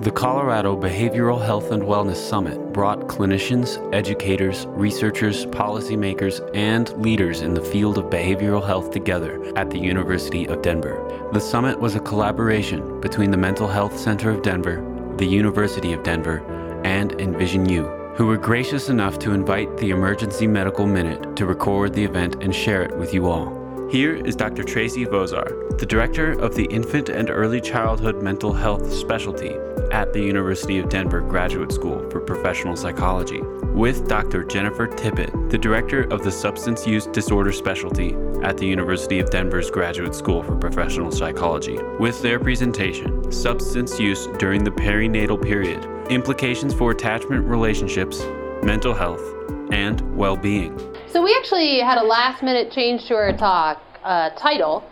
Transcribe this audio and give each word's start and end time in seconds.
The 0.00 0.10
Colorado 0.10 0.76
Behavioral 0.76 1.42
Health 1.42 1.70
and 1.70 1.82
Wellness 1.84 2.16
Summit 2.16 2.72
brought 2.72 3.06
clinicians, 3.06 3.78
educators, 3.94 4.66
researchers, 4.70 5.46
policymakers, 5.46 6.40
and 6.52 6.90
leaders 7.00 7.42
in 7.42 7.54
the 7.54 7.62
field 7.62 7.96
of 7.96 8.06
behavioral 8.06 8.66
health 8.66 8.90
together 8.90 9.40
at 9.56 9.70
the 9.70 9.78
University 9.78 10.46
of 10.46 10.62
Denver. 10.62 11.00
The 11.32 11.40
summit 11.40 11.78
was 11.78 11.94
a 11.94 12.00
collaboration 12.00 13.00
between 13.00 13.30
the 13.30 13.36
Mental 13.36 13.68
Health 13.68 13.96
Center 13.96 14.30
of 14.30 14.42
Denver, 14.42 14.84
the 15.16 15.26
University 15.26 15.92
of 15.92 16.02
Denver, 16.02 16.42
and 16.84 17.12
Envision 17.20 17.68
U, 17.68 17.84
who 18.16 18.26
were 18.26 18.36
gracious 18.36 18.88
enough 18.88 19.18
to 19.20 19.32
invite 19.32 19.76
the 19.76 19.90
Emergency 19.90 20.48
Medical 20.48 20.86
Minute 20.86 21.36
to 21.36 21.46
record 21.46 21.94
the 21.94 22.04
event 22.04 22.42
and 22.42 22.54
share 22.54 22.82
it 22.82 22.96
with 22.98 23.14
you 23.14 23.28
all. 23.28 23.53
Here 23.90 24.16
is 24.16 24.34
Dr. 24.34 24.64
Tracy 24.64 25.04
Vozar, 25.04 25.78
the 25.78 25.86
director 25.86 26.32
of 26.32 26.54
the 26.54 26.64
Infant 26.64 27.10
and 27.10 27.30
Early 27.30 27.60
Childhood 27.60 28.22
Mental 28.22 28.52
Health 28.52 28.92
Specialty 28.92 29.56
at 29.92 30.12
the 30.12 30.20
University 30.20 30.78
of 30.78 30.88
Denver 30.88 31.20
Graduate 31.20 31.70
School 31.70 32.08
for 32.10 32.20
Professional 32.20 32.76
Psychology, 32.76 33.42
with 33.72 34.08
Dr. 34.08 34.42
Jennifer 34.44 34.88
Tippett, 34.88 35.50
the 35.50 35.58
director 35.58 36.04
of 36.04 36.24
the 36.24 36.32
Substance 36.32 36.86
Use 36.86 37.06
Disorder 37.06 37.52
Specialty 37.52 38.16
at 38.42 38.56
the 38.56 38.66
University 38.66 39.20
of 39.20 39.30
Denver's 39.30 39.70
Graduate 39.70 40.14
School 40.14 40.42
for 40.42 40.56
Professional 40.56 41.12
Psychology, 41.12 41.78
with 42.00 42.20
their 42.22 42.40
presentation 42.40 43.30
Substance 43.30 44.00
Use 44.00 44.26
During 44.38 44.64
the 44.64 44.72
Perinatal 44.72 45.40
Period 45.40 45.84
Implications 46.10 46.74
for 46.74 46.90
Attachment 46.90 47.46
Relationships, 47.46 48.24
Mental 48.62 48.94
Health, 48.94 49.33
and 49.72 50.16
Well 50.16 50.36
Being. 50.36 50.78
So 51.08 51.22
we 51.22 51.34
actually 51.38 51.80
had 51.80 51.98
a 51.98 52.02
last 52.02 52.42
minute 52.42 52.72
change 52.72 53.06
to 53.06 53.14
our 53.14 53.36
talk 53.36 53.80
uh, 54.02 54.30
title 54.30 54.84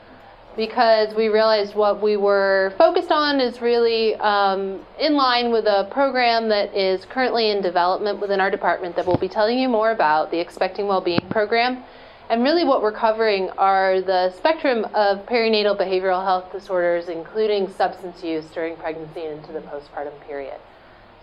because 0.57 1.15
we 1.15 1.29
realized 1.29 1.75
what 1.75 2.03
we 2.03 2.17
were 2.17 2.75
focused 2.77 3.11
on 3.11 3.41
is 3.41 3.61
really 3.61 4.15
um, 4.17 4.85
in 4.99 5.15
line 5.15 5.51
with 5.51 5.65
a 5.65 5.89
program 5.91 6.49
that 6.49 6.75
is 6.77 7.05
currently 7.07 7.51
in 7.51 7.63
development 7.63 8.21
within 8.21 8.41
our 8.41 8.51
department 8.51 8.95
that 8.97 9.07
we'll 9.07 9.17
be 9.17 9.29
telling 9.29 9.59
you 9.59 9.69
more 9.69 9.93
about, 9.93 10.31
the 10.31 10.39
Expecting 10.39 10.87
Wellbeing 10.87 11.27
Program. 11.31 11.83
And 12.29 12.43
really, 12.43 12.65
what 12.65 12.83
we're 12.83 12.93
covering 12.93 13.51
are 13.59 14.01
the 14.01 14.31
spectrum 14.37 14.87
of 14.95 15.27
perinatal 15.27 15.79
behavioral 15.79 16.25
health 16.25 16.51
disorders, 16.53 17.09
including 17.09 17.71
substance 17.71 18.23
use 18.23 18.47
during 18.55 18.77
pregnancy 18.77 19.25
and 19.25 19.41
into 19.41 19.53
the 19.53 19.61
postpartum 19.61 20.19
period. 20.27 20.59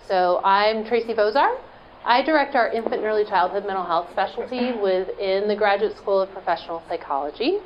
So, 0.07 0.41
I'm 0.43 0.85
Tracy 0.85 1.13
Vozar. 1.13 1.57
I 2.05 2.21
direct 2.21 2.55
our 2.55 2.69
infant 2.69 2.95
and 2.95 3.05
early 3.05 3.25
childhood 3.25 3.65
mental 3.65 3.83
health 3.83 4.09
specialty 4.11 4.71
within 4.71 5.49
the 5.49 5.55
Graduate 5.55 5.97
School 5.97 6.21
of 6.21 6.31
Professional 6.31 6.81
Psychology. 6.87 7.57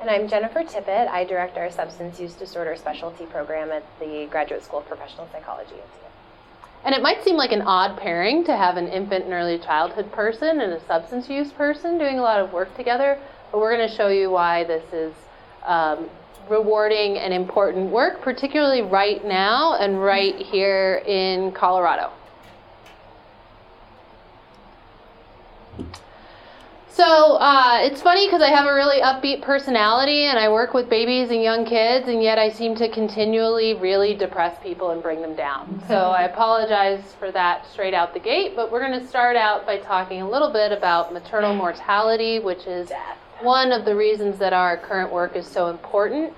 And 0.00 0.10
I'm 0.10 0.28
Jennifer 0.28 0.64
Tippett. 0.64 1.08
I 1.08 1.24
direct 1.24 1.56
our 1.56 1.70
substance 1.70 2.18
use 2.18 2.34
disorder 2.34 2.74
specialty 2.76 3.24
program 3.26 3.70
at 3.70 3.84
the 4.00 4.26
Graduate 4.30 4.64
School 4.64 4.80
of 4.80 4.88
Professional 4.88 5.28
Psychology. 5.30 5.76
And 6.84 6.94
it 6.94 7.02
might 7.02 7.22
seem 7.22 7.36
like 7.36 7.52
an 7.52 7.62
odd 7.62 7.96
pairing 7.96 8.44
to 8.44 8.56
have 8.56 8.76
an 8.76 8.88
infant 8.88 9.24
and 9.24 9.32
early 9.32 9.58
childhood 9.58 10.10
person 10.10 10.60
and 10.60 10.72
a 10.72 10.84
substance 10.86 11.28
use 11.28 11.52
person 11.52 11.98
doing 11.98 12.18
a 12.18 12.22
lot 12.22 12.40
of 12.40 12.52
work 12.52 12.76
together, 12.76 13.18
but 13.52 13.60
we're 13.60 13.76
going 13.76 13.88
to 13.88 13.94
show 13.94 14.08
you 14.08 14.30
why 14.30 14.64
this 14.64 14.92
is 14.92 15.14
um, 15.64 16.10
rewarding 16.50 17.16
and 17.16 17.32
important 17.32 17.90
work, 17.90 18.22
particularly 18.22 18.82
right 18.82 19.24
now 19.24 19.74
and 19.78 20.02
right 20.02 20.36
here 20.36 21.02
in 21.06 21.52
Colorado. 21.52 22.10
So 26.98 27.36
uh, 27.36 27.78
it's 27.82 28.02
funny 28.02 28.26
because 28.26 28.42
I 28.42 28.48
have 28.48 28.66
a 28.66 28.74
really 28.74 29.00
upbeat 29.00 29.42
personality 29.42 30.24
and 30.24 30.36
I 30.36 30.48
work 30.48 30.74
with 30.74 30.90
babies 30.90 31.30
and 31.30 31.40
young 31.40 31.64
kids, 31.64 32.08
and 32.08 32.20
yet 32.20 32.40
I 32.40 32.50
seem 32.50 32.74
to 32.74 32.88
continually 32.88 33.74
really 33.74 34.14
depress 34.14 34.60
people 34.60 34.90
and 34.90 35.00
bring 35.00 35.22
them 35.22 35.36
down. 35.36 35.80
So 35.86 35.94
I 35.94 36.22
apologize 36.22 37.14
for 37.20 37.30
that 37.30 37.70
straight 37.70 37.94
out 37.94 38.14
the 38.14 38.20
gate, 38.20 38.56
but 38.56 38.72
we're 38.72 38.84
going 38.84 38.98
to 38.98 39.06
start 39.06 39.36
out 39.36 39.64
by 39.64 39.78
talking 39.78 40.22
a 40.22 40.28
little 40.28 40.50
bit 40.50 40.72
about 40.72 41.12
maternal 41.12 41.54
mortality, 41.54 42.40
which 42.40 42.66
is 42.66 42.90
one 43.42 43.70
of 43.70 43.84
the 43.84 43.94
reasons 43.94 44.36
that 44.38 44.52
our 44.52 44.76
current 44.76 45.12
work 45.12 45.36
is 45.36 45.46
so 45.46 45.68
important. 45.68 46.32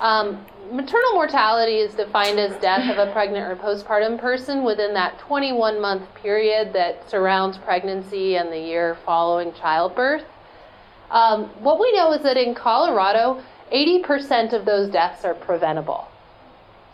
Um, 0.00 0.44
maternal 0.70 1.14
mortality 1.14 1.78
is 1.78 1.94
defined 1.94 2.38
as 2.38 2.60
death 2.60 2.88
of 2.88 2.98
a 2.98 3.10
pregnant 3.12 3.50
or 3.50 3.56
postpartum 3.56 4.20
person 4.20 4.62
within 4.62 4.94
that 4.94 5.18
21 5.18 5.80
month 5.80 6.02
period 6.14 6.72
that 6.72 7.08
surrounds 7.10 7.58
pregnancy 7.58 8.36
and 8.36 8.52
the 8.52 8.58
year 8.58 8.96
following 9.04 9.52
childbirth. 9.54 10.24
Um, 11.10 11.44
what 11.60 11.80
we 11.80 11.92
know 11.94 12.12
is 12.12 12.22
that 12.22 12.36
in 12.36 12.54
Colorado, 12.54 13.42
80% 13.72 14.52
of 14.52 14.64
those 14.64 14.90
deaths 14.90 15.24
are 15.24 15.34
preventable. 15.34 16.08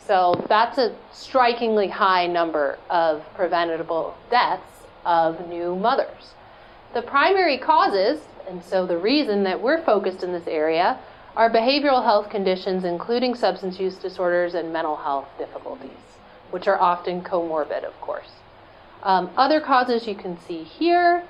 So 0.07 0.45
that's 0.49 0.79
a 0.79 0.95
strikingly 1.13 1.89
high 1.89 2.27
number 2.27 2.79
of 2.91 3.25
preventable 3.35 4.15
deaths 4.31 4.87
of 5.05 5.49
new 5.49 5.77
mothers. 5.77 6.35
The 6.95 7.03
primary 7.03 7.59
causes, 7.59 8.21
and 8.49 8.63
so 8.63 8.87
the 8.87 8.99
reason 8.99 9.43
that 9.45 9.61
we're 9.61 9.83
focused 9.83 10.23
in 10.23 10.33
this 10.33 10.47
area, 10.47 10.99
are 11.37 11.51
behavioral 11.51 12.05
health 12.05 12.31
conditions, 12.31 12.85
including 12.85 13.35
substance 13.35 13.81
use 13.81 13.97
disorders 13.97 14.55
and 14.55 14.73
mental 14.73 14.97
health 14.97 15.27
difficulties, 15.39 15.91
which 16.51 16.69
are 16.69 16.81
often 16.81 17.23
comorbid, 17.23 17.85
of 17.85 18.01
course. 18.01 18.31
Um, 19.03 19.31
other 19.37 19.61
causes 19.61 20.07
you 20.07 20.15
can 20.15 20.39
see 20.41 20.63
here, 20.63 21.25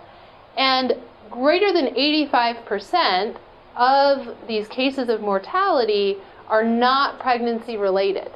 and 0.57 0.95
greater 1.31 1.73
than 1.73 1.87
85% 1.95 3.37
of 3.77 4.37
these 4.47 4.69
cases 4.69 5.09
of 5.09 5.21
mortality 5.21 6.19
are 6.49 6.65
not 6.65 7.19
pregnancy 7.19 7.77
related. 7.77 8.31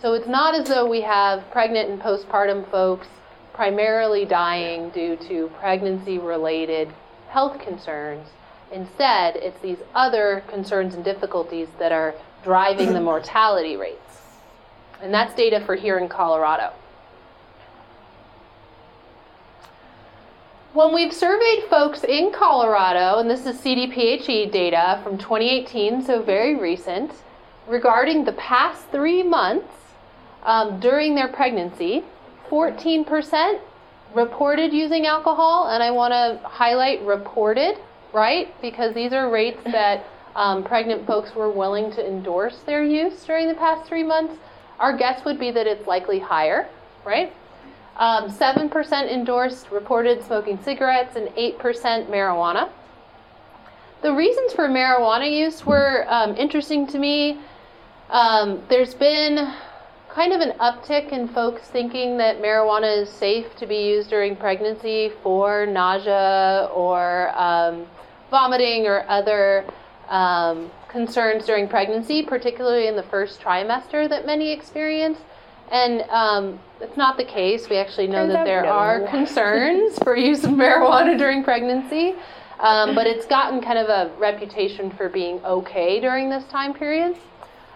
So 0.00 0.12
it's 0.14 0.28
not 0.28 0.54
as 0.54 0.68
though 0.68 0.88
we 0.88 1.00
have 1.00 1.50
pregnant 1.50 1.88
and 1.88 2.00
postpartum 2.00 2.70
folks 2.70 3.06
primarily 3.54 4.24
dying 4.24 4.90
due 4.90 5.16
to 5.28 5.50
pregnancy 5.58 6.18
related 6.18 6.92
health 7.28 7.60
concerns 7.60 8.28
Instead, 8.72 9.36
it's 9.36 9.60
these 9.60 9.78
other 9.94 10.42
concerns 10.48 10.94
and 10.94 11.04
difficulties 11.04 11.68
that 11.78 11.92
are 11.92 12.14
driving 12.42 12.94
the 12.94 13.00
mortality 13.12 13.76
rates. 13.76 13.98
And 15.02 15.12
that's 15.12 15.34
data 15.34 15.60
for 15.60 15.74
here 15.74 15.98
in 15.98 16.08
Colorado. 16.08 16.72
When 20.72 20.94
we've 20.94 21.12
surveyed 21.12 21.64
folks 21.68 22.02
in 22.02 22.32
Colorado, 22.32 23.18
and 23.18 23.28
this 23.28 23.44
is 23.44 23.60
CDPHE 23.60 24.50
data 24.50 25.00
from 25.04 25.18
2018, 25.18 26.02
so 26.02 26.22
very 26.22 26.56
recent, 26.56 27.12
regarding 27.68 28.24
the 28.24 28.32
past 28.32 28.86
three 28.90 29.22
months 29.22 29.68
um, 30.44 30.80
during 30.80 31.14
their 31.14 31.28
pregnancy, 31.28 32.04
14% 32.48 33.60
reported 34.14 34.72
using 34.72 35.06
alcohol, 35.06 35.68
and 35.68 35.82
I 35.82 35.90
want 35.90 36.12
to 36.12 36.40
highlight 36.48 37.02
reported 37.02 37.76
right? 38.12 38.54
Because 38.60 38.94
these 38.94 39.12
are 39.12 39.30
rates 39.30 39.62
that 39.64 40.04
um, 40.34 40.64
pregnant 40.64 41.06
folks 41.06 41.34
were 41.34 41.50
willing 41.50 41.90
to 41.92 42.06
endorse 42.06 42.58
their 42.64 42.84
use 42.84 43.24
during 43.24 43.48
the 43.48 43.54
past 43.54 43.86
three 43.86 44.02
months. 44.02 44.34
Our 44.78 44.96
guess 44.96 45.24
would 45.24 45.38
be 45.38 45.50
that 45.50 45.66
it's 45.66 45.86
likely 45.86 46.18
higher, 46.18 46.68
right? 47.04 47.32
Um, 47.96 48.30
7% 48.30 49.12
endorsed 49.12 49.70
reported 49.70 50.24
smoking 50.24 50.58
cigarettes 50.62 51.16
and 51.16 51.28
8% 51.28 52.08
marijuana. 52.08 52.70
The 54.00 54.12
reasons 54.12 54.52
for 54.52 54.68
marijuana 54.68 55.30
use 55.30 55.64
were 55.64 56.06
um, 56.08 56.34
interesting 56.36 56.86
to 56.88 56.98
me. 56.98 57.38
Um, 58.10 58.62
there's 58.68 58.94
been 58.94 59.54
kind 60.14 60.34
of 60.34 60.40
an 60.42 60.52
uptick 60.58 61.10
in 61.10 61.26
folks 61.28 61.62
thinking 61.68 62.18
that 62.18 62.42
marijuana 62.42 63.02
is 63.02 63.08
safe 63.08 63.56
to 63.56 63.66
be 63.66 63.76
used 63.76 64.10
during 64.10 64.36
pregnancy 64.36 65.10
for 65.22 65.64
nausea 65.64 66.68
or 66.74 67.32
um, 67.34 67.86
vomiting 68.30 68.86
or 68.86 69.08
other 69.08 69.64
um, 70.10 70.70
concerns 70.88 71.46
during 71.46 71.66
pregnancy, 71.66 72.22
particularly 72.22 72.88
in 72.88 72.94
the 72.94 73.02
first 73.04 73.40
trimester 73.40 74.06
that 74.06 74.26
many 74.26 74.52
experience. 74.52 75.18
And 75.70 76.02
um, 76.10 76.60
it's 76.82 76.98
not 76.98 77.16
the 77.16 77.24
case. 77.24 77.70
We 77.70 77.78
actually 77.78 78.08
know 78.08 78.26
Turns 78.26 78.34
that 78.34 78.44
there 78.44 78.64
no. 78.64 78.68
are 78.68 79.08
concerns 79.08 79.98
for 80.02 80.14
use 80.14 80.44
of 80.44 80.50
marijuana 80.50 81.16
during 81.16 81.42
pregnancy, 81.42 82.14
um, 82.60 82.94
but 82.94 83.06
it's 83.06 83.24
gotten 83.24 83.62
kind 83.62 83.78
of 83.78 83.88
a 83.88 84.14
reputation 84.18 84.90
for 84.90 85.08
being 85.08 85.42
okay 85.46 86.00
during 86.00 86.28
this 86.28 86.44
time 86.50 86.74
period. 86.74 87.16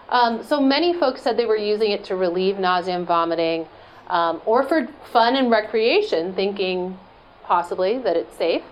Um, 0.09 0.43
so 0.43 0.61
many 0.61 0.93
folks 0.93 1.21
said 1.21 1.37
they 1.37 1.45
were 1.45 1.57
using 1.57 1.91
it 1.91 2.03
to 2.05 2.15
relieve 2.15 2.59
nausea 2.59 2.95
and 2.95 3.05
vomiting, 3.05 3.67
um, 4.07 4.41
or 4.45 4.63
for 4.63 4.87
fun 5.11 5.35
and 5.35 5.51
recreation, 5.51 6.33
thinking 6.33 6.97
possibly 7.43 7.97
that 7.99 8.15
it's 8.15 8.35
safe. 8.37 8.63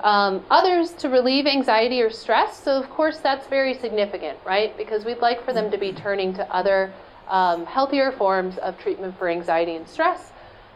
Um, 0.00 0.44
others 0.50 0.92
to 0.94 1.08
relieve 1.08 1.46
anxiety 1.46 2.02
or 2.02 2.10
stress. 2.10 2.60
So, 2.60 2.72
of 2.72 2.90
course, 2.90 3.18
that's 3.18 3.46
very 3.46 3.74
significant, 3.74 4.38
right? 4.44 4.76
Because 4.76 5.04
we'd 5.04 5.18
like 5.18 5.44
for 5.44 5.52
them 5.52 5.70
to 5.70 5.78
be 5.78 5.92
turning 5.92 6.34
to 6.34 6.52
other 6.52 6.92
um, 7.28 7.64
healthier 7.66 8.10
forms 8.10 8.58
of 8.58 8.76
treatment 8.78 9.16
for 9.16 9.28
anxiety 9.28 9.76
and 9.76 9.86
stress. 9.88 10.32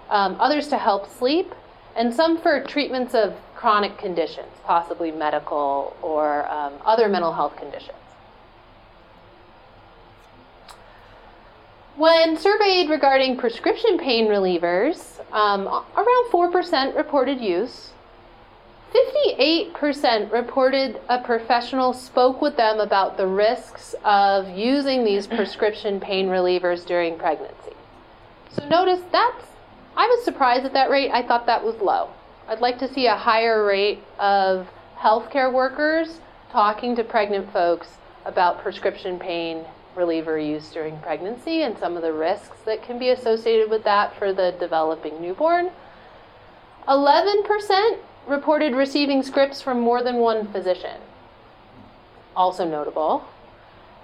Um, 0.08 0.36
others 0.38 0.68
to 0.68 0.78
help 0.78 1.10
sleep, 1.10 1.52
and 1.96 2.14
some 2.14 2.38
for 2.40 2.62
treatments 2.62 3.14
of 3.14 3.34
chronic 3.56 3.98
conditions, 3.98 4.52
possibly 4.62 5.10
medical 5.10 5.96
or 6.02 6.48
um, 6.48 6.74
other 6.84 7.08
mental 7.08 7.32
health 7.32 7.56
conditions. 7.56 7.95
When 11.96 12.36
surveyed 12.36 12.90
regarding 12.90 13.38
prescription 13.38 13.96
pain 13.96 14.26
relievers, 14.26 15.18
um, 15.32 15.66
around 15.66 16.30
4% 16.30 16.94
reported 16.94 17.40
use. 17.40 17.92
58% 18.92 20.30
reported 20.30 21.00
a 21.08 21.22
professional 21.22 21.94
spoke 21.94 22.42
with 22.42 22.54
them 22.58 22.80
about 22.80 23.16
the 23.16 23.26
risks 23.26 23.94
of 24.04 24.50
using 24.50 25.04
these 25.04 25.26
prescription 25.26 25.98
pain 25.98 26.28
relievers 26.28 26.84
during 26.84 27.16
pregnancy. 27.16 27.72
So 28.50 28.68
notice 28.68 29.00
that's, 29.10 29.46
I 29.96 30.06
was 30.06 30.22
surprised 30.22 30.66
at 30.66 30.74
that 30.74 30.90
rate. 30.90 31.10
I 31.12 31.26
thought 31.26 31.46
that 31.46 31.64
was 31.64 31.76
low. 31.80 32.10
I'd 32.46 32.60
like 32.60 32.78
to 32.80 32.92
see 32.92 33.06
a 33.06 33.16
higher 33.16 33.64
rate 33.64 34.00
of 34.18 34.68
healthcare 34.98 35.50
workers 35.50 36.20
talking 36.52 36.94
to 36.96 37.04
pregnant 37.04 37.50
folks 37.54 37.88
about 38.26 38.60
prescription 38.60 39.18
pain 39.18 39.64
reliever 39.96 40.38
use 40.38 40.70
during 40.70 40.98
pregnancy 40.98 41.62
and 41.62 41.76
some 41.78 41.96
of 41.96 42.02
the 42.02 42.12
risks 42.12 42.58
that 42.64 42.82
can 42.82 42.98
be 42.98 43.10
associated 43.10 43.70
with 43.70 43.84
that 43.84 44.16
for 44.18 44.32
the 44.32 44.54
developing 44.58 45.20
newborn. 45.20 45.70
11% 46.88 47.98
reported 48.26 48.74
receiving 48.74 49.22
scripts 49.22 49.60
from 49.60 49.80
more 49.80 50.02
than 50.02 50.16
one 50.16 50.46
physician, 50.52 51.00
also 52.36 52.64
notable. 52.68 53.24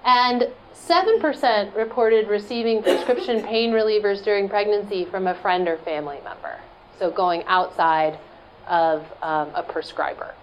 And 0.05 0.49
7% 0.75 1.77
reported 1.77 2.29
receiving 2.29 2.83
prescription 2.83 3.43
pain 3.47 3.73
relievers 3.73 4.25
during 4.25 4.49
pregnancy 4.49 5.05
from 5.05 5.27
a 5.27 5.35
friend 5.35 5.69
or 5.69 5.77
family 5.79 6.19
member. 6.25 6.59
So 6.99 7.11
going 7.11 7.45
outside 7.45 8.19
of 8.67 9.05
um, 9.23 9.51
a 9.55 9.63
prescriber. 9.63 10.35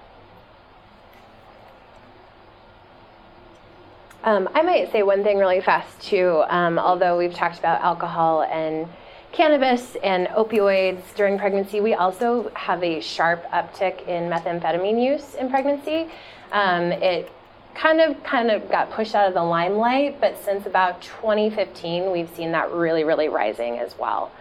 Um, 4.24 4.50
I 4.54 4.62
might 4.62 4.92
say 4.92 5.04
one 5.04 5.24
thing 5.24 5.38
really 5.38 5.62
fast 5.62 6.02
too. 6.02 6.44
Um, 6.50 6.78
although 6.78 7.18
we've 7.18 7.34
talked 7.34 7.60
about 7.60 7.82
alcohol 7.82 8.44
and 8.44 8.88
cannabis 9.32 9.96
and 10.04 10.28
opioids 10.28 11.02
during 11.16 11.38
pregnancy, 11.38 11.80
we 11.80 11.94
also 11.94 12.52
have 12.56 12.84
a 12.84 13.00
sharp 13.00 13.50
uptick 13.52 14.08
in 14.08 14.30
methamphetamine 14.30 15.02
use 15.04 15.36
in 15.36 15.50
pregnancy. 15.50 16.10
Um, 16.52 16.92
it 16.92 17.32
kind 17.76 18.02
of 18.02 18.22
kind 18.24 18.52
of 18.52 18.70
got 18.70 18.92
pushed 18.92 19.16
out 19.16 19.28
of 19.28 19.34
the 19.34 19.44
limelight, 19.44 20.20
but 20.20 20.38
since 20.44 20.66
about 20.66 21.02
2015, 21.02 22.12
we've 22.12 22.30
seen 22.36 22.52
that 22.52 22.72
really, 22.72 23.04
really 23.04 23.30
rising 23.30 23.80
as 23.80 23.98
well. 23.98 24.32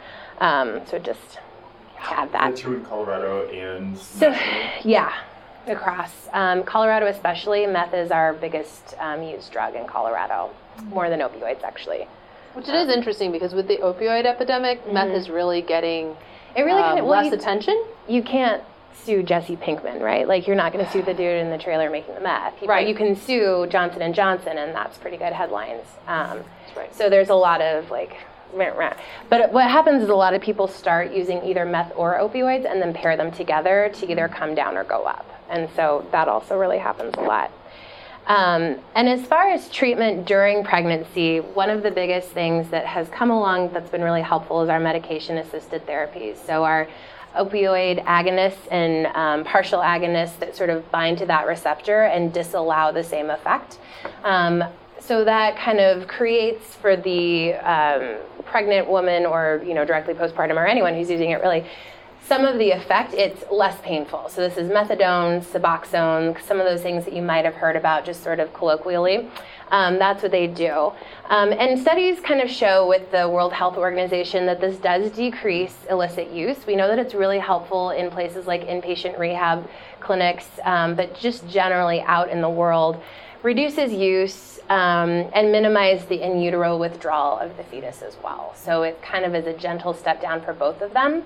Um, 0.40 0.80
so 0.86 0.98
just 0.98 1.38
have 1.96 2.32
that. 2.32 2.50
That's 2.50 2.60
true 2.60 2.76
in 2.76 2.84
Colorado 2.84 3.46
and. 3.48 3.96
So, 3.96 4.34
yeah, 4.82 5.14
across. 5.66 6.12
Um, 6.32 6.62
Colorado, 6.64 7.06
especially, 7.06 7.66
meth 7.66 7.94
is 7.94 8.10
our 8.10 8.32
biggest 8.32 8.94
um, 8.98 9.22
used 9.22 9.52
drug 9.52 9.74
in 9.74 9.86
Colorado, 9.86 10.50
more 10.84 11.10
than 11.10 11.20
opioids, 11.20 11.62
actually. 11.62 12.06
Which 12.54 12.68
it 12.68 12.74
is 12.74 12.88
interesting 12.88 13.30
because 13.30 13.54
with 13.54 13.68
the 13.68 13.76
opioid 13.78 14.24
epidemic, 14.24 14.82
mm-hmm. 14.82 14.94
meth 14.94 15.10
is 15.10 15.28
really 15.28 15.62
getting 15.62 16.16
it 16.56 16.62
really 16.62 16.82
um, 16.82 16.88
kind 16.88 16.98
of, 16.98 17.06
well, 17.06 17.22
less 17.22 17.32
you, 17.32 17.38
attention. 17.38 17.84
You 18.08 18.22
can't 18.22 18.62
sue 18.94 19.22
Jesse 19.22 19.56
Pinkman, 19.56 20.00
right? 20.00 20.26
Like 20.26 20.46
you're 20.46 20.56
not 20.56 20.72
going 20.72 20.84
to 20.84 20.90
sue 20.90 21.02
the 21.02 21.14
dude 21.14 21.40
in 21.40 21.50
the 21.50 21.58
trailer 21.58 21.90
making 21.90 22.14
the 22.14 22.20
meth. 22.20 22.62
right. 22.62 22.86
You 22.86 22.94
can 22.94 23.14
sue 23.16 23.66
Johnson 23.70 24.02
and 24.02 24.14
Johnson, 24.14 24.58
and 24.58 24.74
that's 24.74 24.98
pretty 24.98 25.16
good 25.16 25.32
headlines. 25.32 25.84
Um, 26.06 26.42
right. 26.76 26.94
So 26.94 27.08
there's 27.08 27.28
a 27.28 27.34
lot 27.34 27.60
of 27.60 27.90
like. 27.90 28.16
But 29.28 29.52
what 29.52 29.70
happens 29.70 30.02
is 30.02 30.08
a 30.08 30.14
lot 30.14 30.32
of 30.32 30.40
people 30.40 30.68
start 30.68 31.12
using 31.12 31.44
either 31.44 31.66
meth 31.66 31.92
or 31.94 32.18
opioids 32.18 32.64
and 32.64 32.80
then 32.80 32.94
pair 32.94 33.14
them 33.14 33.30
together 33.30 33.90
to 33.96 34.10
either 34.10 34.26
come 34.26 34.54
down 34.54 34.78
or 34.78 34.84
go 34.84 35.04
up. 35.04 35.27
And 35.50 35.68
so 35.76 36.06
that 36.12 36.28
also 36.28 36.58
really 36.58 36.78
happens 36.78 37.14
a 37.16 37.22
lot. 37.22 37.50
Um, 38.26 38.76
and 38.94 39.08
as 39.08 39.24
far 39.24 39.50
as 39.50 39.70
treatment 39.70 40.26
during 40.26 40.62
pregnancy, 40.62 41.38
one 41.38 41.70
of 41.70 41.82
the 41.82 41.90
biggest 41.90 42.28
things 42.28 42.68
that 42.68 42.84
has 42.84 43.08
come 43.08 43.30
along 43.30 43.72
that's 43.72 43.88
been 43.88 44.02
really 44.02 44.20
helpful 44.20 44.62
is 44.62 44.68
our 44.68 44.78
medication 44.80 45.38
assisted 45.38 45.86
therapies. 45.86 46.36
So, 46.36 46.62
our 46.64 46.88
opioid 47.34 48.04
agonists 48.04 48.70
and 48.70 49.06
um, 49.16 49.44
partial 49.44 49.80
agonists 49.80 50.38
that 50.40 50.56
sort 50.56 50.70
of 50.70 50.90
bind 50.90 51.18
to 51.18 51.26
that 51.26 51.46
receptor 51.46 52.04
and 52.04 52.32
disallow 52.32 52.92
the 52.92 53.04
same 53.04 53.30
effect. 53.30 53.78
Um, 54.24 54.64
so 55.00 55.24
that 55.24 55.56
kind 55.56 55.78
of 55.78 56.08
creates 56.08 56.74
for 56.74 56.96
the 56.96 57.54
um, 57.54 58.16
pregnant 58.44 58.88
woman 58.88 59.24
or 59.24 59.62
you 59.64 59.74
know 59.74 59.84
directly 59.84 60.14
postpartum 60.14 60.56
or 60.56 60.66
anyone 60.66 60.94
who's 60.94 61.10
using 61.10 61.30
it 61.30 61.40
really 61.40 61.64
some 62.28 62.44
of 62.44 62.58
the 62.58 62.70
effect, 62.72 63.14
it's 63.14 63.42
less 63.50 63.80
painful. 63.80 64.28
So 64.28 64.46
this 64.46 64.58
is 64.58 64.70
methadone, 64.70 65.42
Suboxone, 65.42 66.38
some 66.42 66.60
of 66.60 66.66
those 66.66 66.82
things 66.82 67.06
that 67.06 67.14
you 67.14 67.22
might 67.22 67.46
have 67.46 67.54
heard 67.54 67.74
about 67.74 68.04
just 68.04 68.22
sort 68.22 68.38
of 68.38 68.52
colloquially. 68.52 69.30
Um, 69.70 69.98
that's 69.98 70.22
what 70.22 70.30
they 70.30 70.46
do. 70.46 70.92
Um, 71.30 71.52
and 71.52 71.78
studies 71.78 72.20
kind 72.20 72.42
of 72.42 72.50
show 72.50 72.86
with 72.86 73.10
the 73.10 73.26
World 73.28 73.54
Health 73.54 73.78
Organization 73.78 74.44
that 74.44 74.60
this 74.60 74.76
does 74.76 75.10
decrease 75.10 75.74
illicit 75.88 76.30
use. 76.30 76.66
We 76.66 76.76
know 76.76 76.86
that 76.88 76.98
it's 76.98 77.14
really 77.14 77.38
helpful 77.38 77.90
in 77.90 78.10
places 78.10 78.46
like 78.46 78.66
inpatient 78.66 79.18
rehab 79.18 79.66
clinics, 80.00 80.46
um, 80.64 80.96
but 80.96 81.18
just 81.18 81.48
generally 81.48 82.02
out 82.02 82.28
in 82.28 82.42
the 82.42 82.50
world, 82.50 83.02
reduces 83.42 83.90
use 83.92 84.60
um, 84.68 85.30
and 85.32 85.50
minimize 85.50 86.04
the 86.06 86.20
in 86.20 86.40
utero 86.40 86.76
withdrawal 86.76 87.38
of 87.38 87.56
the 87.56 87.64
fetus 87.64 88.02
as 88.02 88.18
well. 88.22 88.52
So 88.54 88.82
it 88.82 89.00
kind 89.00 89.24
of 89.24 89.34
is 89.34 89.46
a 89.46 89.54
gentle 89.54 89.94
step 89.94 90.20
down 90.20 90.42
for 90.42 90.52
both 90.52 90.82
of 90.82 90.92
them. 90.92 91.22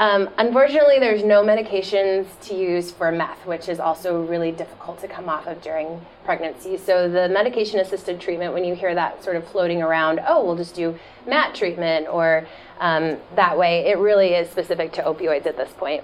Um, 0.00 0.30
unfortunately, 0.38 0.98
there's 0.98 1.22
no 1.22 1.42
medications 1.42 2.26
to 2.48 2.54
use 2.54 2.90
for 2.90 3.12
meth, 3.12 3.44
which 3.44 3.68
is 3.68 3.78
also 3.78 4.22
really 4.22 4.50
difficult 4.50 4.98
to 5.02 5.08
come 5.08 5.28
off 5.28 5.46
of 5.46 5.60
during 5.60 6.00
pregnancy. 6.24 6.78
So, 6.78 7.06
the 7.06 7.28
medication 7.28 7.80
assisted 7.80 8.18
treatment, 8.18 8.54
when 8.54 8.64
you 8.64 8.74
hear 8.74 8.94
that 8.94 9.22
sort 9.22 9.36
of 9.36 9.46
floating 9.48 9.82
around, 9.82 10.18
oh, 10.26 10.42
we'll 10.42 10.56
just 10.56 10.74
do 10.74 10.98
MAT 11.26 11.54
treatment 11.54 12.08
or 12.08 12.46
um, 12.80 13.18
that 13.36 13.58
way, 13.58 13.90
it 13.90 13.98
really 13.98 14.28
is 14.28 14.48
specific 14.48 14.90
to 14.94 15.02
opioids 15.02 15.44
at 15.44 15.58
this 15.58 15.70
point. 15.72 16.02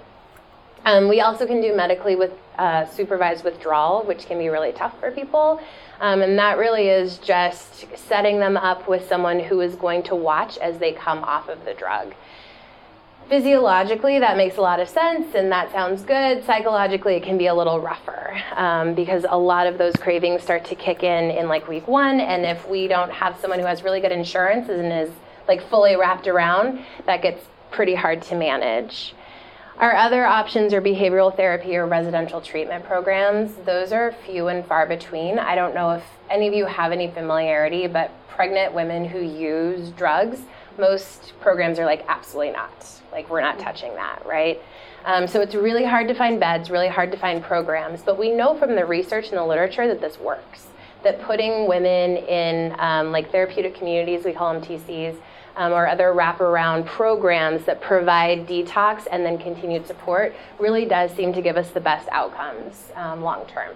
Um, 0.85 1.09
we 1.09 1.23
also 1.23 1.47
can 1.47 1.63
do 1.63 1.75
medically 1.75 2.17
with 2.17 2.33
uh, 2.59 2.85
supervised 2.85 3.45
withdrawal, 3.45 4.05
which 4.05 4.27
can 4.27 4.39
be 4.39 4.51
really 4.51 4.73
tough 4.73 5.01
for 5.01 5.11
people. 5.11 5.59
Um, 6.01 6.21
and 6.21 6.39
that 6.39 6.59
really 6.59 6.89
is 6.89 7.17
just 7.17 7.87
setting 7.97 8.41
them 8.41 8.59
up 8.59 8.89
with 8.89 9.09
someone 9.09 9.41
who 9.41 9.63
is 9.63 9.75
going 9.75 10.03
to 10.05 10.15
watch 10.15 10.59
as 10.59 10.79
they 10.79 10.93
come 10.93 11.25
off 11.25 11.49
of 11.49 11.65
the 11.65 11.73
drug 11.73 12.15
physiologically 13.29 14.21
that 14.21 14.37
makes 14.37 14.57
a 14.57 14.61
lot 14.61 14.79
of 14.79 14.89
sense 14.89 15.35
and 15.35 15.51
that 15.51 15.73
sounds 15.73 16.03
good. 16.03 16.45
Psychologically 16.45 17.15
it 17.17 17.23
can 17.23 17.37
be 17.37 17.47
a 17.47 17.55
little 17.55 17.81
rougher 17.81 18.41
um, 18.55 18.95
because 18.95 19.27
a 19.29 19.39
lot 19.39 19.67
of 19.67 19.79
those 19.79 19.95
cravings 19.97 20.43
start 20.43 20.65
to 20.67 20.75
kick 20.75 21.03
in 21.03 21.31
in 21.31 21.49
like 21.49 21.67
week 21.67 21.89
one 21.89 22.21
and 22.21 22.45
if 22.45 22.69
we 22.69 22.87
don't 22.87 23.11
have 23.11 23.39
someone 23.41 23.59
who 23.59 23.67
has 23.67 23.83
really 23.83 24.01
good 24.01 24.13
insurance 24.13 24.69
and 24.69 24.93
is 24.93 25.15
like 25.49 25.69
fully 25.69 25.97
wrapped 25.97 26.29
around 26.29 26.85
that 27.07 27.23
gets 27.23 27.45
pretty 27.71 27.95
hard 27.95 28.23
to 28.23 28.37
manage. 28.37 29.15
Our 29.79 29.95
other 29.95 30.25
options 30.25 30.73
are 30.73 30.81
behavioral 30.81 31.37
therapy 31.37 31.77
or 31.77 31.87
residential 31.87 32.41
treatment 32.41 32.85
programs. 32.85 33.55
Those 33.67 33.93
are 33.93 34.15
few 34.25 34.49
and 34.49 34.65
far 34.65 34.87
between. 34.87 35.39
I 35.39 35.55
don't 35.55 35.75
know 35.75 35.91
if 35.91 36.05
any 36.31 36.49
of 36.49 36.55
you 36.55 36.65
have 36.65 36.93
any 36.93 37.11
familiarity 37.11 37.87
but 37.87 38.11
pregnant 38.29 38.73
women 38.73 39.05
who 39.05 39.19
use 39.19 39.91
drugs 39.91 40.41
most 40.79 41.33
programs 41.41 41.79
are 41.79 41.85
like 41.85 42.05
absolutely 42.09 42.53
not 42.53 42.97
like, 43.17 43.31
we're 43.31 43.41
not 43.41 43.59
touching 43.59 43.95
that, 43.95 44.25
right? 44.27 44.61
Um, 45.07 45.27
so 45.27 45.41
it's 45.41 45.55
really 45.55 45.85
hard 45.85 46.07
to 46.09 46.15
find 46.15 46.39
beds, 46.39 46.71
really 46.71 46.89
hard 46.89 47.11
to 47.13 47.17
find 47.17 47.43
programs. 47.43 48.03
But 48.03 48.19
we 48.19 48.31
know 48.31 48.59
from 48.59 48.75
the 48.75 48.85
research 48.85 49.29
and 49.29 49.39
the 49.39 49.45
literature 49.45 49.89
that 49.89 50.01
this 50.01 50.19
works. 50.19 50.67
That 51.03 51.23
putting 51.23 51.69
women 51.69 52.17
in 52.17 52.75
um, 52.79 53.13
like 53.13 53.31
therapeutic 53.31 53.75
communities, 53.75 54.25
we 54.25 54.33
call 54.33 54.53
them 54.53 54.63
TCs, 54.63 55.17
um, 55.57 55.73
or 55.73 55.87
other 55.87 56.13
wraparound 56.13 56.85
programs 56.85 57.65
that 57.65 57.81
provide 57.81 58.47
detox 58.47 59.07
and 59.11 59.25
then 59.25 59.39
continued 59.39 59.87
support 59.87 60.35
really 60.59 60.85
does 60.85 61.11
seem 61.13 61.33
to 61.33 61.41
give 61.41 61.57
us 61.57 61.71
the 61.71 61.81
best 61.81 62.09
outcomes 62.11 62.91
um, 62.97 63.23
long 63.23 63.47
term 63.47 63.75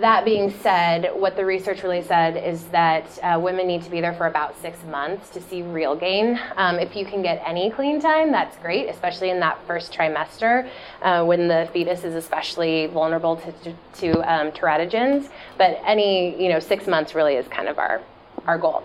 that 0.00 0.24
being 0.24 0.50
said, 0.50 1.10
what 1.14 1.36
the 1.36 1.44
research 1.44 1.82
really 1.82 2.02
said 2.02 2.36
is 2.36 2.64
that 2.68 3.06
uh, 3.22 3.38
women 3.38 3.66
need 3.66 3.82
to 3.82 3.90
be 3.90 4.00
there 4.00 4.14
for 4.14 4.26
about 4.26 4.58
six 4.60 4.82
months 4.84 5.28
to 5.30 5.40
see 5.40 5.62
real 5.62 5.94
gain. 5.94 6.40
Um, 6.56 6.78
if 6.78 6.96
you 6.96 7.04
can 7.04 7.22
get 7.22 7.42
any 7.46 7.70
clean 7.70 8.00
time, 8.00 8.32
that's 8.32 8.56
great, 8.58 8.88
especially 8.88 9.30
in 9.30 9.40
that 9.40 9.58
first 9.66 9.92
trimester 9.92 10.68
uh, 11.02 11.24
when 11.24 11.46
the 11.46 11.68
fetus 11.72 12.04
is 12.04 12.14
especially 12.14 12.86
vulnerable 12.86 13.36
to, 13.36 13.52
to, 13.52 13.74
to 13.94 14.32
um, 14.32 14.50
teratogens. 14.52 15.28
But 15.58 15.80
any, 15.84 16.42
you 16.42 16.48
know, 16.48 16.58
six 16.58 16.86
months 16.86 17.14
really 17.14 17.34
is 17.34 17.46
kind 17.48 17.68
of 17.68 17.78
our, 17.78 18.00
our 18.46 18.56
goal. 18.56 18.82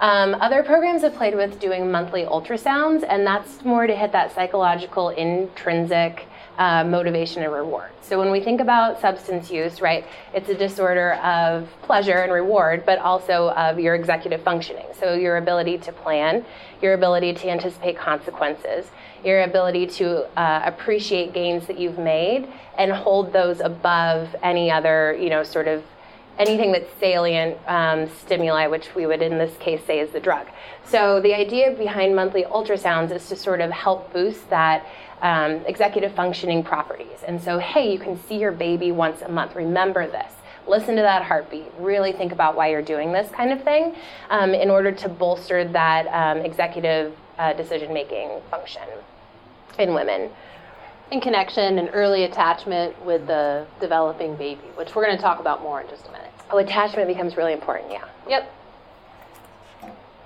Um, 0.00 0.36
other 0.36 0.62
programs 0.62 1.02
have 1.02 1.16
played 1.16 1.34
with 1.34 1.58
doing 1.58 1.90
monthly 1.90 2.22
ultrasounds, 2.22 3.04
and 3.08 3.26
that's 3.26 3.64
more 3.64 3.88
to 3.88 3.96
hit 3.96 4.12
that 4.12 4.32
psychological 4.32 5.08
intrinsic 5.08 6.27
uh, 6.58 6.84
motivation 6.84 7.42
and 7.42 7.52
reward. 7.52 7.90
So 8.02 8.18
when 8.18 8.30
we 8.30 8.40
think 8.40 8.60
about 8.60 9.00
substance 9.00 9.50
use, 9.50 9.80
right, 9.80 10.04
it's 10.34 10.48
a 10.48 10.54
disorder 10.54 11.14
of 11.14 11.68
pleasure 11.82 12.18
and 12.18 12.32
reward, 12.32 12.84
but 12.84 12.98
also 12.98 13.50
of 13.50 13.78
your 13.78 13.94
executive 13.94 14.42
functioning. 14.42 14.86
So 14.98 15.14
your 15.14 15.36
ability 15.36 15.78
to 15.78 15.92
plan, 15.92 16.44
your 16.82 16.94
ability 16.94 17.34
to 17.34 17.48
anticipate 17.48 17.96
consequences, 17.96 18.90
your 19.24 19.42
ability 19.42 19.86
to 19.86 20.26
uh, 20.38 20.62
appreciate 20.64 21.32
gains 21.32 21.66
that 21.66 21.78
you've 21.78 21.98
made 21.98 22.48
and 22.76 22.92
hold 22.92 23.32
those 23.32 23.60
above 23.60 24.34
any 24.42 24.70
other, 24.70 25.16
you 25.20 25.30
know, 25.30 25.42
sort 25.42 25.68
of 25.68 25.82
anything 26.38 26.70
that's 26.70 26.88
salient 27.00 27.58
um, 27.66 28.08
stimuli, 28.20 28.66
which 28.68 28.94
we 28.94 29.06
would 29.06 29.22
in 29.22 29.38
this 29.38 29.56
case 29.58 29.84
say 29.84 29.98
is 29.98 30.10
the 30.10 30.20
drug. 30.20 30.46
So 30.84 31.20
the 31.20 31.34
idea 31.34 31.72
behind 31.72 32.14
monthly 32.14 32.44
ultrasounds 32.44 33.10
is 33.10 33.28
to 33.28 33.36
sort 33.36 33.60
of 33.60 33.70
help 33.70 34.12
boost 34.12 34.48
that 34.50 34.86
um, 35.22 35.62
executive 35.66 36.12
functioning 36.14 36.62
properties. 36.62 37.22
And 37.26 37.42
so, 37.42 37.58
hey, 37.58 37.92
you 37.92 37.98
can 37.98 38.18
see 38.26 38.38
your 38.38 38.52
baby 38.52 38.92
once 38.92 39.22
a 39.22 39.28
month. 39.28 39.54
Remember 39.54 40.06
this. 40.06 40.32
Listen 40.66 40.96
to 40.96 41.02
that 41.02 41.22
heartbeat. 41.22 41.66
Really 41.78 42.12
think 42.12 42.32
about 42.32 42.54
why 42.54 42.70
you're 42.70 42.82
doing 42.82 43.12
this 43.12 43.30
kind 43.30 43.52
of 43.52 43.62
thing 43.64 43.94
um, 44.30 44.52
in 44.52 44.70
order 44.70 44.92
to 44.92 45.08
bolster 45.08 45.66
that 45.66 46.06
um, 46.08 46.44
executive 46.44 47.14
uh, 47.38 47.52
decision 47.54 47.92
making 47.92 48.40
function 48.50 48.82
in 49.78 49.94
women. 49.94 50.30
In 51.10 51.22
connection 51.22 51.78
and 51.78 51.88
early 51.94 52.24
attachment 52.24 53.02
with 53.02 53.26
the 53.26 53.66
developing 53.80 54.36
baby, 54.36 54.60
which 54.74 54.94
we're 54.94 55.06
going 55.06 55.16
to 55.16 55.22
talk 55.22 55.40
about 55.40 55.62
more 55.62 55.80
in 55.80 55.88
just 55.88 56.06
a 56.06 56.12
minute. 56.12 56.30
Oh, 56.50 56.58
attachment 56.58 57.08
becomes 57.08 57.36
really 57.36 57.54
important, 57.54 57.90
yeah. 57.90 58.04
Yep. 58.28 58.52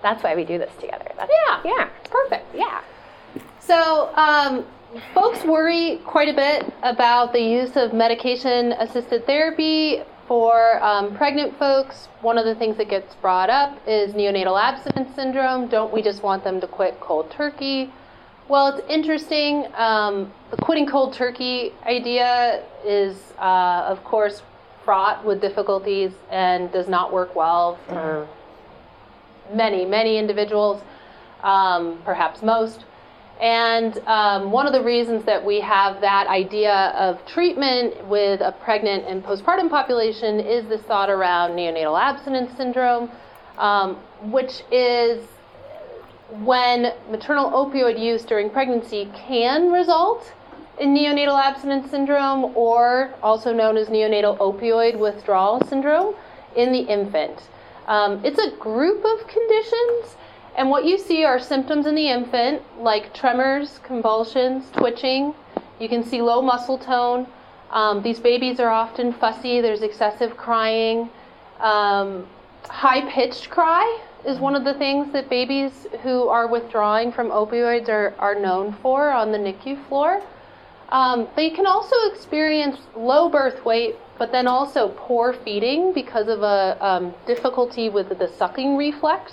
That's 0.03 0.25
why 0.25 0.35
we 0.35 0.45
do 0.45 0.59
this 0.59 0.73
together. 0.81 1.07
That's, 1.17 1.31
Yeah. 1.47 1.61
Yeah. 1.65 1.89
Perfect. 2.11 2.53
Yeah. 2.53 2.81
So, 3.61 4.13
um, 4.17 4.67
folks 5.15 5.43
worry 5.45 6.01
quite 6.05 6.29
a 6.29 6.35
bit 6.35 6.73
about 6.83 7.33
the 7.33 7.41
use 7.41 7.77
of 7.77 7.95
medication 7.95 8.73
assisted 8.73 9.25
therapy 9.27 10.03
for 10.29 10.83
um, 10.83 11.17
pregnant 11.17 11.59
folks. 11.59 12.09
One 12.21 12.37
of 12.37 12.45
the 12.45 12.55
things 12.55 12.77
that 12.77 12.89
gets 12.91 13.15
brought 13.17 13.49
up 13.49 13.79
is 13.87 14.13
neonatal 14.13 14.61
abstinence 14.61 15.15
syndrome. 15.15 15.69
Don't 15.69 15.93
we 15.93 16.03
just 16.03 16.23
want 16.23 16.45
them 16.45 16.61
to 16.61 16.67
quit 16.67 17.01
cold 17.01 17.31
turkey? 17.31 17.91
Well, 18.49 18.77
it's 18.77 18.87
interesting. 18.89 19.67
Um, 19.77 20.33
the 20.51 20.57
quitting 20.59 20.87
cold 20.87 21.15
turkey 21.15 21.73
idea 21.87 22.63
is, 22.85 23.17
uh, 23.39 23.87
of 23.89 24.05
course, 24.05 24.43
fraught 24.85 25.25
with 25.25 25.41
difficulties 25.41 26.13
and 26.31 26.71
does 26.73 26.89
not 26.89 27.13
work 27.13 27.35
well 27.35 27.79
for 27.87 28.29
many, 29.55 29.85
many 29.85 30.19
individuals, 30.19 30.83
um, 31.43 31.99
perhaps 32.05 32.43
most. 32.43 32.85
And 33.41 33.99
um, 34.07 34.53
one 34.53 34.67
of 34.67 34.73
the 34.73 34.83
reasons 34.83 35.25
that 35.25 35.45
we 35.45 35.61
have 35.61 36.01
that 36.01 36.29
idea 36.29 36.93
of 36.97 37.25
treatment 37.27 38.07
with 38.07 38.41
a 38.41 38.53
pregnant 38.53 39.05
and 39.07 39.25
postpartum 39.25 39.69
population 39.69 40.39
is 40.39 40.67
this 40.69 40.83
thought 40.83 41.11
around 41.11 41.53
neonatal 41.53 42.01
abstinence 42.01 42.57
syndrome, 42.57 43.11
um, 43.59 43.97
which 44.31 44.63
is 44.71 45.27
when 46.45 46.93
maternal 47.11 47.51
opioid 47.51 48.01
use 48.01 48.25
during 48.25 48.49
pregnancy 48.49 49.11
can 49.15 49.73
result 49.73 50.33
in 50.79 50.95
neonatal 50.95 51.39
abstinence 51.41 51.91
syndrome, 51.91 52.57
or 52.57 53.13
also 53.23 53.53
known 53.53 53.77
as 53.77 53.89
neonatal 53.89 54.39
opioid 54.39 54.99
withdrawal 54.99 55.61
syndrome, 55.67 56.15
in 56.57 56.73
the 56.73 56.81
infant. 56.81 57.49
Um, 57.87 58.25
it's 58.25 58.39
a 58.39 58.51
group 58.57 59.05
of 59.05 59.27
conditions, 59.27 60.17
and 60.57 60.69
what 60.69 60.85
you 60.85 60.99
see 60.99 61.25
are 61.25 61.39
symptoms 61.39 61.87
in 61.87 61.95
the 61.95 62.09
infant 62.09 62.63
like 62.79 63.15
tremors, 63.15 63.81
convulsions, 63.83 64.71
twitching. 64.73 65.35
You 65.81 65.89
can 65.89 66.05
see 66.05 66.21
low 66.21 66.43
muscle 66.43 66.79
tone. 66.79 67.27
Um, 67.71 68.03
these 68.03 68.21
babies 68.21 68.61
are 68.61 68.69
often 68.69 69.15
fussy, 69.15 69.61
there's 69.61 69.81
excessive 69.81 70.37
crying. 70.37 71.09
Um, 71.59 72.27
high 72.65 73.09
pitched 73.11 73.49
cry 73.49 74.01
is 74.27 74.39
one 74.39 74.55
of 74.55 74.65
the 74.65 74.75
things 74.75 75.13
that 75.13 75.31
babies 75.31 75.87
who 76.03 76.29
are 76.29 76.47
withdrawing 76.47 77.13
from 77.13 77.29
opioids 77.29 77.89
are, 77.89 78.15
are 78.19 78.35
known 78.35 78.77
for 78.83 79.11
on 79.11 79.33
the 79.33 79.39
NICU 79.39 79.89
floor. 79.89 80.23
Um, 80.91 81.27
they 81.35 81.49
can 81.49 81.67
also 81.67 81.97
experience 82.13 82.77
low 82.95 83.31
birth 83.31 83.65
weight, 83.65 83.97
but 84.19 84.31
then 84.31 84.47
also 84.47 84.89
poor 84.97 85.33
feeding 85.33 85.95
because 85.95 86.29
of 86.29 86.43
a 86.43 86.77
um, 86.85 87.15
difficulty 87.27 87.89
with 87.89 88.11
the 88.19 88.29
sucking 88.29 88.77
reflex 88.77 89.33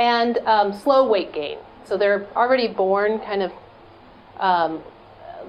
and 0.00 0.38
um, 0.38 0.72
slow 0.72 1.06
weight 1.06 1.32
gain. 1.32 1.58
So 1.84 1.96
they're 1.96 2.26
already 2.34 2.66
born 2.66 3.18
kind 3.20 3.42
of 3.42 3.52
um, 4.38 4.82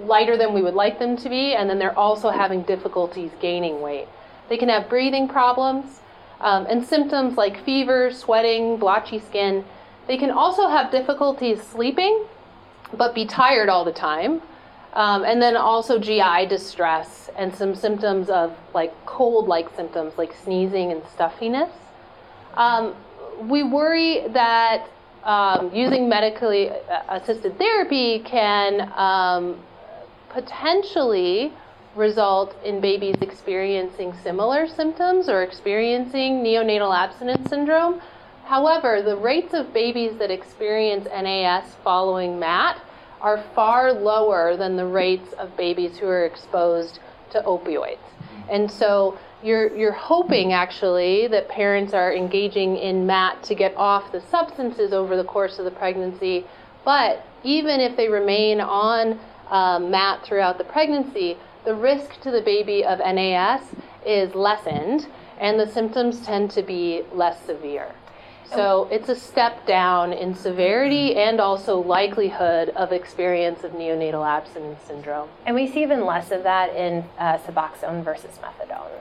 lighter 0.03 0.37
than 0.37 0.53
we 0.53 0.61
would 0.61 0.73
like 0.73 0.99
them 0.99 1.15
to 1.17 1.29
be, 1.29 1.53
and 1.53 1.69
then 1.69 1.79
they're 1.79 1.97
also 1.97 2.29
having 2.29 2.61
difficulties 2.63 3.31
gaining 3.39 3.81
weight. 3.81 4.07
They 4.49 4.57
can 4.57 4.67
have 4.67 4.89
breathing 4.89 5.29
problems 5.29 6.01
um, 6.41 6.67
and 6.69 6.85
symptoms 6.85 7.37
like 7.37 7.63
fever, 7.63 8.11
sweating, 8.11 8.77
blotchy 8.77 9.19
skin. 9.19 9.63
They 10.07 10.17
can 10.17 10.31
also 10.31 10.67
have 10.67 10.91
difficulties 10.91 11.61
sleeping, 11.61 12.25
but 12.93 13.15
be 13.15 13.25
tired 13.25 13.69
all 13.69 13.85
the 13.85 13.93
time. 13.93 14.41
Um, 14.93 15.23
and 15.23 15.41
then 15.41 15.55
also 15.55 15.97
GI 15.97 16.47
distress 16.49 17.29
and 17.37 17.55
some 17.55 17.73
symptoms 17.75 18.29
of 18.29 18.53
like 18.73 18.93
cold 19.05 19.47
like 19.47 19.73
symptoms 19.73 20.17
like 20.17 20.35
sneezing 20.43 20.91
and 20.91 21.01
stuffiness. 21.15 21.71
Um, 22.55 22.93
we 23.39 23.63
worry 23.63 24.27
that 24.29 24.89
um, 25.23 25.73
using 25.73 26.09
medically 26.09 26.69
assisted 27.09 27.57
therapy 27.57 28.19
can 28.19 28.91
um, 28.95 29.59
potentially 30.29 31.53
result 31.95 32.55
in 32.63 32.79
babies 32.79 33.15
experiencing 33.21 34.13
similar 34.23 34.67
symptoms 34.67 35.27
or 35.27 35.43
experiencing 35.43 36.43
neonatal 36.43 36.95
abstinence 36.95 37.49
syndrome. 37.49 38.01
However, 38.45 39.01
the 39.01 39.15
rates 39.15 39.53
of 39.53 39.73
babies 39.73 40.17
that 40.17 40.31
experience 40.31 41.05
NAS 41.05 41.75
following 41.83 42.39
MAT 42.39 42.81
are 43.21 43.43
far 43.53 43.93
lower 43.93 44.57
than 44.57 44.75
the 44.75 44.85
rates 44.85 45.33
of 45.33 45.55
babies 45.55 45.97
who 45.97 46.07
are 46.07 46.25
exposed 46.25 46.99
to 47.31 47.41
opioids. 47.41 47.99
And 48.49 48.69
so 48.69 49.17
you're, 49.43 49.75
you're 49.75 49.91
hoping 49.91 50.53
actually 50.53 51.27
that 51.27 51.49
parents 51.49 51.93
are 51.93 52.13
engaging 52.13 52.77
in 52.77 53.05
MAT 53.05 53.43
to 53.43 53.55
get 53.55 53.75
off 53.75 54.11
the 54.11 54.21
substances 54.29 54.93
over 54.93 55.17
the 55.17 55.23
course 55.23 55.59
of 55.59 55.65
the 55.65 55.71
pregnancy. 55.71 56.45
But 56.85 57.25
even 57.43 57.79
if 57.79 57.95
they 57.97 58.07
remain 58.07 58.61
on 58.61 59.19
um, 59.49 59.91
MAT 59.91 60.23
throughout 60.25 60.57
the 60.57 60.63
pregnancy, 60.63 61.37
the 61.65 61.75
risk 61.75 62.19
to 62.21 62.31
the 62.31 62.41
baby 62.41 62.83
of 62.83 62.99
NAS 62.99 63.61
is 64.05 64.33
lessened 64.33 65.07
and 65.39 65.59
the 65.59 65.67
symptoms 65.67 66.21
tend 66.21 66.51
to 66.51 66.61
be 66.61 67.03
less 67.13 67.43
severe. 67.45 67.93
So 68.53 68.89
it's 68.91 69.07
a 69.07 69.15
step 69.15 69.65
down 69.65 70.11
in 70.11 70.35
severity 70.35 71.15
and 71.15 71.39
also 71.39 71.79
likelihood 71.79 72.69
of 72.69 72.91
experience 72.91 73.63
of 73.63 73.71
neonatal 73.71 74.27
abstinence 74.27 74.81
syndrome. 74.85 75.29
And 75.45 75.55
we 75.55 75.71
see 75.71 75.83
even 75.83 76.05
less 76.05 76.31
of 76.31 76.43
that 76.43 76.75
in 76.75 77.05
uh, 77.17 77.37
Suboxone 77.37 78.03
versus 78.03 78.37
methadone, 78.39 78.91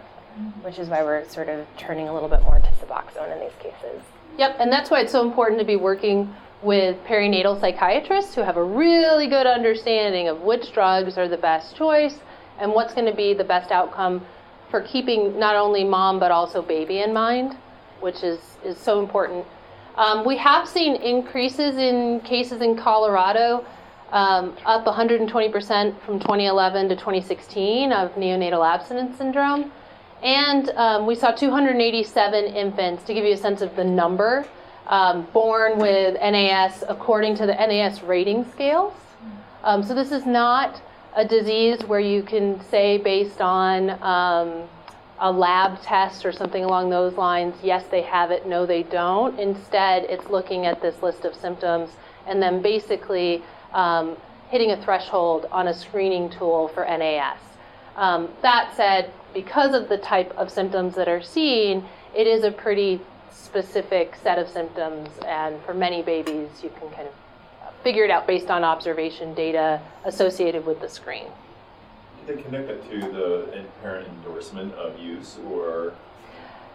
which 0.63 0.79
is 0.79 0.89
why 0.89 1.03
we're 1.03 1.29
sort 1.29 1.49
of 1.49 1.67
turning 1.77 2.09
a 2.09 2.15
little 2.15 2.29
bit 2.29 2.43
more 2.43 2.59
to 2.59 2.87
Suboxone 2.87 3.33
in 3.33 3.41
these 3.41 3.57
cases. 3.59 4.03
Yep, 4.39 4.57
and 4.59 4.73
that's 4.73 4.91
why 4.91 5.01
it's 5.01 5.13
so 5.13 5.27
important 5.27 5.59
to 5.61 5.67
be 5.67 5.77
working 5.77 6.35
with 6.63 6.97
perinatal 7.05 7.59
psychiatrists 7.61 8.35
who 8.35 8.43
have 8.43 8.57
a 8.57 8.65
really 8.65 9.27
good 9.27 9.47
understanding 9.47 10.29
of 10.29 10.43
which 10.43 10.73
drugs 10.73 11.17
are 11.17 11.29
the 11.29 11.37
best 11.37 11.75
choice 11.75 12.19
and 12.59 12.73
what's 12.73 12.93
going 12.93 13.07
to 13.07 13.17
be 13.17 13.33
the 13.33 13.45
best 13.45 13.71
outcome 13.71 14.25
for 14.71 14.83
keeping 14.83 15.39
not 15.39 15.57
only 15.57 15.85
mom 15.85 16.21
but 16.21 16.31
also 16.31 16.61
baby 16.61 17.01
in 17.01 17.13
mind 17.13 17.57
which 18.01 18.23
is, 18.23 18.41
is 18.65 18.79
so 18.79 19.01
important. 19.01 19.45
Um, 19.97 20.25
we 20.25 20.37
have 20.39 20.69
seen 20.69 20.97
increases 20.97 21.77
in 21.77 22.21
cases 22.21 22.63
in 22.63 22.77
Colorado, 22.77 23.65
um, 24.13 24.57
up 24.65 24.85
120% 24.85 26.01
from 26.01 26.19
2011 26.19 26.89
to 26.89 26.97
2016 26.97 27.93
of 27.93 28.13
neonatal 28.15 28.67
abstinence 28.67 29.17
syndrome. 29.17 29.71
And 30.23 30.71
um, 30.71 31.07
we 31.07 31.15
saw 31.15 31.31
287 31.31 32.45
infants, 32.45 33.05
to 33.05 33.15
give 33.15 33.25
you 33.25 33.33
a 33.33 33.37
sense 33.37 33.63
of 33.63 33.75
the 33.77 33.85
number, 33.85 34.47
um, 34.87 35.27
born 35.33 35.79
with 35.79 36.15
NAS 36.15 36.85
according 36.89 37.37
to 37.37 37.47
the 37.47 37.55
NAS 37.55 38.03
rating 38.03 38.45
scales. 38.51 38.93
Um, 39.63 39.83
so 39.83 39.95
this 39.95 40.13
is 40.13 40.27
not 40.27 40.83
a 41.17 41.25
disease 41.25 41.83
where 41.85 42.01
you 42.01 42.23
can 42.23 42.63
say 42.71 42.99
based 42.99 43.41
on 43.41 43.91
um, 44.03 44.69
a 45.19 45.31
lab 45.31 45.81
test 45.83 46.25
or 46.25 46.33
something 46.33 46.65
along 46.65 46.91
those 46.91 47.15
lines, 47.15 47.55
yes, 47.63 47.85
they 47.91 48.03
have 48.03 48.31
it, 48.31 48.47
no, 48.47 48.65
they 48.65 48.83
don't. 48.83 49.39
Instead, 49.39 50.05
it's 50.05 50.29
looking 50.31 50.67
at 50.67 50.81
this 50.81 51.03
list 51.03 51.25
of 51.25 51.35
symptoms 51.35 51.91
and 52.27 52.43
then 52.43 52.63
basically 52.63 53.43
um, 53.75 54.17
hitting 54.49 54.71
a 54.73 54.83
threshold 54.83 55.47
on 55.53 55.69
a 55.69 55.75
screening 55.75 56.31
tool 56.31 56.69
for 56.69 56.85
NAS. 56.85 57.39
Um, 57.97 58.29
that 58.43 58.75
said, 58.77 59.13
because 59.35 59.75
of 59.75 59.89
the 59.89 59.99
type 59.99 60.33
of 60.37 60.51
symptoms 60.51 60.95
that 60.95 61.09
are 61.09 61.23
seen, 61.23 61.85
it 62.15 62.27
is 62.27 62.45
a 62.45 62.51
pretty 62.51 63.01
specific 63.31 64.15
set 64.23 64.39
of 64.39 64.49
symptoms, 64.49 65.09
and 65.27 65.61
for 65.63 65.75
many 65.75 66.03
babies, 66.03 66.49
you 66.63 66.71
can 66.79 66.91
kind 66.91 67.09
of 67.09 67.15
figure 67.83 68.05
it 68.05 68.11
out 68.11 68.27
based 68.27 68.51
on 68.51 68.65
observation 68.65 69.35
data 69.35 69.81
associated 70.05 70.67
with 70.67 70.81
the 70.81 70.89
screen 70.89 71.27
they 72.27 72.43
connect 72.43 72.71
it 72.71 72.91
to 72.91 73.01
the 73.13 73.65
parent 73.83 74.09
endorsement 74.09 74.75
of 74.75 74.99
use 74.99 75.39
or? 75.51 75.95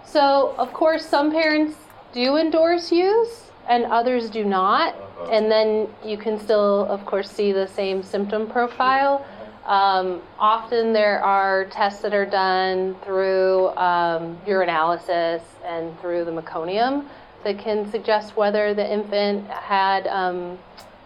So, 0.06 0.56
of 0.58 0.74
course, 0.74 1.06
some 1.06 1.32
parents 1.32 1.76
do 2.14 2.38
endorse 2.38 2.92
use 2.92 3.52
and 3.68 3.86
others 3.86 4.30
do 4.30 4.44
not. 4.44 4.96
Uh-huh. 4.96 5.32
And 5.32 5.52
then 5.52 5.88
you 6.04 6.18
can 6.18 6.40
still, 6.40 6.86
of 6.86 7.06
course, 7.06 7.30
see 7.30 7.52
the 7.52 7.68
same 7.68 8.04
symptom 8.04 8.48
profile. 8.48 9.26
Um, 9.66 10.22
often 10.38 10.94
there 10.94 11.24
are 11.24 11.66
tests 11.66 12.02
that 12.04 12.14
are 12.14 12.26
done 12.26 12.96
through 13.04 13.70
um, 13.70 14.38
urinalysis 14.46 15.42
and 15.66 16.00
through 16.00 16.26
the 16.26 16.32
meconium 16.32 17.08
that 17.44 17.58
can 17.58 17.90
suggest 17.90 18.38
whether 18.38 18.74
the 18.74 18.92
infant 18.92 19.48
had 19.50 20.06
um, 20.08 20.60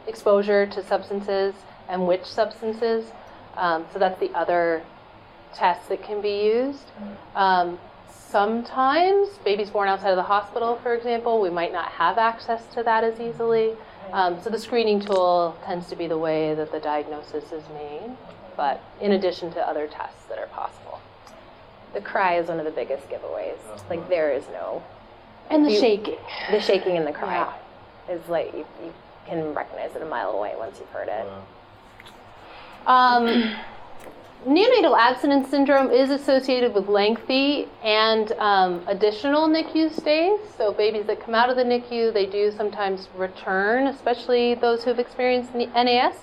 exposure 0.08 0.66
to 0.66 0.84
substances 0.84 1.56
and 1.88 2.06
which 2.06 2.26
substances. 2.26 3.06
Um, 3.56 3.86
so 3.94 4.00
that's 4.00 4.20
the 4.20 4.32
other 4.32 4.84
test 5.54 5.88
that 5.90 6.04
can 6.04 6.22
be 6.22 6.46
used. 6.46 6.92
Um, 7.36 7.80
sometimes 8.10 9.30
babies 9.44 9.70
born 9.70 9.88
outside 9.88 10.12
of 10.12 10.18
the 10.18 10.24
hospital, 10.24 10.80
for 10.84 10.94
example, 10.94 11.42
we 11.42 11.50
might 11.50 11.72
not 11.72 11.90
have 11.92 12.18
access 12.18 12.66
to 12.74 12.84
that 12.84 13.04
as 13.04 13.20
easily. 13.20 13.74
Um, 14.12 14.42
so 14.42 14.50
the 14.50 14.60
screening 14.60 15.00
tool 15.00 15.56
tends 15.66 15.88
to 15.88 15.96
be 15.96 16.08
the 16.08 16.18
way 16.18 16.56
that 16.56 16.72
the 16.72 16.80
diagnosis 16.80 17.52
is 17.52 17.64
made, 17.74 18.16
but 18.60 18.82
in 19.00 19.14
addition 19.14 19.50
to 19.54 19.66
other 19.66 19.88
tests 19.88 20.26
that 20.28 20.38
are 20.38 20.48
possible. 20.48 21.00
The 21.94 22.02
cry 22.02 22.36
is 22.36 22.50
one 22.50 22.60
of 22.60 22.66
the 22.66 22.72
biggest 22.72 23.08
giveaways. 23.10 23.56
Like 23.90 24.10
there 24.10 24.34
is 24.34 24.44
no 24.52 24.84
And 25.50 25.66
the 25.66 25.72
You- 25.72 25.80
shaking. 25.80 26.18
the 26.52 26.60
shaking 26.60 26.98
and 26.98 27.08
the 27.08 27.14
cry 27.14 27.36
Yeah. 27.38 28.14
is 28.14 28.28
like 28.28 28.52
you, 28.54 28.66
you 28.84 28.94
can 29.26 29.54
recognize 29.54 29.96
it 29.96 30.02
a 30.02 30.06
mile 30.06 30.32
away 30.32 30.56
once 30.58 30.78
you've 30.78 30.90
heard 30.90 31.08
it. 31.08 31.26
Um, 32.86 33.56
neonatal 34.46 34.98
abstinence 34.98 35.48
syndrome 35.50 35.90
is 35.90 36.10
associated 36.12 36.74
with 36.74 36.90
lengthy 36.90 37.70
and 37.82 38.34
um, 38.34 38.84
additional 38.88 39.48
NICU 39.48 39.90
stays. 39.98 40.38
So 40.58 40.74
babies 40.74 41.06
that 41.06 41.22
come 41.22 41.34
out 41.34 41.50
of 41.50 41.56
the 41.56 41.64
NICU, 41.64 42.12
they 42.14 42.26
do 42.26 42.52
sometimes 42.52 43.08
return, 43.16 43.88
especially 43.88 44.54
those 44.56 44.84
who 44.84 44.90
have 44.90 45.00
experienced 45.00 45.52
N- 45.56 45.72
NAS. 45.74 46.16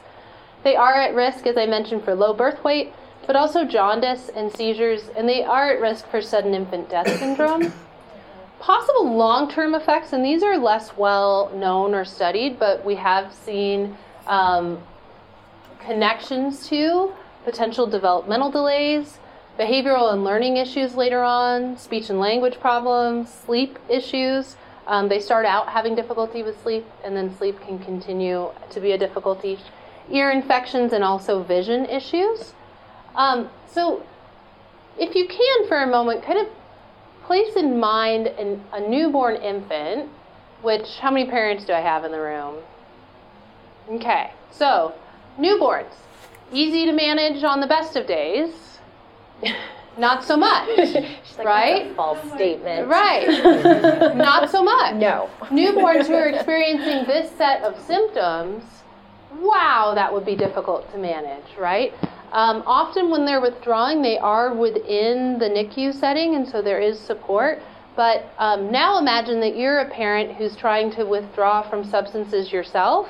They 0.66 0.74
are 0.74 0.94
at 0.94 1.14
risk, 1.14 1.46
as 1.46 1.56
I 1.56 1.66
mentioned, 1.66 2.02
for 2.02 2.12
low 2.16 2.34
birth 2.34 2.64
weight, 2.64 2.92
but 3.24 3.36
also 3.36 3.64
jaundice 3.64 4.30
and 4.34 4.52
seizures, 4.52 5.10
and 5.16 5.28
they 5.28 5.44
are 5.44 5.70
at 5.70 5.80
risk 5.80 6.08
for 6.08 6.20
sudden 6.20 6.54
infant 6.54 6.90
death 6.90 7.06
syndrome. 7.20 7.72
Possible 8.58 9.16
long 9.16 9.48
term 9.48 9.76
effects, 9.76 10.12
and 10.12 10.24
these 10.24 10.42
are 10.42 10.58
less 10.58 10.96
well 10.96 11.52
known 11.54 11.94
or 11.94 12.04
studied, 12.04 12.58
but 12.58 12.84
we 12.84 12.96
have 12.96 13.32
seen 13.32 13.96
um, 14.26 14.82
connections 15.78 16.68
to 16.68 17.12
potential 17.44 17.86
developmental 17.86 18.50
delays, 18.50 19.20
behavioral 19.56 20.12
and 20.12 20.24
learning 20.24 20.56
issues 20.56 20.96
later 20.96 21.22
on, 21.22 21.78
speech 21.78 22.10
and 22.10 22.18
language 22.18 22.58
problems, 22.58 23.32
sleep 23.32 23.78
issues. 23.88 24.56
Um, 24.88 25.08
they 25.08 25.20
start 25.20 25.46
out 25.46 25.68
having 25.68 25.94
difficulty 25.94 26.42
with 26.42 26.60
sleep, 26.60 26.84
and 27.04 27.16
then 27.16 27.36
sleep 27.36 27.60
can 27.60 27.78
continue 27.78 28.50
to 28.70 28.80
be 28.80 28.90
a 28.90 28.98
difficulty. 28.98 29.60
Ear 30.10 30.30
infections 30.30 30.92
and 30.92 31.02
also 31.02 31.42
vision 31.42 31.86
issues. 31.86 32.52
Um, 33.14 33.48
so, 33.66 34.04
if 34.98 35.14
you 35.14 35.26
can 35.26 35.68
for 35.68 35.82
a 35.82 35.86
moment, 35.86 36.22
kind 36.22 36.38
of 36.38 36.46
place 37.24 37.56
in 37.56 37.78
mind 37.78 38.28
an, 38.28 38.62
a 38.72 38.80
newborn 38.80 39.36
infant, 39.36 40.08
which, 40.62 40.98
how 40.98 41.10
many 41.10 41.28
parents 41.28 41.64
do 41.64 41.72
I 41.72 41.80
have 41.80 42.04
in 42.04 42.12
the 42.12 42.20
room? 42.20 42.56
Okay, 43.88 44.32
so 44.50 44.94
newborns, 45.38 45.92
easy 46.52 46.86
to 46.86 46.92
manage 46.92 47.42
on 47.44 47.60
the 47.60 47.66
best 47.66 47.96
of 47.96 48.06
days, 48.06 48.78
not 49.98 50.24
so 50.24 50.36
much, 50.36 50.68
like, 50.78 51.44
right? 51.44 51.96
False 51.96 52.18
statement. 52.32 52.88
Right, 52.88 53.26
not 54.16 54.50
so 54.50 54.62
much. 54.62 54.94
No. 54.96 55.28
Newborns 55.44 56.06
who 56.06 56.14
are 56.14 56.28
experiencing 56.28 57.06
this 57.06 57.30
set 57.36 57.62
of 57.62 57.80
symptoms, 57.80 58.64
wow, 59.40 59.92
that 59.94 60.12
would 60.12 60.24
be 60.24 60.36
difficult 60.36 60.90
to 60.92 60.98
manage, 60.98 61.56
right? 61.58 61.92
Um, 62.32 62.62
often 62.66 63.10
when 63.10 63.24
they're 63.24 63.40
withdrawing, 63.40 64.02
they 64.02 64.18
are 64.18 64.54
within 64.54 65.38
the 65.38 65.48
NICU 65.48 65.94
setting, 65.94 66.34
and 66.34 66.46
so 66.46 66.60
there 66.60 66.80
is 66.80 66.98
support. 66.98 67.60
But 67.94 68.30
um, 68.38 68.70
now 68.70 68.98
imagine 68.98 69.40
that 69.40 69.56
you're 69.56 69.78
a 69.78 69.88
parent 69.90 70.36
who's 70.36 70.54
trying 70.54 70.90
to 70.92 71.04
withdraw 71.04 71.68
from 71.68 71.82
substances 71.82 72.52
yourself 72.52 73.08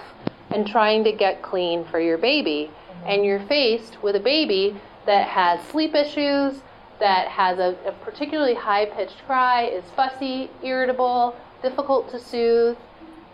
and 0.50 0.66
trying 0.66 1.02
to 1.04 1.12
get 1.12 1.42
clean 1.42 1.84
for 1.90 1.98
your 2.00 2.18
baby. 2.18 2.70
And 3.04 3.24
you're 3.24 3.44
faced 3.46 4.02
with 4.02 4.14
a 4.16 4.20
baby 4.20 4.80
that 5.06 5.28
has 5.28 5.60
sleep 5.68 5.94
issues, 5.94 6.60
that 7.00 7.28
has 7.28 7.58
a, 7.58 7.76
a 7.84 7.92
particularly 8.04 8.54
high 8.54 8.86
pitched 8.86 9.24
cry, 9.26 9.64
is 9.64 9.84
fussy, 9.94 10.50
irritable, 10.62 11.34
difficult 11.62 12.10
to 12.10 12.20
soothe. 12.20 12.76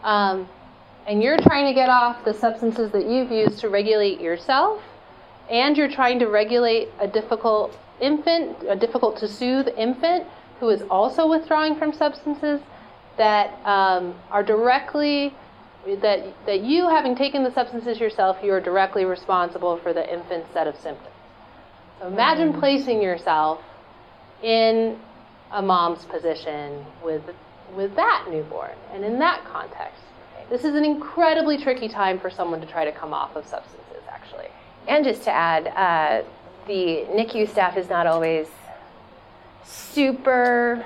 Um, 0.03 0.49
and 1.07 1.23
you're 1.23 1.39
trying 1.39 1.67
to 1.67 1.75
get 1.75 1.89
off 1.89 2.25
the 2.25 2.35
substances 2.35 2.91
that 2.93 3.07
you've 3.07 3.31
used 3.31 3.59
to 3.61 3.69
regulate 3.69 4.21
yourself, 4.21 4.83
and 5.51 5.77
you're 5.77 5.91
trying 5.91 6.19
to 6.21 6.27
regulate 6.27 6.89
a 7.01 7.09
difficult 7.09 7.77
infant, 8.01 8.57
a 8.69 8.77
difficult 8.77 9.17
to 9.19 9.29
soothe 9.29 9.69
infant 9.77 10.27
who 10.61 10.69
is 10.69 10.83
also 10.91 11.29
withdrawing 11.29 11.75
from 11.77 11.93
substances 11.93 12.61
that 13.17 13.59
um, 13.67 14.15
are 14.31 14.43
directly 14.43 15.35
that 16.01 16.25
that 16.47 16.61
you 16.61 16.89
having 16.89 17.17
taken 17.17 17.43
the 17.43 17.53
substances 17.53 17.99
yourself, 17.99 18.37
you 18.43 18.53
are 18.53 18.61
directly 18.61 19.05
responsible 19.05 19.77
for 19.79 19.93
the 19.93 20.13
infant's 20.13 20.53
set 20.53 20.67
of 20.67 20.77
symptoms. 20.77 21.09
So 22.01 22.07
imagine 22.07 22.59
placing 22.61 23.03
yourself 23.03 23.61
in 24.43 24.99
a 25.51 25.61
mom's 25.61 26.05
position 26.05 26.85
with 27.05 27.23
with 27.75 27.95
that 27.97 28.27
newborn 28.31 28.77
and 28.93 29.05
in 29.05 29.19
that 29.19 29.45
context. 29.45 30.02
This 30.53 30.65
is 30.65 30.75
an 30.75 30.85
incredibly 30.85 31.57
tricky 31.57 31.89
time 31.89 32.21
for 32.21 32.29
someone 32.29 32.61
to 32.61 32.67
try 32.67 32.85
to 32.85 32.93
come 32.93 33.15
off 33.15 33.35
of 33.37 33.47
substances, 33.47 34.03
actually. 34.11 34.49
And 34.87 35.03
just 35.03 35.23
to 35.23 35.31
add, 35.31 35.67
uh, 35.69 36.29
the 36.67 37.07
NICU 37.11 37.49
staff 37.49 37.79
is 37.79 37.89
not 37.89 38.07
always 38.07 38.49
super. 39.65 40.85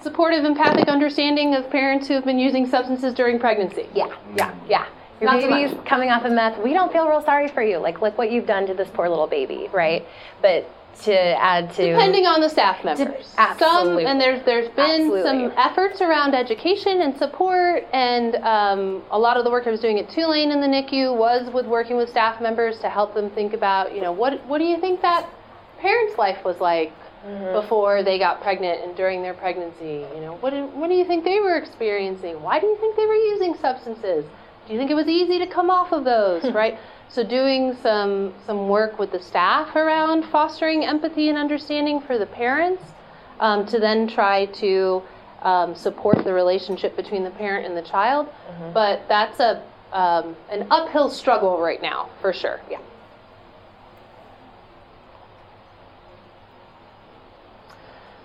Supportive, 0.00 0.44
empathic 0.44 0.86
understanding 0.86 1.56
of 1.56 1.68
parents 1.70 2.06
who 2.06 2.14
have 2.14 2.24
been 2.24 2.38
using 2.38 2.68
substances 2.68 3.12
during 3.14 3.40
pregnancy. 3.40 3.88
Yeah, 3.92 4.14
yeah, 4.36 4.54
yeah. 4.68 4.86
Your 5.20 5.32
Not 5.32 5.40
baby's 5.40 5.74
much. 5.74 5.84
coming 5.84 6.10
off 6.10 6.24
of 6.24 6.30
meth. 6.30 6.62
We 6.62 6.72
don't 6.72 6.92
feel 6.92 7.08
real 7.08 7.22
sorry 7.22 7.48
for 7.48 7.64
you. 7.64 7.78
Like, 7.78 8.00
look 8.00 8.16
what 8.16 8.30
you've 8.30 8.46
done 8.46 8.68
to 8.68 8.74
this 8.74 8.88
poor 8.94 9.08
little 9.08 9.26
baby, 9.26 9.68
right? 9.72 10.06
But 10.40 10.70
to 11.04 11.14
add 11.14 11.72
to 11.74 11.92
Depending 11.92 12.26
on 12.26 12.40
the 12.40 12.48
staff 12.48 12.84
members. 12.84 13.26
Some, 13.26 13.38
absolutely. 13.38 14.06
and 14.06 14.20
there's 14.20 14.44
there's 14.44 14.68
been 14.70 15.12
Absolutely. 15.12 15.22
some 15.22 15.52
efforts 15.56 16.00
around 16.00 16.34
education 16.34 17.02
and 17.02 17.16
support, 17.16 17.84
and 17.92 18.36
um, 18.36 19.02
a 19.10 19.18
lot 19.18 19.36
of 19.36 19.44
the 19.44 19.50
work 19.50 19.66
I 19.66 19.70
was 19.70 19.80
doing 19.80 19.98
at 19.98 20.08
Tulane 20.10 20.50
in 20.50 20.60
the 20.60 20.66
NICU 20.66 21.16
was 21.16 21.52
with 21.52 21.66
working 21.66 21.96
with 21.96 22.08
staff 22.08 22.40
members 22.40 22.78
to 22.80 22.88
help 22.88 23.14
them 23.14 23.30
think 23.30 23.52
about, 23.52 23.94
you 23.94 24.00
know, 24.00 24.12
what 24.12 24.44
what 24.46 24.58
do 24.58 24.64
you 24.64 24.80
think 24.80 25.02
that 25.02 25.28
parent's 25.78 26.16
life 26.18 26.44
was 26.44 26.58
like 26.60 26.92
before 27.52 28.02
they 28.04 28.18
got 28.18 28.40
pregnant 28.40 28.84
and 28.84 28.96
during 28.96 29.22
their 29.22 29.34
pregnancy? 29.34 30.06
You 30.14 30.20
know, 30.20 30.36
what 30.40 30.50
do, 30.50 30.66
what 30.66 30.88
do 30.88 30.94
you 30.94 31.04
think 31.04 31.24
they 31.24 31.40
were 31.40 31.56
experiencing? 31.56 32.40
Why 32.42 32.60
do 32.60 32.66
you 32.66 32.76
think 32.78 32.96
they 32.96 33.06
were 33.06 33.14
using 33.14 33.54
substances? 33.60 34.24
Do 34.66 34.72
you 34.72 34.78
think 34.78 34.90
it 34.90 34.94
was 34.94 35.08
easy 35.08 35.38
to 35.38 35.46
come 35.46 35.70
off 35.70 35.92
of 35.92 36.04
those, 36.04 36.44
right? 36.54 36.78
So 37.08 37.24
doing 37.24 37.76
some 37.82 38.34
some 38.46 38.68
work 38.68 38.98
with 38.98 39.12
the 39.12 39.20
staff 39.20 39.74
around 39.74 40.24
fostering 40.24 40.84
empathy 40.84 41.28
and 41.28 41.38
understanding 41.38 42.00
for 42.00 42.18
the 42.18 42.26
parents, 42.26 42.82
um, 43.40 43.66
to 43.66 43.78
then 43.78 44.06
try 44.08 44.46
to 44.46 45.02
um, 45.42 45.74
support 45.74 46.24
the 46.24 46.32
relationship 46.32 46.96
between 46.96 47.24
the 47.24 47.30
parent 47.30 47.66
and 47.66 47.76
the 47.76 47.82
child. 47.82 48.28
But 48.74 49.02
that's 49.08 49.40
a 49.40 49.62
um, 49.92 50.36
an 50.50 50.66
uphill 50.70 51.08
struggle 51.08 51.60
right 51.60 51.80
now, 51.80 52.10
for 52.20 52.32
sure. 52.32 52.60
Yeah. 52.70 52.78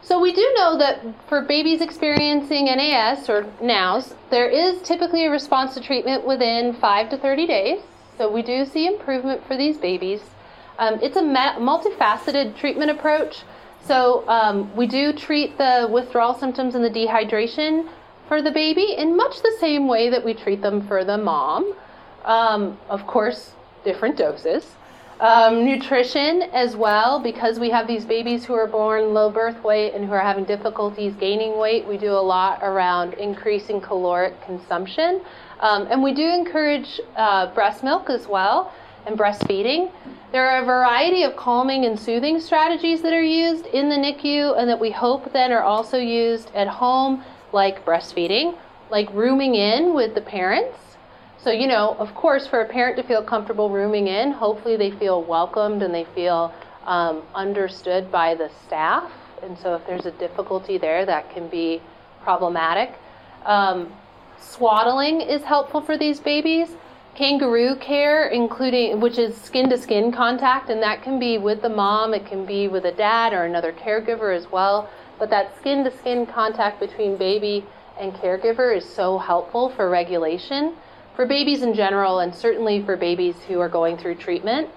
So 0.02 0.20
we 0.20 0.34
do 0.34 0.54
know 0.58 0.78
that 0.78 1.06
for 1.30 1.42
babies 1.42 1.80
experiencing 1.80 2.66
NAS 2.66 3.30
or 3.30 3.46
NOWS, 3.62 4.16
there 4.30 4.50
is 4.50 4.82
typically 4.82 5.26
a 5.26 5.30
response 5.30 5.74
to 5.76 5.80
treatment 5.80 6.26
within 6.26 6.74
5 6.74 7.10
to 7.12 7.18
30 7.18 7.48
days. 7.48 7.80
So 8.22 8.30
we 8.30 8.44
do 8.44 8.66
see 8.66 8.86
improvement 8.86 9.42
for 9.48 9.58
these 9.58 9.78
babies. 9.78 10.22
Um, 10.78 11.00
it's 11.02 11.18
a 11.18 11.24
ma- 11.24 11.56
multifaceted 11.56 12.56
treatment 12.56 12.92
approach. 12.92 13.42
So 13.84 14.24
um, 14.28 14.72
we 14.76 14.86
do 14.86 15.12
treat 15.12 15.58
the 15.58 15.90
withdrawal 15.92 16.36
symptoms 16.36 16.76
and 16.76 16.86
the 16.86 16.90
dehydration 16.92 17.90
for 18.28 18.44
the 18.44 18.52
baby 18.52 18.94
in 18.96 19.18
much 19.18 19.42
the 19.42 19.58
same 19.60 19.88
way 19.88 20.12
that 20.12 20.24
we 20.24 20.36
treat 20.36 20.62
them 20.62 20.88
for 20.88 21.04
the 21.04 21.18
mom. 21.18 21.74
Um, 22.24 22.78
of 22.90 23.08
course, 23.08 23.54
different 23.84 24.18
doses. 24.18 24.68
Um, 25.20 25.66
nutrition 25.66 26.44
as 26.54 26.76
well, 26.76 27.20
because 27.20 27.60
we 27.60 27.72
have 27.72 27.88
these 27.88 28.06
babies 28.06 28.46
who 28.46 28.54
are 28.54 28.68
born 28.68 29.16
low 29.16 29.32
birth 29.32 29.64
weight 29.64 29.96
and 29.96 30.06
who 30.06 30.12
are 30.14 30.22
having 30.22 30.46
difficulties 30.46 31.16
gaining 31.16 31.58
weight. 31.58 31.88
We 31.88 31.98
do 31.98 32.12
a 32.12 32.22
lot 32.22 32.60
around 32.62 33.16
increasing 33.16 33.82
caloric 33.82 34.40
consumption. 34.46 35.22
Um, 35.62 35.88
and 35.90 36.02
we 36.02 36.14
do 36.14 36.28
encourage 36.28 37.00
uh, 37.16 37.54
breast 37.54 37.84
milk 37.84 38.10
as 38.10 38.28
well 38.28 38.74
and 39.06 39.18
breastfeeding. 39.18 39.92
There 40.32 40.50
are 40.50 40.62
a 40.62 40.66
variety 40.66 41.24
of 41.24 41.36
calming 41.36 41.86
and 41.86 42.00
soothing 42.00 42.40
strategies 42.40 43.02
that 43.02 43.14
are 43.14 43.24
used 43.24 43.66
in 43.68 43.90
the 43.90 43.96
NICU 43.96 44.58
and 44.58 44.70
that 44.70 44.80
we 44.80 44.92
hope 44.92 45.34
then 45.34 45.52
are 45.52 45.64
also 45.64 45.98
used 45.98 46.52
at 46.56 46.68
home, 46.68 47.24
like 47.52 47.86
breastfeeding, 47.86 48.58
like 48.90 49.12
rooming 49.14 49.56
in 49.56 49.94
with 49.94 50.16
the 50.16 50.22
parents. 50.22 50.78
So, 51.38 51.52
you 51.52 51.68
know, 51.68 51.96
of 51.98 52.14
course, 52.14 52.48
for 52.48 52.62
a 52.62 52.68
parent 52.68 52.98
to 52.98 53.04
feel 53.04 53.24
comfortable 53.24 53.70
rooming 53.70 54.08
in, 54.08 54.32
hopefully 54.32 54.78
they 54.78 54.92
feel 54.92 55.24
welcomed 55.24 55.82
and 55.82 55.94
they 55.94 56.06
feel 56.16 56.54
um, 56.86 57.24
understood 57.34 58.12
by 58.12 58.36
the 58.36 58.50
staff. 58.66 59.12
And 59.42 59.58
so, 59.58 59.74
if 59.74 59.86
there's 59.88 60.06
a 60.06 60.12
difficulty 60.12 60.78
there, 60.78 61.04
that 61.06 61.32
can 61.32 61.48
be 61.50 61.82
problematic. 62.24 62.94
Um, 63.44 63.92
swaddling 64.42 65.22
is 65.22 65.44
helpful 65.44 65.82
for 65.82 65.98
these 65.98 66.20
babies. 66.20 66.76
Kangaroo 67.16 67.76
care, 67.76 68.28
including 68.28 69.00
which 69.00 69.18
is 69.18 69.36
skin 69.36 69.70
to 69.70 69.78
skin 69.78 70.12
contact, 70.12 70.70
and 70.70 70.82
that 70.82 71.04
can 71.04 71.20
be 71.20 71.38
with 71.38 71.62
the 71.62 71.70
mom, 71.70 72.14
it 72.14 72.26
can 72.26 72.46
be 72.46 72.68
with 72.68 72.86
a 72.86 72.92
dad 72.92 73.34
or 73.34 73.44
another 73.44 73.74
caregiver 73.74 74.36
as 74.36 74.52
well. 74.52 74.90
But 75.20 75.30
that 75.30 75.58
skin 75.58 75.84
to 75.84 75.92
skin 75.92 76.26
contact 76.26 76.80
between 76.80 77.18
baby 77.18 77.66
and 78.00 78.14
caregiver 78.14 78.76
is 78.76 78.86
so 78.86 79.18
helpful 79.18 79.70
for 79.70 79.90
regulation 79.90 80.76
for 81.16 81.26
babies 81.26 81.62
in 81.62 81.74
general, 81.74 82.20
and 82.20 82.34
certainly 82.34 82.82
for 82.82 82.96
babies 82.96 83.36
who 83.48 83.60
are 83.60 83.70
going 83.70 83.98
through 83.98 84.16
treatment. 84.16 84.70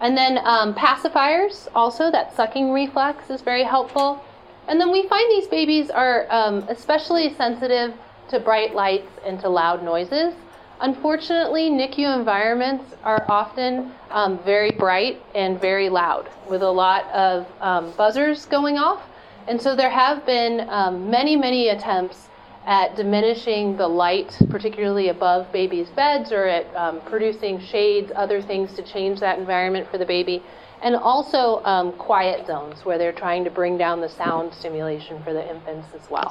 And 0.00 0.16
then 0.16 0.38
um, 0.44 0.74
pacifiers, 0.74 1.68
also, 1.74 2.10
that 2.10 2.36
sucking 2.36 2.72
reflex 2.72 3.30
is 3.30 3.42
very 3.42 3.64
helpful. 3.64 4.22
And 4.68 4.80
then 4.80 4.92
we 4.92 5.08
find 5.08 5.30
these 5.30 5.48
babies 5.48 5.90
are 5.90 6.26
um, 6.30 6.64
especially 6.68 7.34
sensitive 7.34 7.94
to 8.28 8.40
bright 8.40 8.74
lights 8.74 9.10
and 9.24 9.40
to 9.40 9.48
loud 9.48 9.82
noises. 9.82 10.34
Unfortunately, 10.80 11.70
NICU 11.70 12.18
environments 12.18 12.94
are 13.02 13.24
often 13.28 13.92
um, 14.10 14.38
very 14.44 14.72
bright 14.72 15.22
and 15.34 15.58
very 15.58 15.88
loud 15.88 16.28
with 16.48 16.62
a 16.62 16.70
lot 16.70 17.04
of 17.10 17.46
um, 17.60 17.92
buzzers 17.96 18.44
going 18.46 18.76
off. 18.76 19.02
And 19.48 19.60
so 19.60 19.74
there 19.74 19.90
have 19.90 20.26
been 20.26 20.68
um, 20.68 21.08
many, 21.08 21.34
many 21.36 21.68
attempts 21.68 22.28
at 22.66 22.96
diminishing 22.96 23.76
the 23.76 23.86
light, 23.86 24.36
particularly 24.50 25.08
above 25.08 25.50
babies' 25.52 25.88
beds, 25.90 26.32
or 26.32 26.46
at 26.46 26.74
um, 26.74 27.00
producing 27.02 27.60
shades, 27.60 28.10
other 28.14 28.42
things 28.42 28.74
to 28.74 28.82
change 28.82 29.20
that 29.20 29.38
environment 29.38 29.88
for 29.90 29.98
the 29.98 30.04
baby. 30.04 30.42
And 30.82 30.94
also 30.94 31.64
um, 31.64 31.92
quiet 31.92 32.46
zones 32.46 32.84
where 32.84 32.98
they're 32.98 33.12
trying 33.12 33.44
to 33.44 33.50
bring 33.50 33.78
down 33.78 34.00
the 34.00 34.08
sound 34.08 34.52
stimulation 34.52 35.22
for 35.22 35.32
the 35.32 35.48
infants 35.48 35.88
as 35.94 36.10
well. 36.10 36.28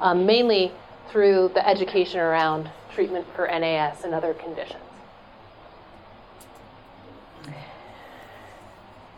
Um, 0.00 0.26
mainly 0.26 0.72
through 1.10 1.50
the 1.54 1.66
education 1.66 2.20
around 2.20 2.70
treatment 2.94 3.26
for 3.34 3.46
NAS 3.46 4.04
and 4.04 4.14
other 4.14 4.34
conditions. 4.34 4.82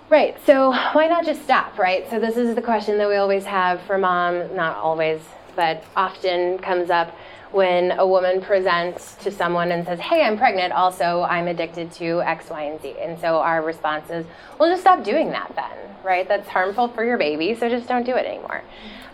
Right, 0.08 0.36
so 0.44 0.72
why 0.92 1.08
not 1.08 1.24
just 1.24 1.42
stop, 1.42 1.78
right? 1.78 2.08
So, 2.10 2.20
this 2.20 2.36
is 2.36 2.54
the 2.54 2.60
question 2.60 2.98
that 2.98 3.08
we 3.08 3.16
always 3.16 3.46
have 3.46 3.80
for 3.82 3.96
mom, 3.96 4.54
not 4.54 4.76
always, 4.76 5.22
but 5.56 5.84
often 5.96 6.58
comes 6.58 6.90
up 6.90 7.16
when 7.50 7.92
a 7.92 8.06
woman 8.06 8.42
presents 8.42 9.14
to 9.16 9.30
someone 9.30 9.72
and 9.72 9.86
says, 9.86 10.00
Hey, 10.00 10.22
I'm 10.22 10.36
pregnant, 10.36 10.72
also 10.72 11.22
I'm 11.22 11.48
addicted 11.48 11.92
to 11.92 12.20
X, 12.22 12.50
Y, 12.50 12.62
and 12.62 12.80
Z. 12.82 12.94
And 13.00 13.18
so 13.18 13.38
our 13.38 13.62
response 13.62 14.10
is, 14.10 14.26
Well, 14.58 14.70
just 14.70 14.82
stop 14.82 15.02
doing 15.02 15.30
that 15.30 15.52
then, 15.54 15.96
right? 16.04 16.28
That's 16.28 16.48
harmful 16.48 16.88
for 16.88 17.04
your 17.04 17.16
baby, 17.16 17.54
so 17.54 17.68
just 17.68 17.88
don't 17.88 18.04
do 18.04 18.14
it 18.14 18.26
anymore. 18.26 18.62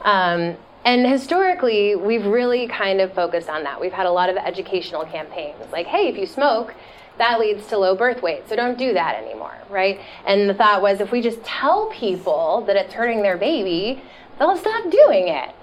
Um, 0.02 0.56
and 0.88 1.06
historically, 1.06 1.96
we've 1.96 2.24
really 2.24 2.66
kind 2.66 3.02
of 3.02 3.12
focused 3.12 3.50
on 3.50 3.62
that. 3.64 3.78
We've 3.78 3.92
had 3.92 4.06
a 4.06 4.10
lot 4.10 4.30
of 4.30 4.38
educational 4.38 5.04
campaigns 5.04 5.70
like, 5.70 5.86
Hey, 5.86 6.08
if 6.08 6.16
you 6.16 6.24
smoke, 6.24 6.74
that 7.18 7.38
leads 7.38 7.66
to 7.66 7.76
low 7.76 7.94
birth 7.94 8.22
weight, 8.22 8.48
so 8.48 8.56
don't 8.56 8.78
do 8.78 8.94
that 8.94 9.22
anymore, 9.22 9.54
right? 9.68 10.00
And 10.26 10.48
the 10.48 10.54
thought 10.54 10.80
was 10.80 11.02
if 11.02 11.12
we 11.12 11.20
just 11.20 11.44
tell 11.44 11.90
people 11.90 12.64
that 12.66 12.74
it's 12.74 12.94
hurting 12.94 13.20
their 13.20 13.36
baby, 13.36 14.00
they'll 14.38 14.56
stop 14.56 14.90
doing 14.90 15.28
it 15.28 15.54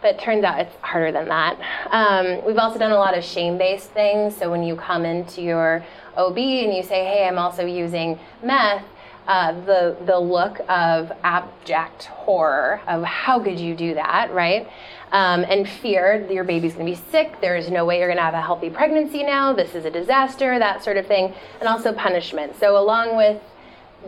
but 0.00 0.16
turns 0.20 0.44
out 0.44 0.60
it's 0.60 0.76
harder 0.80 1.10
than 1.10 1.26
that. 1.26 1.58
Um, 1.90 2.44
we've 2.46 2.56
also 2.56 2.78
done 2.78 2.92
a 2.92 2.96
lot 2.96 3.18
of 3.18 3.24
shame 3.24 3.58
based 3.58 3.90
things. 3.90 4.36
So 4.36 4.48
when 4.48 4.62
you 4.62 4.76
come 4.76 5.04
into 5.04 5.42
your 5.42 5.84
OB 6.16 6.38
and 6.38 6.72
you 6.72 6.84
say, 6.84 7.04
hey, 7.04 7.26
I'm 7.26 7.36
also 7.36 7.66
using 7.66 8.16
meth, 8.40 8.84
uh, 9.28 9.52
the, 9.66 9.96
the 10.06 10.18
look 10.18 10.58
of 10.68 11.12
abject 11.22 12.06
horror 12.06 12.80
of 12.88 13.04
how 13.04 13.38
could 13.38 13.60
you 13.60 13.74
do 13.74 13.94
that, 13.94 14.32
right? 14.32 14.66
Um, 15.12 15.44
and 15.44 15.68
fear 15.68 16.26
your 16.30 16.44
baby's 16.44 16.72
gonna 16.72 16.86
be 16.86 16.94
sick, 16.94 17.40
there's 17.40 17.70
no 17.70 17.84
way 17.84 17.98
you're 17.98 18.08
gonna 18.08 18.22
have 18.22 18.34
a 18.34 18.40
healthy 18.40 18.70
pregnancy 18.70 19.22
now, 19.22 19.52
this 19.52 19.74
is 19.74 19.84
a 19.84 19.90
disaster, 19.90 20.58
that 20.58 20.82
sort 20.82 20.96
of 20.96 21.06
thing, 21.06 21.34
and 21.60 21.68
also 21.68 21.92
punishment. 21.92 22.56
So, 22.58 22.78
along 22.78 23.16
with 23.16 23.40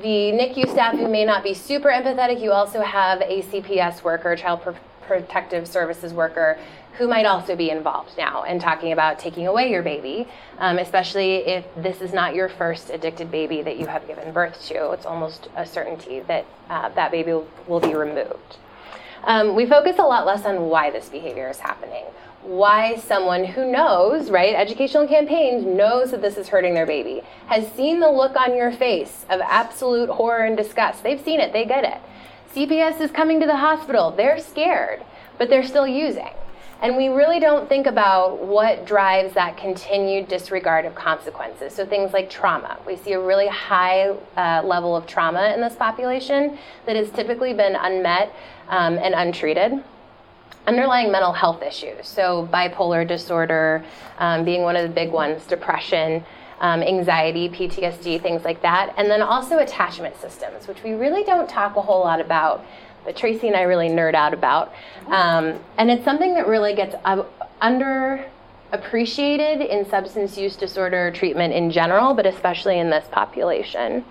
the 0.00 0.32
NICU 0.32 0.70
staff 0.70 0.94
who 0.94 1.08
may 1.08 1.24
not 1.24 1.42
be 1.42 1.52
super 1.52 1.88
empathetic, 1.88 2.40
you 2.40 2.52
also 2.52 2.80
have 2.80 3.20
a 3.20 3.42
CPS 3.42 4.02
worker, 4.02 4.34
child 4.36 4.62
protective 5.06 5.66
services 5.66 6.14
worker 6.14 6.58
who 6.98 7.08
might 7.08 7.26
also 7.26 7.56
be 7.56 7.70
involved 7.70 8.10
now 8.18 8.42
in 8.44 8.58
talking 8.58 8.92
about 8.92 9.18
taking 9.18 9.46
away 9.46 9.70
your 9.70 9.82
baby, 9.82 10.28
um, 10.58 10.78
especially 10.78 11.36
if 11.36 11.64
this 11.76 12.00
is 12.00 12.12
not 12.12 12.34
your 12.34 12.48
first 12.48 12.90
addicted 12.90 13.30
baby 13.30 13.62
that 13.62 13.78
you 13.78 13.86
have 13.86 14.06
given 14.06 14.32
birth 14.32 14.62
to. 14.66 14.90
It's 14.92 15.06
almost 15.06 15.48
a 15.56 15.66
certainty 15.66 16.20
that 16.20 16.44
uh, 16.68 16.88
that 16.90 17.10
baby 17.10 17.32
will, 17.32 17.48
will 17.66 17.80
be 17.80 17.94
removed. 17.94 18.56
Um, 19.24 19.54
we 19.54 19.66
focus 19.66 19.98
a 19.98 20.02
lot 20.02 20.26
less 20.26 20.44
on 20.44 20.68
why 20.68 20.90
this 20.90 21.08
behavior 21.08 21.48
is 21.48 21.58
happening. 21.58 22.04
Why 22.42 22.96
someone 22.96 23.44
who 23.44 23.70
knows, 23.70 24.30
right, 24.30 24.54
educational 24.54 25.06
campaigns 25.06 25.64
knows 25.64 26.10
that 26.10 26.22
this 26.22 26.38
is 26.38 26.48
hurting 26.48 26.72
their 26.72 26.86
baby, 26.86 27.22
has 27.46 27.70
seen 27.72 28.00
the 28.00 28.10
look 28.10 28.34
on 28.34 28.56
your 28.56 28.72
face 28.72 29.26
of 29.28 29.40
absolute 29.42 30.08
horror 30.08 30.44
and 30.44 30.56
disgust. 30.56 31.02
They've 31.02 31.20
seen 31.20 31.38
it, 31.38 31.52
they 31.52 31.66
get 31.66 31.84
it. 31.84 31.98
CPS 32.54 33.00
is 33.00 33.10
coming 33.10 33.40
to 33.40 33.46
the 33.46 33.56
hospital. 33.56 34.10
They're 34.10 34.40
scared, 34.40 35.02
but 35.38 35.50
they're 35.50 35.66
still 35.66 35.86
using. 35.86 36.30
And 36.82 36.96
we 36.96 37.08
really 37.08 37.40
don't 37.40 37.68
think 37.68 37.86
about 37.86 38.42
what 38.42 38.86
drives 38.86 39.34
that 39.34 39.58
continued 39.58 40.28
disregard 40.28 40.86
of 40.86 40.94
consequences. 40.94 41.74
So, 41.74 41.84
things 41.84 42.12
like 42.12 42.30
trauma. 42.30 42.78
We 42.86 42.96
see 42.96 43.12
a 43.12 43.20
really 43.20 43.48
high 43.48 44.08
uh, 44.36 44.62
level 44.64 44.96
of 44.96 45.06
trauma 45.06 45.52
in 45.54 45.60
this 45.60 45.74
population 45.76 46.58
that 46.86 46.96
has 46.96 47.10
typically 47.10 47.52
been 47.52 47.76
unmet 47.76 48.34
um, 48.68 48.98
and 48.98 49.14
untreated. 49.14 49.84
Underlying 50.66 51.12
mental 51.12 51.32
health 51.32 51.62
issues. 51.62 52.08
So, 52.08 52.48
bipolar 52.50 53.06
disorder 53.06 53.84
um, 54.18 54.44
being 54.44 54.62
one 54.62 54.76
of 54.76 54.82
the 54.82 54.94
big 54.94 55.10
ones, 55.10 55.44
depression 55.44 56.24
um, 56.60 56.82
anxiety, 56.82 57.48
PTSD, 57.48 58.22
things 58.22 58.44
like 58.44 58.62
that. 58.62 58.94
And 58.96 59.10
then 59.10 59.22
also 59.22 59.58
attachment 59.58 60.16
systems, 60.20 60.68
which 60.68 60.82
we 60.82 60.92
really 60.92 61.24
don't 61.24 61.48
talk 61.48 61.76
a 61.76 61.82
whole 61.82 62.00
lot 62.00 62.20
about, 62.20 62.64
but 63.04 63.16
Tracy 63.16 63.48
and 63.48 63.56
I 63.56 63.62
really 63.62 63.88
nerd 63.88 64.14
out 64.14 64.34
about. 64.34 64.72
Um, 65.06 65.58
and 65.78 65.90
it's 65.90 66.04
something 66.04 66.34
that 66.34 66.46
really 66.46 66.74
gets 66.74 66.94
uh, 67.04 67.24
under 67.60 68.24
appreciated 68.72 69.60
in 69.60 69.88
substance 69.88 70.38
use 70.38 70.56
disorder 70.56 71.10
treatment 71.10 71.52
in 71.52 71.70
general, 71.70 72.14
but 72.14 72.26
especially 72.26 72.78
in 72.78 72.90
this 72.90 73.06
population. 73.10 74.04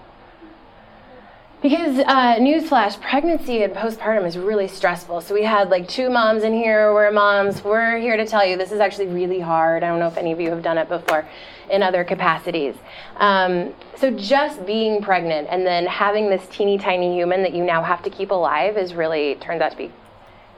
Because 1.61 1.99
uh, 1.99 2.37
newsflash, 2.37 2.99
pregnancy 3.01 3.63
and 3.63 3.73
postpartum 3.73 4.25
is 4.25 4.37
really 4.37 4.67
stressful. 4.69 5.19
So 5.21 5.33
we 5.33 5.43
had 5.43 5.69
like 5.69 5.89
two 5.89 6.09
moms 6.09 6.43
in 6.43 6.53
here. 6.53 6.93
We're 6.93 7.11
moms. 7.11 7.63
We're 7.63 7.97
here 7.97 8.15
to 8.15 8.25
tell 8.25 8.45
you 8.45 8.55
this 8.55 8.71
is 8.71 8.79
actually 8.79 9.07
really 9.07 9.41
hard. 9.41 9.83
I 9.83 9.87
don't 9.87 9.99
know 9.99 10.07
if 10.07 10.15
any 10.15 10.31
of 10.31 10.39
you 10.39 10.49
have 10.51 10.63
done 10.63 10.77
it 10.77 10.87
before 10.87 11.27
in 11.69 11.83
other 11.83 12.03
capacities. 12.03 12.75
Um, 13.17 13.73
so 13.95 14.11
just 14.11 14.65
being 14.65 15.01
pregnant 15.01 15.47
and 15.51 15.65
then 15.65 15.85
having 15.85 16.29
this 16.29 16.45
teeny 16.47 16.77
tiny 16.77 17.15
human 17.15 17.43
that 17.43 17.53
you 17.53 17.63
now 17.63 17.83
have 17.83 18.01
to 18.03 18.09
keep 18.09 18.31
alive 18.31 18.77
is 18.77 18.93
really 18.93 19.35
turns 19.35 19.61
out 19.61 19.71
to 19.71 19.77
be 19.77 19.91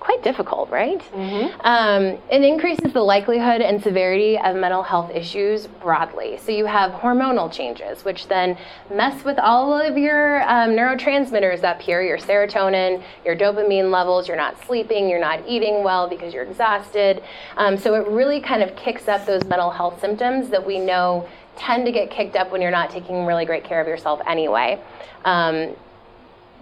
quite 0.01 0.23
difficult, 0.23 0.69
right? 0.71 0.99
Mm-hmm. 0.99 1.61
Um, 1.61 2.03
it 2.29 2.43
increases 2.43 2.91
the 2.91 3.01
likelihood 3.01 3.61
and 3.61 3.81
severity 3.81 4.37
of 4.37 4.55
mental 4.55 4.81
health 4.81 5.11
issues 5.11 5.67
broadly. 5.67 6.39
So 6.43 6.51
you 6.51 6.65
have 6.65 6.91
hormonal 6.91 7.51
changes, 7.51 8.03
which 8.03 8.27
then 8.27 8.57
mess 8.93 9.23
with 9.23 9.37
all 9.37 9.71
of 9.73 9.97
your 9.97 10.41
um, 10.49 10.71
neurotransmitters 10.71 11.63
up 11.63 11.79
here 11.79 12.01
your 12.01 12.17
serotonin, 12.17 13.03
your 13.23 13.35
dopamine 13.35 13.91
levels. 13.91 14.27
You're 14.27 14.37
not 14.37 14.57
sleeping, 14.65 15.07
you're 15.07 15.19
not 15.19 15.39
eating 15.47 15.83
well 15.83 16.09
because 16.09 16.33
you're 16.33 16.45
exhausted. 16.45 17.21
Um, 17.57 17.77
so 17.77 17.93
it 17.93 18.07
really 18.07 18.41
kind 18.41 18.63
of 18.63 18.75
kicks 18.75 19.07
up 19.07 19.25
those 19.27 19.43
mental 19.45 19.69
health 19.69 20.01
symptoms 20.01 20.49
that 20.49 20.65
we 20.65 20.79
know 20.79 21.29
tend 21.57 21.85
to 21.85 21.91
get 21.91 22.09
kicked 22.09 22.35
up 22.35 22.51
when 22.51 22.59
you're 22.59 22.71
not 22.71 22.89
taking 22.89 23.25
really 23.27 23.45
great 23.45 23.63
care 23.63 23.79
of 23.79 23.87
yourself 23.87 24.19
anyway. 24.25 24.81
Um, 25.25 25.75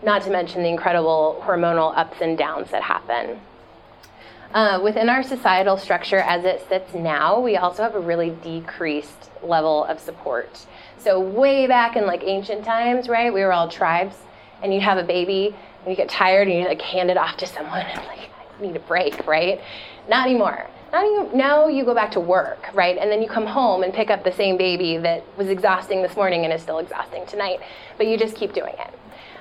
not 0.03 0.21
to 0.23 0.29
mention 0.29 0.63
the 0.63 0.69
incredible 0.69 1.41
hormonal 1.45 1.95
ups 1.97 2.21
and 2.21 2.37
downs 2.37 2.71
that 2.71 2.83
happen. 2.83 3.39
Uh, 4.53 4.79
within 4.83 5.09
our 5.09 5.21
societal 5.21 5.77
structure 5.77 6.19
as 6.19 6.43
it 6.43 6.65
sits 6.67 6.93
now, 6.95 7.39
we 7.39 7.55
also 7.55 7.83
have 7.83 7.93
a 7.93 7.99
really 7.99 8.31
decreased 8.41 9.29
level 9.43 9.85
of 9.85 9.99
support. 9.99 10.65
So, 10.97 11.19
way 11.19 11.67
back 11.67 11.95
in 11.95 12.07
like 12.07 12.23
ancient 12.23 12.65
times, 12.65 13.07
right, 13.07 13.31
we 13.31 13.41
were 13.41 13.53
all 13.53 13.69
tribes, 13.69 14.15
and 14.63 14.73
you'd 14.73 14.81
have 14.81 14.97
a 14.97 15.03
baby, 15.03 15.55
and 15.81 15.91
you 15.91 15.95
get 15.95 16.09
tired, 16.09 16.47
and 16.47 16.57
you 16.57 16.65
like 16.65 16.81
hand 16.81 17.11
it 17.11 17.17
off 17.17 17.37
to 17.37 17.45
someone, 17.45 17.85
and 17.85 18.05
like, 18.07 18.29
I 18.57 18.61
need 18.61 18.75
a 18.75 18.79
break, 18.79 19.27
right? 19.27 19.61
Not 20.09 20.27
anymore. 20.27 20.67
Now 20.91 21.03
you, 21.03 21.29
now 21.33 21.67
you 21.67 21.85
go 21.85 21.93
back 21.93 22.11
to 22.13 22.19
work, 22.19 22.69
right? 22.73 22.97
And 22.97 23.11
then 23.11 23.21
you 23.21 23.29
come 23.29 23.45
home 23.45 23.83
and 23.83 23.93
pick 23.93 24.09
up 24.09 24.23
the 24.23 24.31
same 24.31 24.57
baby 24.57 24.97
that 24.97 25.23
was 25.37 25.47
exhausting 25.49 26.01
this 26.01 26.15
morning 26.15 26.43
and 26.45 26.51
is 26.51 26.63
still 26.63 26.79
exhausting 26.79 27.27
tonight, 27.27 27.59
but 27.97 28.07
you 28.07 28.17
just 28.17 28.35
keep 28.35 28.53
doing 28.53 28.73
it. 28.79 28.93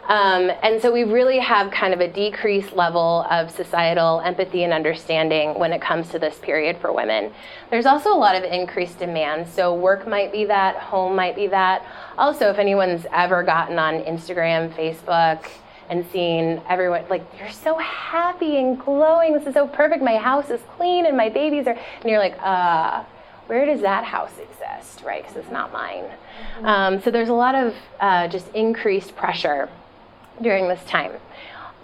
Um, 0.08 0.50
and 0.62 0.80
so 0.80 0.90
we 0.90 1.04
really 1.04 1.38
have 1.38 1.70
kind 1.70 1.92
of 1.92 2.00
a 2.00 2.08
decreased 2.08 2.72
level 2.72 3.26
of 3.30 3.50
societal 3.50 4.22
empathy 4.24 4.64
and 4.64 4.72
understanding 4.72 5.58
when 5.58 5.70
it 5.72 5.82
comes 5.82 6.08
to 6.08 6.18
this 6.18 6.38
period 6.38 6.78
for 6.78 6.92
women. 6.94 7.30
There's 7.70 7.84
also 7.84 8.14
a 8.14 8.16
lot 8.16 8.34
of 8.34 8.42
increased 8.42 8.98
demand. 8.98 9.48
So 9.48 9.74
work 9.74 10.08
might 10.08 10.32
be 10.32 10.46
that, 10.46 10.76
home 10.76 11.14
might 11.14 11.36
be 11.36 11.46
that. 11.48 11.84
Also, 12.16 12.48
if 12.48 12.58
anyone's 12.58 13.04
ever 13.12 13.42
gotten 13.42 13.78
on 13.78 14.02
Instagram, 14.04 14.72
Facebook, 14.74 15.46
and 15.90 16.06
seen 16.10 16.60
everyone 16.68 17.04
like 17.08 17.24
you're 17.38 17.50
so 17.50 17.76
happy 17.78 18.58
and 18.58 18.78
glowing. 18.78 19.32
This 19.32 19.46
is 19.46 19.54
so 19.54 19.66
perfect. 19.66 20.02
My 20.02 20.16
house 20.16 20.50
is 20.50 20.60
clean 20.76 21.06
and 21.06 21.16
my 21.16 21.28
babies 21.28 21.66
are, 21.66 21.72
and 22.00 22.04
you're 22.04 22.18
like, 22.18 22.36
uh, 22.42 23.04
where 23.46 23.64
does 23.64 23.80
that 23.80 24.04
house 24.04 24.32
exist, 24.38 25.02
right? 25.02 25.22
Because 25.22 25.38
it's 25.38 25.50
not 25.50 25.72
mine. 25.72 26.04
Um, 26.62 27.00
so 27.00 27.10
there's 27.10 27.30
a 27.30 27.34
lot 27.34 27.54
of 27.54 27.74
uh, 28.00 28.28
just 28.28 28.48
increased 28.54 29.16
pressure 29.16 29.70
during 30.42 30.68
this 30.68 30.84
time. 30.84 31.12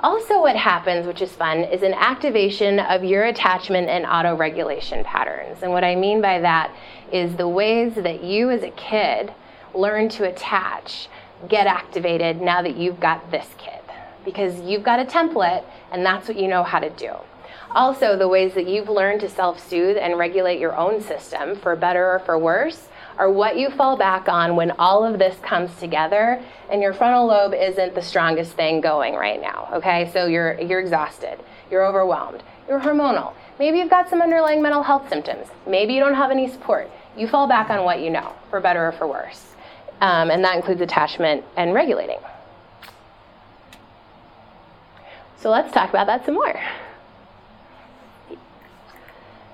Also, 0.01 0.41
what 0.41 0.57
happens, 0.57 1.07
which 1.07 1.23
is 1.23 1.33
fun, 1.33 1.61
is 1.61 1.83
an 1.83 1.95
activation 1.95 2.79
of 2.79 3.03
your 3.03 3.25
attachment 3.25 3.89
and 3.89 4.05
auto 4.05 4.37
regulation 4.37 5.03
patterns. 5.03 5.63
And 5.63 5.73
what 5.73 5.83
I 5.83 5.95
mean 5.95 6.21
by 6.21 6.41
that 6.41 6.75
is 7.11 7.37
the 7.37 7.49
ways 7.49 7.95
that 7.95 8.23
you 8.23 8.51
as 8.51 8.63
a 8.63 8.71
kid 8.71 9.33
learn 9.73 10.09
to 10.11 10.25
attach 10.25 11.09
get 11.49 11.67
activated 11.67 12.41
now 12.41 12.63
that 12.63 12.77
you've 12.77 13.01
got 13.01 13.31
this 13.31 13.49
kid 13.59 13.81
because 14.25 14.61
you've 14.61 14.83
got 14.83 14.99
a 14.99 15.05
template 15.05 15.65
and 15.93 16.05
that's 16.05 16.29
what 16.29 16.39
you 16.39 16.49
know 16.49 16.63
how 16.63 16.79
to 16.79 16.91
do. 16.91 17.13
Also, 17.71 18.17
the 18.17 18.29
ways 18.29 18.55
that 18.55 18.69
you've 18.69 18.89
learned 18.89 19.21
to 19.21 19.29
self 19.29 19.59
soothe 19.59 19.97
and 19.97 20.17
regulate 20.19 20.61
your 20.61 20.77
own 20.77 21.01
system, 21.01 21.57
for 21.57 21.75
better 21.75 22.09
or 22.09 22.21
for 22.21 22.39
worse, 22.39 22.89
are 23.19 23.31
what 23.31 23.59
you 23.59 23.71
fall 23.71 23.97
back 23.97 24.29
on 24.29 24.57
when 24.57 24.73
all 24.73 25.05
of 25.05 25.19
this 25.19 25.37
comes 25.41 25.75
together 25.77 26.43
and 26.71 26.83
your 26.83 26.93
frontal 26.93 27.27
lobe 27.27 27.55
isn't 27.55 27.95
the 27.95 28.03
strongest 28.03 28.53
thing 28.53 28.81
going 28.81 29.15
right 29.15 29.41
now. 29.41 29.69
Okay, 29.75 30.11
so 30.13 30.27
you're, 30.27 30.61
you're 30.61 30.81
exhausted, 30.81 31.39
you're 31.71 31.85
overwhelmed, 31.87 32.43
you're 32.69 32.81
hormonal. 32.81 33.33
Maybe 33.59 33.79
you've 33.79 33.91
got 33.91 34.09
some 34.09 34.21
underlying 34.21 34.63
mental 34.63 34.83
health 34.83 35.09
symptoms. 35.09 35.47
Maybe 35.67 35.95
you 35.95 36.01
don't 36.01 36.15
have 36.15 36.31
any 36.31 36.49
support. 36.49 36.91
You 37.17 37.29
fall 37.29 37.47
back 37.47 37.71
on 37.71 37.85
what 37.85 38.01
you 38.01 38.11
know, 38.11 38.33
for 38.51 38.61
better 38.61 38.89
or 38.89 38.93
for 38.93 39.07
worse. 39.07 39.55
Um, 40.01 40.31
and 40.31 40.43
that 40.45 40.57
includes 40.57 40.81
attachment 40.81 41.45
and 41.57 41.73
regulating. 41.73 42.19
So 45.39 45.51
let's 45.51 45.73
talk 45.73 45.91
about 45.91 46.07
that 46.07 46.25
some 46.25 46.35
more. 46.35 46.61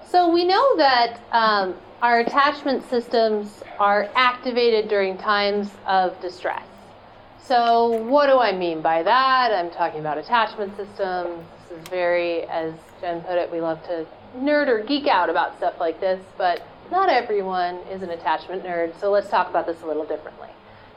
So 0.08 0.28
we 0.28 0.44
know 0.44 0.76
that 0.76 1.20
um, 1.30 1.74
our 2.02 2.20
attachment 2.20 2.88
systems 2.88 3.62
are 3.78 4.08
activated 4.14 4.88
during 4.88 5.18
times 5.18 5.70
of 5.86 6.18
distress. 6.20 6.64
So 7.42 7.88
what 8.04 8.26
do 8.26 8.38
I 8.38 8.52
mean 8.52 8.80
by 8.80 9.02
that? 9.02 9.52
I'm 9.52 9.70
talking 9.70 10.00
about 10.00 10.16
attachment 10.16 10.76
systems. 10.76 11.44
This 11.68 11.78
is 11.78 11.88
very, 11.88 12.44
as 12.44 12.72
Jen 13.00 13.20
put 13.22 13.36
it, 13.36 13.50
we 13.52 13.60
love 13.60 13.82
to 13.84 14.06
nerd 14.38 14.68
or 14.68 14.82
geek 14.82 15.08
out 15.08 15.28
about 15.28 15.56
stuff 15.58 15.74
like 15.78 16.00
this, 16.00 16.24
but 16.38 16.62
not 16.90 17.10
everyone 17.10 17.76
is 17.90 18.02
an 18.02 18.10
attachment 18.10 18.64
nerd. 18.64 18.98
So 18.98 19.10
let's 19.10 19.28
talk 19.28 19.50
about 19.50 19.66
this 19.66 19.82
a 19.82 19.86
little 19.86 20.06
differently. 20.06 20.48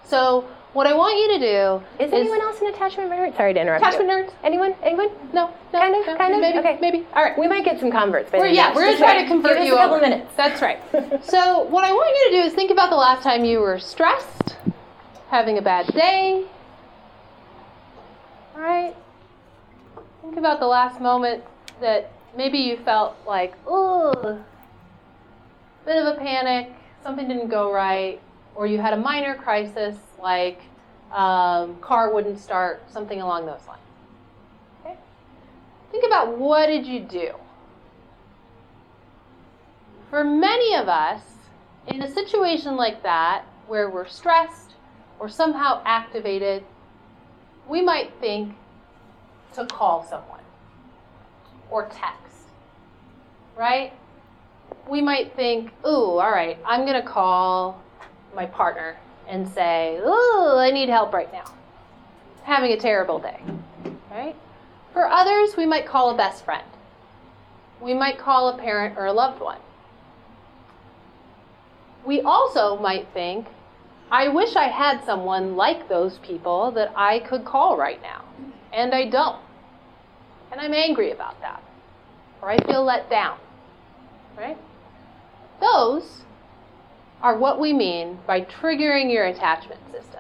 So 0.05 0.47
what 0.73 0.87
I 0.87 0.93
want 0.95 1.17
you 1.17 1.37
to 1.37 1.39
do 1.39 2.03
is, 2.03 2.07
is 2.07 2.13
anyone 2.13 2.41
else 2.41 2.59
an 2.59 2.67
attachment 2.67 3.11
nerd? 3.11 3.35
Sorry 3.37 3.53
to 3.53 3.61
interrupt. 3.61 3.85
Attachment 3.85 4.09
you. 4.09 4.15
nerds? 4.15 4.33
Anyone? 4.43 4.75
Anyone? 4.81 5.09
No, 5.31 5.53
no. 5.71 5.79
Kind 5.79 5.95
of. 5.95 6.07
No, 6.07 6.17
kind 6.17 6.33
of. 6.33 6.41
Maybe. 6.41 6.59
Okay. 6.59 6.77
Maybe. 6.81 7.07
All 7.13 7.23
right. 7.23 7.37
We 7.37 7.47
might 7.47 7.63
get 7.63 7.79
some 7.79 7.91
converts. 7.91 8.31
We're, 8.31 8.47
yeah, 8.47 8.73
we're 8.73 8.85
gonna 8.85 8.97
try 8.97 9.21
to 9.21 9.27
convert 9.27 9.57
Give 9.57 9.67
you 9.67 9.73
us 9.75 9.79
a 9.79 9.81
couple 9.83 9.95
over. 9.97 10.09
minutes. 10.09 10.31
That's 10.35 10.61
right. 10.61 10.79
so 11.23 11.63
what 11.63 11.83
I 11.83 11.91
want 11.91 12.09
you 12.17 12.31
to 12.31 12.41
do 12.41 12.47
is 12.47 12.53
think 12.53 12.71
about 12.71 12.89
the 12.89 12.95
last 12.95 13.23
time 13.23 13.45
you 13.45 13.59
were 13.59 13.79
stressed, 13.79 14.57
having 15.29 15.57
a 15.57 15.61
bad 15.61 15.87
day. 15.93 16.45
All 18.55 18.61
right. 18.61 18.95
Think 20.21 20.37
about 20.37 20.59
the 20.59 20.67
last 20.67 20.99
moment 20.99 21.43
that 21.81 22.11
maybe 22.35 22.57
you 22.57 22.77
felt 22.77 23.15
like, 23.27 23.53
ugh, 23.67 24.39
bit 25.85 25.97
of 25.97 26.15
a 26.15 26.17
panic, 26.19 26.71
something 27.03 27.27
didn't 27.27 27.49
go 27.49 27.71
right, 27.71 28.21
or 28.55 28.67
you 28.67 28.79
had 28.79 28.93
a 28.93 28.97
minor 28.97 29.35
crisis 29.35 29.97
like 30.21 30.59
um, 31.11 31.75
car 31.79 32.13
wouldn't 32.13 32.39
start, 32.39 32.81
something 32.91 33.21
along 33.21 33.45
those 33.45 33.65
lines. 33.67 33.81
Okay? 34.81 34.97
Think 35.91 36.05
about 36.05 36.37
what 36.37 36.67
did 36.67 36.85
you 36.85 36.99
do? 36.99 37.33
For 40.09 40.23
many 40.23 40.75
of 40.75 40.87
us, 40.87 41.21
in 41.87 42.01
a 42.01 42.11
situation 42.11 42.75
like 42.75 43.03
that, 43.03 43.45
where 43.67 43.89
we're 43.89 44.07
stressed 44.07 44.73
or 45.19 45.29
somehow 45.29 45.81
activated, 45.85 46.63
we 47.67 47.81
might 47.81 48.11
think 48.19 48.55
to 49.53 49.65
call 49.65 50.03
someone 50.03 50.41
or 51.69 51.85
text, 51.85 52.49
right? 53.57 53.93
We 54.89 55.01
might 55.01 55.35
think, 55.35 55.71
ooh, 55.85 56.19
all 56.19 56.31
right, 56.31 56.57
I'm 56.65 56.85
going 56.85 57.01
to 57.01 57.07
call 57.07 57.81
my 58.35 58.45
partner 58.45 58.97
and 59.27 59.47
say, 59.47 59.99
"Oh, 60.03 60.57
I 60.59 60.71
need 60.71 60.89
help 60.89 61.13
right 61.13 61.31
now. 61.31 61.45
Having 62.43 62.71
a 62.71 62.77
terrible 62.77 63.19
day." 63.19 63.39
Right? 64.11 64.35
For 64.91 65.07
others, 65.07 65.55
we 65.57 65.65
might 65.65 65.85
call 65.85 66.11
a 66.11 66.15
best 66.15 66.43
friend. 66.45 66.67
We 67.81 67.93
might 67.93 68.17
call 68.17 68.49
a 68.49 68.57
parent 68.57 68.97
or 68.97 69.05
a 69.05 69.13
loved 69.13 69.41
one. 69.41 69.59
We 72.05 72.21
also 72.21 72.77
might 72.77 73.07
think, 73.13 73.47
"I 74.11 74.27
wish 74.27 74.55
I 74.55 74.67
had 74.67 75.03
someone 75.03 75.55
like 75.55 75.87
those 75.87 76.17
people 76.19 76.71
that 76.71 76.91
I 76.95 77.19
could 77.19 77.45
call 77.45 77.77
right 77.77 78.01
now." 78.01 78.21
And 78.71 78.93
I 78.93 79.05
don't. 79.05 79.39
And 80.51 80.59
I'm 80.61 80.73
angry 80.73 81.11
about 81.11 81.39
that. 81.41 81.61
Or 82.41 82.49
I 82.49 82.57
feel 82.57 82.83
let 82.83 83.09
down. 83.09 83.37
Right? 84.37 84.57
Those 85.59 86.23
are 87.23 87.37
what 87.37 87.57
we 87.57 87.71
mean 87.71 88.19
by 88.27 88.41
triggering 88.41 89.11
your 89.11 89.25
attachment 89.25 89.79
system. 89.91 90.19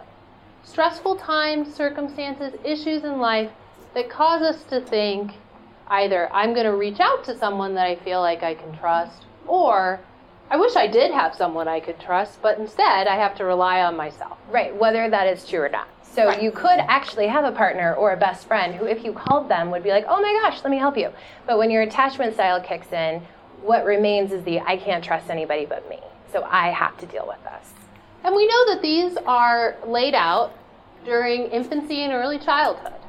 Stressful 0.63 1.17
times, 1.17 1.71
circumstances, 1.73 2.53
issues 2.63 3.03
in 3.03 3.19
life 3.19 3.51
that 3.93 4.09
cause 4.09 4.41
us 4.41 4.63
to 4.63 4.79
think 4.79 5.33
either 5.89 6.31
I'm 6.33 6.53
going 6.53 6.65
to 6.65 6.75
reach 6.75 7.01
out 7.01 7.25
to 7.25 7.37
someone 7.37 7.75
that 7.75 7.85
I 7.85 7.97
feel 7.97 8.21
like 8.21 8.41
I 8.41 8.55
can 8.55 8.75
trust, 8.77 9.25
or 9.45 9.99
I 10.49 10.55
wish 10.55 10.77
I 10.77 10.87
did 10.87 11.11
have 11.11 11.35
someone 11.35 11.67
I 11.67 11.81
could 11.81 11.99
trust, 11.99 12.41
but 12.41 12.57
instead 12.57 13.07
I 13.07 13.17
have 13.17 13.35
to 13.35 13.43
rely 13.43 13.81
on 13.81 13.97
myself. 13.97 14.37
Right, 14.49 14.73
whether 14.75 15.09
that 15.09 15.27
is 15.27 15.45
true 15.45 15.61
or 15.61 15.69
not. 15.69 15.89
So 16.03 16.27
Right. 16.27 16.41
you 16.41 16.51
could 16.51 16.79
actually 16.79 17.27
have 17.27 17.43
a 17.43 17.51
partner 17.51 17.95
or 17.95 18.13
a 18.13 18.17
best 18.17 18.47
friend 18.47 18.73
who, 18.73 18.85
if 18.85 19.03
you 19.03 19.11
called 19.13 19.49
them, 19.49 19.71
would 19.71 19.83
be 19.83 19.89
like, 19.89 20.05
oh 20.07 20.21
my 20.21 20.39
gosh, 20.41 20.63
let 20.63 20.71
me 20.71 20.77
help 20.77 20.97
you. 20.97 21.09
But 21.45 21.57
when 21.57 21.69
your 21.69 21.81
attachment 21.81 22.33
style 22.33 22.61
kicks 22.61 22.93
in, 22.93 23.21
what 23.61 23.83
remains 23.83 24.31
is 24.31 24.43
the 24.43 24.61
I 24.61 24.77
can't 24.77 25.03
trust 25.03 25.29
anybody 25.29 25.65
but 25.65 25.89
me. 25.89 25.99
So 26.33 26.43
I 26.49 26.71
have 26.71 26.97
to 26.97 27.05
deal 27.05 27.27
with 27.27 27.41
this. 27.43 27.73
And 28.23 28.35
we 28.35 28.47
know 28.47 28.73
that 28.73 28.81
these 28.81 29.15
are 29.27 29.77
laid 29.85 30.15
out 30.15 30.51
during 31.05 31.43
infancy 31.43 32.03
and 32.03 32.11
early 32.11 32.39
childhood, 32.39 32.99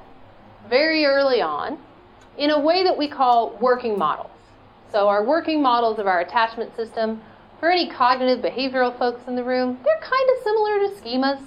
very 0.68 1.06
early 1.06 1.40
on, 1.40 1.78
in 2.36 2.50
a 2.50 2.58
way 2.58 2.84
that 2.84 2.98
we 2.98 3.08
call 3.08 3.56
working 3.60 3.98
models. 3.98 4.30
So, 4.92 5.08
our 5.08 5.24
working 5.24 5.62
models 5.62 5.98
of 5.98 6.06
our 6.06 6.20
attachment 6.20 6.76
system, 6.76 7.22
for 7.58 7.70
any 7.70 7.88
cognitive 7.88 8.44
behavioral 8.44 8.96
folks 8.98 9.26
in 9.26 9.36
the 9.36 9.42
room, 9.42 9.78
they're 9.84 10.00
kind 10.00 10.30
of 10.36 10.44
similar 10.44 10.78
to 10.80 10.94
schemas. 11.00 11.40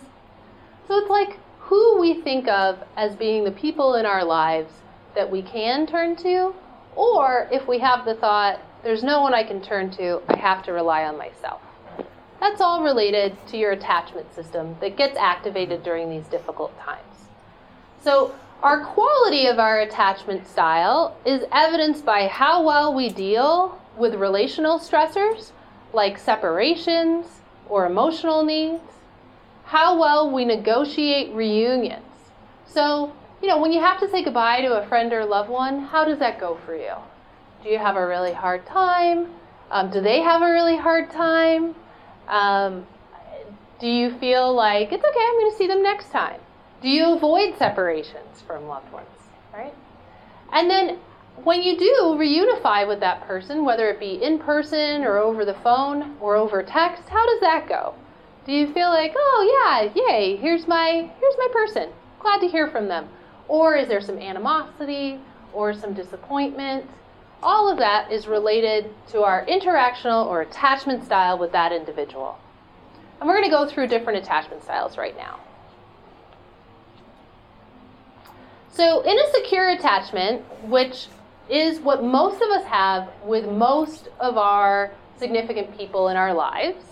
So, 0.88 0.98
it's 0.98 1.10
like 1.10 1.38
who 1.60 2.00
we 2.00 2.22
think 2.22 2.48
of 2.48 2.80
as 2.96 3.16
being 3.16 3.44
the 3.44 3.52
people 3.52 3.96
in 3.96 4.06
our 4.06 4.24
lives 4.24 4.72
that 5.14 5.30
we 5.30 5.42
can 5.44 5.86
turn 5.86 6.16
to, 6.18 6.56
or 6.96 7.48
if 7.52 7.68
we 7.68 7.78
have 7.80 8.06
the 8.06 8.16
thought, 8.16 8.62
there's 8.84 9.04
no 9.04 9.22
one 9.22 9.34
I 9.34 9.44
can 9.44 9.62
turn 9.62 9.92
to, 9.92 10.22
I 10.30 10.38
have 10.38 10.64
to 10.64 10.72
rely 10.72 11.04
on 11.04 11.18
myself. 11.18 11.62
That's 12.40 12.62
all 12.62 12.84
related 12.84 13.36
to 13.48 13.58
your 13.58 13.72
attachment 13.72 14.34
system 14.34 14.76
that 14.80 14.96
gets 14.96 15.18
activated 15.18 15.84
during 15.84 16.10
these 16.10 16.28
difficult 16.28 16.78
times. 16.80 17.02
So, 18.02 18.36
our 18.64 18.84
quality 18.84 19.46
of 19.46 19.60
our 19.60 19.82
attachment 19.82 20.48
style 20.48 21.16
is 21.26 21.44
evidenced 21.52 22.04
by 22.06 22.28
how 22.28 22.64
well 22.64 22.94
we 22.94 23.10
deal 23.10 23.80
with 23.98 24.16
relational 24.16 24.80
stressors 24.80 25.52
like 25.94 26.18
separations 26.18 27.26
or 27.70 27.86
emotional 27.86 28.44
needs, 28.44 28.82
how 29.66 30.00
well 30.00 30.32
we 30.32 30.46
negotiate 30.46 31.34
reunions. 31.34 32.04
So, 32.66 33.14
you 33.42 33.48
know, 33.48 33.60
when 33.60 33.72
you 33.72 33.82
have 33.82 34.00
to 34.00 34.10
say 34.10 34.24
goodbye 34.24 34.62
to 34.62 34.82
a 34.82 34.88
friend 34.88 35.12
or 35.14 35.26
loved 35.26 35.50
one, 35.50 35.82
how 35.86 36.06
does 36.06 36.20
that 36.20 36.40
go 36.40 36.58
for 36.66 36.76
you? 36.76 36.94
Do 37.64 37.70
you 37.70 37.78
have 37.78 37.96
a 37.96 38.08
really 38.08 38.34
hard 38.34 38.66
time? 38.66 39.28
Um, 39.70 39.92
do 39.92 40.02
they 40.02 40.22
have 40.22 40.42
a 40.42 40.52
really 40.52 40.78
hard 40.78 41.12
time? 41.12 41.76
Um, 42.28 42.86
do 43.80 43.88
you 43.88 44.18
feel 44.20 44.54
like 44.54 44.92
it's 44.92 45.04
okay, 45.04 45.26
I'm 45.28 45.40
going 45.40 45.52
to 45.52 45.58
see 45.58 45.68
them 45.68 45.84
next 45.84 46.12
time? 46.12 46.40
Do 46.82 46.90
you 46.90 47.14
avoid 47.16 47.58
separations 47.58 48.42
from 48.46 48.68
loved 48.68 48.92
ones, 48.92 49.08
right? 49.54 49.74
And 50.52 50.70
then 50.70 51.00
when 51.44 51.62
you 51.62 51.78
do 51.78 52.18
reunify 52.18 52.88
with 52.88 53.00
that 53.02 53.28
person, 53.28 53.66
whether 53.66 53.90
it 53.90 54.00
be 54.00 54.22
in 54.24 54.40
person 54.40 55.04
or 55.04 55.18
over 55.18 55.46
the 55.46 55.54
phone 55.54 56.18
or 56.20 56.36
over 56.36 56.64
text, 56.64 57.04
how 57.10 57.26
does 57.26 57.40
that 57.42 57.68
go? 57.68 57.94
Do 58.46 58.54
you 58.54 58.74
feel 58.74 58.90
like, 58.90 59.14
oh 59.16 59.66
yeah, 59.66 59.92
yay, 59.94 60.38
here's 60.38 60.68
my 60.68 61.10
here's 61.20 61.36
my 61.38 61.48
person. 61.52 61.90
glad 62.20 62.40
to 62.40 62.48
hear 62.48 62.68
from 62.70 62.88
them. 62.88 63.10
Or 63.48 63.76
is 63.76 63.88
there 63.88 64.02
some 64.02 64.18
animosity 64.18 65.20
or 65.54 65.74
some 65.74 65.94
disappointment? 65.94 66.86
All 67.44 67.72
of 67.72 67.78
that 67.78 68.12
is 68.12 68.28
related 68.28 68.94
to 69.12 69.24
our 69.24 69.46
interactional 69.46 70.26
or 70.26 70.42
attachment 70.42 71.04
style 71.06 71.38
with 71.38 71.52
that 71.52 71.72
individual. 71.72 72.38
And 73.20 73.28
we're 73.28 73.36
going 73.36 73.50
to 73.50 73.56
go 73.56 73.68
through 73.68 73.88
different 73.88 74.20
attachment 74.20 74.64
styles 74.64 74.98
right 74.98 75.16
now. 75.16 75.40
So, 78.70 79.02
in 79.02 79.18
a 79.18 79.32
secure 79.34 79.70
attachment, 79.70 80.44
which 80.64 81.08
is 81.50 81.80
what 81.80 82.04
most 82.04 82.42
of 82.42 82.50
us 82.50 82.66
have 82.66 83.10
with 83.24 83.50
most 83.50 84.10
of 84.20 84.38
our 84.38 84.92
significant 85.18 85.76
people 85.76 86.10
in 86.10 86.18
our 86.18 86.34
lives, 86.34 86.86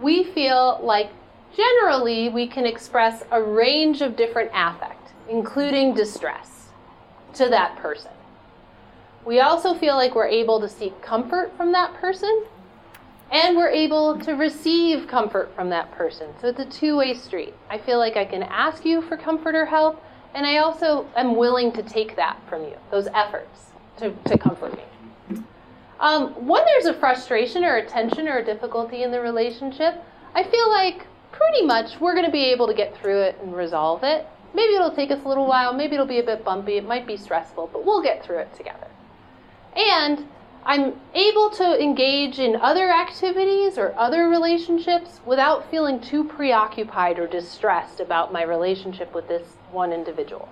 we 0.00 0.24
feel 0.24 0.80
like 0.82 1.10
generally 1.54 2.28
we 2.28 2.46
can 2.46 2.64
express 2.64 3.22
a 3.30 3.42
range 3.42 4.00
of 4.00 4.16
different 4.16 4.50
affect, 4.54 5.12
including 5.28 5.94
distress, 5.94 6.68
to 7.34 7.48
that 7.48 7.76
person. 7.76 8.12
We 9.24 9.40
also 9.40 9.74
feel 9.74 9.94
like 9.94 10.14
we're 10.14 10.26
able 10.26 10.60
to 10.60 10.68
seek 10.68 11.00
comfort 11.00 11.52
from 11.56 11.70
that 11.72 11.94
person, 11.94 12.44
and 13.30 13.56
we're 13.56 13.70
able 13.70 14.18
to 14.20 14.32
receive 14.32 15.06
comfort 15.06 15.54
from 15.54 15.70
that 15.70 15.92
person. 15.92 16.30
So 16.40 16.48
it's 16.48 16.60
a 16.60 16.66
two 16.66 16.96
way 16.96 17.14
street. 17.14 17.54
I 17.70 17.78
feel 17.78 17.98
like 17.98 18.16
I 18.16 18.24
can 18.24 18.42
ask 18.42 18.84
you 18.84 19.00
for 19.00 19.16
comfort 19.16 19.54
or 19.54 19.64
help, 19.64 20.02
and 20.34 20.44
I 20.44 20.58
also 20.58 21.06
am 21.16 21.36
willing 21.36 21.72
to 21.72 21.82
take 21.82 22.16
that 22.16 22.40
from 22.48 22.64
you, 22.64 22.76
those 22.90 23.06
efforts 23.14 23.70
to, 23.98 24.10
to 24.26 24.36
comfort 24.36 24.76
me. 24.76 25.42
Um, 26.00 26.30
when 26.46 26.64
there's 26.64 26.86
a 26.86 26.94
frustration 26.94 27.64
or 27.64 27.76
a 27.76 27.86
tension 27.86 28.26
or 28.26 28.38
a 28.38 28.44
difficulty 28.44 29.04
in 29.04 29.12
the 29.12 29.20
relationship, 29.20 30.02
I 30.34 30.42
feel 30.42 30.68
like 30.68 31.06
pretty 31.30 31.64
much 31.64 32.00
we're 32.00 32.14
going 32.14 32.26
to 32.26 32.32
be 32.32 32.46
able 32.46 32.66
to 32.66 32.74
get 32.74 32.96
through 32.98 33.20
it 33.20 33.38
and 33.40 33.54
resolve 33.54 34.02
it. 34.02 34.26
Maybe 34.52 34.74
it'll 34.74 34.94
take 34.94 35.12
us 35.12 35.24
a 35.24 35.28
little 35.28 35.46
while, 35.46 35.72
maybe 35.72 35.94
it'll 35.94 36.06
be 36.06 36.18
a 36.18 36.24
bit 36.24 36.44
bumpy, 36.44 36.76
it 36.76 36.84
might 36.84 37.06
be 37.06 37.16
stressful, 37.16 37.70
but 37.72 37.86
we'll 37.86 38.02
get 38.02 38.24
through 38.24 38.38
it 38.38 38.52
together. 38.54 38.88
And 39.76 40.28
I'm 40.64 41.00
able 41.14 41.50
to 41.50 41.82
engage 41.82 42.38
in 42.38 42.56
other 42.56 42.90
activities 42.90 43.78
or 43.78 43.94
other 43.96 44.28
relationships 44.28 45.20
without 45.26 45.68
feeling 45.70 46.00
too 46.00 46.24
preoccupied 46.24 47.18
or 47.18 47.26
distressed 47.26 47.98
about 47.98 48.32
my 48.32 48.42
relationship 48.42 49.12
with 49.14 49.26
this 49.26 49.56
one 49.72 49.92
individual. 49.92 50.48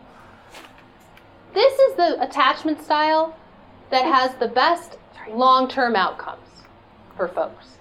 This 1.54 1.78
is 1.78 1.96
the 1.96 2.20
attachment 2.22 2.82
style 2.82 3.36
that 3.90 4.04
has 4.04 4.34
the 4.36 4.48
best 4.48 4.98
long 5.30 5.68
term 5.68 5.94
outcomes 5.94 6.48
for 7.16 7.28
folks. 7.28 7.78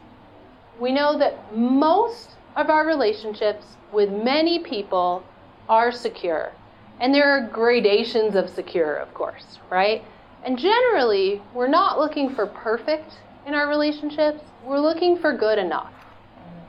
We 0.80 0.91
know 0.91 1.17
that 1.17 1.56
most 1.56 2.32
of 2.56 2.69
our 2.69 2.86
relationships 2.86 3.65
with 3.91 4.12
many 4.12 4.60
people 4.60 5.23
are 5.67 5.91
secure. 5.91 6.52
And 6.99 7.13
there 7.13 7.30
are 7.32 7.47
gradations 7.47 8.36
of 8.36 8.49
secure, 8.49 8.95
of 8.95 9.13
course, 9.13 9.60
right? 9.69 10.04
And 10.43 10.58
generally, 10.58 11.41
we're 11.54 11.67
not 11.67 11.99
looking 11.99 12.34
for 12.34 12.45
perfect 12.45 13.13
in 13.45 13.54
our 13.54 13.67
relationships, 13.67 14.41
we're 14.63 14.80
looking 14.80 15.17
for 15.17 15.34
good 15.34 15.58
enough. 15.58 15.91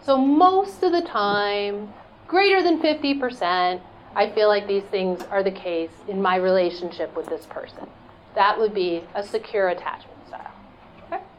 So, 0.02 0.16
most 0.16 0.82
of 0.82 0.92
the 0.92 1.02
time, 1.02 1.92
greater 2.26 2.62
than 2.62 2.80
50%, 2.80 3.80
I 4.14 4.30
feel 4.30 4.48
like 4.48 4.66
these 4.66 4.82
things 4.84 5.22
are 5.30 5.42
the 5.42 5.50
case 5.50 5.90
in 6.08 6.22
my 6.22 6.36
relationship 6.36 7.14
with 7.14 7.26
this 7.26 7.46
person. 7.46 7.86
That 8.34 8.58
would 8.58 8.74
be 8.74 9.04
a 9.14 9.22
secure 9.22 9.68
attachment 9.68 10.26
style. 10.26 10.52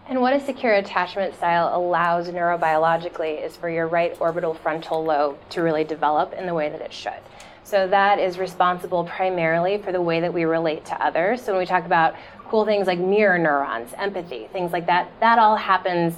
And 0.08 0.22
what 0.22 0.34
a 0.34 0.40
secure 0.40 0.74
attachment 0.74 1.36
style 1.36 1.72
allows 1.74 2.28
neurobiologically 2.28 3.44
is 3.44 3.56
for 3.56 3.70
your 3.70 3.88
right 3.88 4.16
orbital 4.20 4.54
frontal 4.54 5.04
lobe 5.04 5.38
to 5.52 5.62
really 5.62 5.86
develop 5.86 6.34
in 6.34 6.46
the 6.46 6.54
way 6.54 6.70
that 6.70 6.82
it 6.82 6.94
should. 6.94 7.14
So 7.64 7.88
that 7.88 8.20
is 8.20 8.38
responsible 8.38 9.04
primarily 9.04 9.78
for 9.78 9.92
the 9.92 10.02
way 10.02 10.20
that 10.20 10.34
we 10.34 10.44
relate 10.44 10.86
to 10.86 11.04
others. 11.04 11.42
So 11.42 11.54
when 11.54 11.60
we 11.60 11.66
talk 11.66 11.86
about 11.86 12.16
cool 12.48 12.66
things 12.66 12.88
like 12.88 13.00
mirror 13.00 13.38
neurons, 13.38 13.94
empathy, 13.98 14.50
things 14.52 14.74
like 14.74 14.88
that, 14.88 15.10
that 15.20 15.40
all 15.40 15.56
happens 15.56 16.16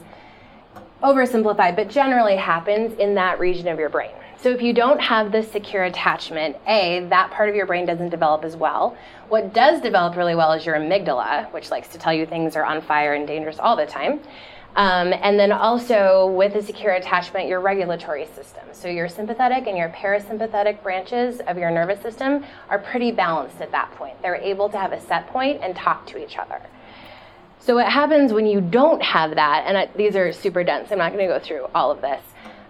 oversimplified, 1.03 1.75
but 1.75 1.89
generally 1.89 2.37
happens 2.37 2.97
in 2.97 3.13
that 3.15 3.39
region 3.39 3.67
of 3.67 3.77
your 3.77 3.89
brain. 3.89 4.11
So 4.37 4.49
if 4.49 4.61
you 4.61 4.73
don't 4.73 4.99
have 4.99 5.31
this 5.31 5.49
secure 5.51 5.83
attachment, 5.83 6.57
A, 6.67 7.05
that 7.09 7.31
part 7.31 7.49
of 7.49 7.55
your 7.55 7.65
brain 7.65 7.85
doesn't 7.85 8.09
develop 8.09 8.43
as 8.43 8.55
well. 8.55 8.97
What 9.29 9.53
does 9.53 9.81
develop 9.81 10.17
really 10.17 10.35
well 10.35 10.53
is 10.53 10.65
your 10.65 10.75
amygdala, 10.75 11.51
which 11.53 11.71
likes 11.71 11.87
to 11.89 11.97
tell 11.97 12.13
you 12.13 12.25
things 12.25 12.55
are 12.55 12.65
on 12.65 12.81
fire 12.81 13.13
and 13.13 13.27
dangerous 13.27 13.59
all 13.59 13.75
the 13.75 13.85
time. 13.85 14.19
Um, 14.75 15.13
and 15.13 15.39
then 15.39 15.51
also 15.51 16.27
with 16.35 16.55
a 16.55 16.63
secure 16.63 16.93
attachment, 16.93 17.47
your 17.47 17.59
regulatory 17.59 18.25
system. 18.25 18.63
So 18.71 18.87
your 18.87 19.07
sympathetic 19.07 19.67
and 19.67 19.77
your 19.77 19.89
parasympathetic 19.89 20.81
branches 20.81 21.41
of 21.41 21.57
your 21.57 21.69
nervous 21.69 22.01
system 22.01 22.43
are 22.69 22.79
pretty 22.79 23.11
balanced 23.11 23.61
at 23.61 23.71
that 23.71 23.91
point. 23.95 24.19
They're 24.23 24.35
able 24.35 24.69
to 24.69 24.77
have 24.77 24.91
a 24.91 24.99
set 24.99 25.27
point 25.27 25.61
and 25.61 25.75
talk 25.75 26.07
to 26.07 26.23
each 26.23 26.37
other. 26.37 26.59
So 27.59 27.75
what 27.75 27.87
happens 27.87 28.33
when 28.33 28.45
you 28.45 28.61
don't 28.61 29.01
have 29.01 29.35
that, 29.35 29.63
and 29.67 29.77
I, 29.77 29.89
these 29.95 30.15
are 30.15 30.33
super 30.33 30.63
dense, 30.63 30.91
I'm 30.91 30.97
not 30.97 31.13
going 31.13 31.27
to 31.27 31.33
go 31.33 31.39
through 31.39 31.67
all 31.75 31.91
of 31.91 32.01
this, 32.01 32.21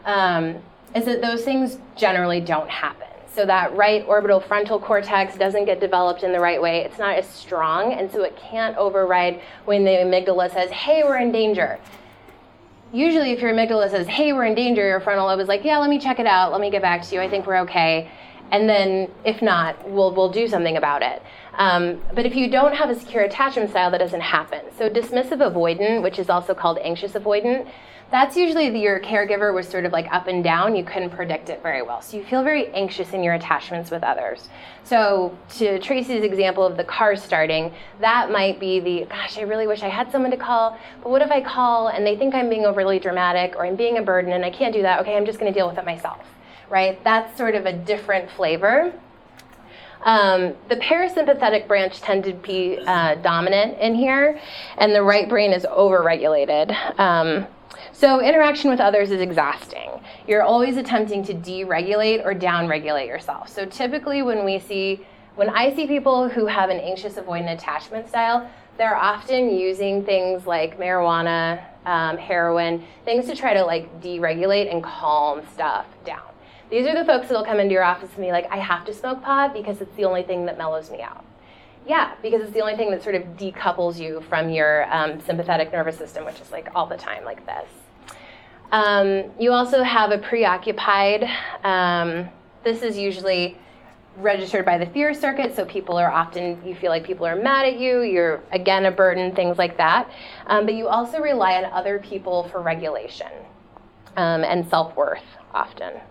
um, 0.06 0.58
is 0.94 1.06
that 1.06 1.22
those 1.22 1.44
things 1.44 1.78
generally 1.96 2.42
don't 2.42 2.70
happen. 2.70 3.08
So 3.36 3.46
that 3.48 3.76
right 3.76 4.06
orbital 4.08 4.40
frontal 4.40 4.80
cortex 4.80 5.36
doesn't 5.36 5.66
get 5.66 5.80
developed 5.80 6.22
in 6.22 6.32
the 6.32 6.40
right 6.40 6.62
way. 6.62 6.82
It's 6.82 7.00
not 7.00 7.18
as 7.18 7.28
strong, 7.28 7.94
and 7.94 8.12
so 8.12 8.24
it 8.24 8.38
can't 8.38 8.78
override 8.78 9.42
when 9.66 9.84
the 9.84 9.92
amygdala 9.92 10.54
says, 10.54 10.70
hey, 10.70 11.04
we're 11.04 11.18
in 11.18 11.32
danger. 11.32 11.80
Usually, 12.92 13.32
if 13.32 13.40
your 13.40 13.52
amygdala 13.52 13.90
says, 13.90 14.06
hey, 14.06 14.34
we're 14.34 14.46
in 14.46 14.54
danger, 14.54 14.88
your 14.88 15.00
frontal 15.00 15.26
lobe 15.26 15.40
is 15.40 15.48
like, 15.48 15.64
yeah, 15.64 15.80
let 15.80 15.90
me 15.90 15.98
check 15.98 16.20
it 16.20 16.28
out. 16.28 16.52
Let 16.52 16.62
me 16.62 16.70
get 16.70 16.84
back 16.84 17.02
to 17.02 17.16
you. 17.16 17.22
I 17.22 17.28
think 17.28 17.48
we're 17.48 17.62
okay. 17.62 18.12
And 18.52 18.70
then, 18.70 19.10
if 19.26 19.42
not, 19.42 19.90
we'll, 19.90 20.14
we'll 20.14 20.32
do 20.32 20.48
something 20.48 20.78
about 20.78 21.02
it. 21.02 21.24
Um, 21.56 22.02
but 22.14 22.26
if 22.26 22.36
you 22.36 22.50
don't 22.50 22.74
have 22.76 22.90
a 22.90 22.96
secure 23.00 23.24
attachment 23.24 23.70
style, 23.70 23.92
that 23.92 24.00
doesn't 24.00 24.22
happen. 24.22 24.62
So, 24.78 24.90
dismissive 24.90 25.40
avoidant, 25.40 26.02
which 26.02 26.18
is 26.20 26.30
also 26.30 26.54
called 26.54 26.80
anxious 26.80 27.14
avoidant, 27.14 27.68
that's 28.14 28.38
usually 28.38 28.70
the, 28.70 28.78
your 28.78 29.00
caregiver 29.00 29.52
was 29.52 29.68
sort 29.68 29.86
of 29.86 29.92
like 29.92 30.06
up 30.14 30.28
and 30.28 30.44
down. 30.44 30.76
You 30.76 30.84
couldn't 30.84 31.10
predict 31.10 31.50
it 31.50 31.64
very 31.64 31.82
well. 31.82 32.00
So 32.00 32.16
you 32.16 32.24
feel 32.24 32.44
very 32.44 32.68
anxious 32.68 33.12
in 33.12 33.24
your 33.24 33.34
attachments 33.34 33.90
with 33.90 34.04
others. 34.04 34.50
So 34.84 35.36
to 35.56 35.80
Tracy's 35.80 36.24
example 36.24 36.64
of 36.64 36.78
the 36.78 36.84
car 36.84 37.16
starting, 37.16 37.74
that 38.02 38.30
might 38.30 38.60
be 38.60 38.80
the, 38.80 39.06
gosh, 39.10 39.40
I 39.40 39.42
really 39.42 39.66
wish 39.66 39.82
I 39.82 39.90
had 39.90 40.12
someone 40.12 40.30
to 40.30 40.38
call, 40.38 40.78
but 41.02 41.10
what 41.10 41.24
if 41.24 41.32
I 41.32 41.42
call 41.42 41.88
and 41.88 42.06
they 42.06 42.16
think 42.16 42.36
I'm 42.36 42.50
being 42.50 42.66
overly 42.66 43.00
dramatic 43.00 43.56
or 43.56 43.66
I'm 43.66 43.76
being 43.76 43.98
a 43.98 44.04
burden 44.04 44.32
and 44.32 44.46
I 44.46 44.52
can't 44.52 44.76
do 44.76 44.84
that? 44.84 45.00
Okay, 45.00 45.18
I'm 45.18 45.26
just 45.26 45.40
going 45.40 45.52
to 45.52 45.60
deal 45.60 45.68
with 45.68 45.80
it 45.80 45.86
myself, 45.86 46.24
right? 46.70 47.04
That's 47.04 47.36
sort 47.36 47.56
of 47.56 47.66
a 47.66 47.74
different 47.74 48.30
flavor. 48.30 48.94
Um, 50.04 50.54
the 50.70 50.76
parasympathetic 50.76 51.68
branch 51.68 52.02
tend 52.02 52.24
to 52.26 52.34
be 52.34 52.78
uh, 52.86 53.16
dominant 53.16 53.80
in 53.80 53.96
here, 53.96 54.40
and 54.78 54.94
the 54.94 55.02
right 55.02 55.30
brain 55.30 55.54
is 55.54 55.64
overregulated. 55.64 57.00
Um, 57.00 57.48
so, 57.92 58.22
interaction 58.22 58.70
with 58.70 58.80
others 58.80 59.12
is 59.12 59.22
exhausting. 59.22 59.90
You're 60.28 60.44
always 60.44 60.78
attempting 60.78 61.24
to 61.26 61.34
deregulate 61.34 62.26
or 62.26 62.34
downregulate 62.34 63.08
yourself. 63.08 63.50
So, 63.50 63.66
typically, 63.66 64.24
when 64.24 64.44
we 64.44 64.60
see, 64.60 65.06
when 65.36 65.50
I 65.50 65.74
see 65.76 65.88
people 65.88 66.28
who 66.28 66.46
have 66.48 66.70
an 66.70 66.80
anxious 66.80 67.16
avoidant 67.16 67.54
attachment 67.54 68.10
style, 68.10 68.50
they're 68.78 68.98
often 68.98 69.56
using 69.56 70.04
things 70.04 70.46
like 70.46 70.80
marijuana, 70.80 71.64
um, 71.86 72.18
heroin, 72.18 72.84
things 73.06 73.26
to 73.28 73.36
try 73.36 73.54
to 73.54 73.64
like 73.64 74.02
deregulate 74.02 74.72
and 74.72 74.84
calm 74.84 75.42
stuff 75.54 75.86
down. 76.06 76.33
These 76.74 76.88
are 76.88 76.96
the 76.96 77.06
folks 77.06 77.28
that'll 77.28 77.46
come 77.46 77.60
into 77.60 77.72
your 77.72 77.84
office 77.84 78.10
and 78.16 78.26
be 78.26 78.32
like, 78.32 78.48
I 78.50 78.58
have 78.58 78.84
to 78.86 78.96
smoke 78.96 79.22
pot 79.22 79.54
because 79.54 79.80
it's 79.80 79.96
the 79.96 80.06
only 80.06 80.24
thing 80.24 80.48
that 80.48 80.58
mellows 80.58 80.90
me 80.90 81.04
out. 81.04 81.24
Yeah, 81.86 82.16
because 82.24 82.42
it's 82.42 82.52
the 82.54 82.62
only 82.62 82.76
thing 82.76 82.90
that 82.90 83.04
sort 83.04 83.14
of 83.14 83.22
decouples 83.38 84.00
you 84.00 84.22
from 84.28 84.50
your 84.50 84.92
um, 84.92 85.22
sympathetic 85.22 85.72
nervous 85.72 86.00
system, 86.00 86.26
which 86.26 86.42
is 86.42 86.52
like 86.52 86.70
all 86.74 86.88
the 86.88 86.98
time 86.98 87.26
like 87.26 87.46
this. 87.46 87.70
Um, 88.72 89.26
you 89.40 89.52
also 89.52 89.84
have 89.84 90.10
a 90.10 90.18
preoccupied. 90.18 91.30
Um, 91.64 92.28
this 92.64 92.82
is 92.82 92.98
usually 92.98 93.56
registered 94.18 94.66
by 94.66 94.80
the 94.80 94.88
fear 94.88 95.14
circuit, 95.14 95.56
so 95.56 95.66
people 95.66 95.96
are 95.96 96.12
often, 96.12 96.60
you 96.66 96.74
feel 96.74 96.90
like 96.90 97.04
people 97.04 97.28
are 97.28 97.36
mad 97.36 97.68
at 97.68 97.80
you, 97.80 98.02
you're 98.02 98.42
again 98.52 98.88
a 98.88 98.92
burden, 98.92 99.36
things 99.36 99.60
like 99.60 99.78
that. 99.78 100.10
Um, 100.48 100.66
but 100.66 100.74
you 100.74 100.88
also 100.88 101.20
rely 101.20 101.54
on 101.54 101.66
other 101.66 102.00
people 102.00 102.50
for 102.50 102.64
regulation 102.64 103.30
um, 104.18 104.44
and 104.44 104.68
self 104.68 104.96
worth 104.96 105.22
often. 105.54 106.02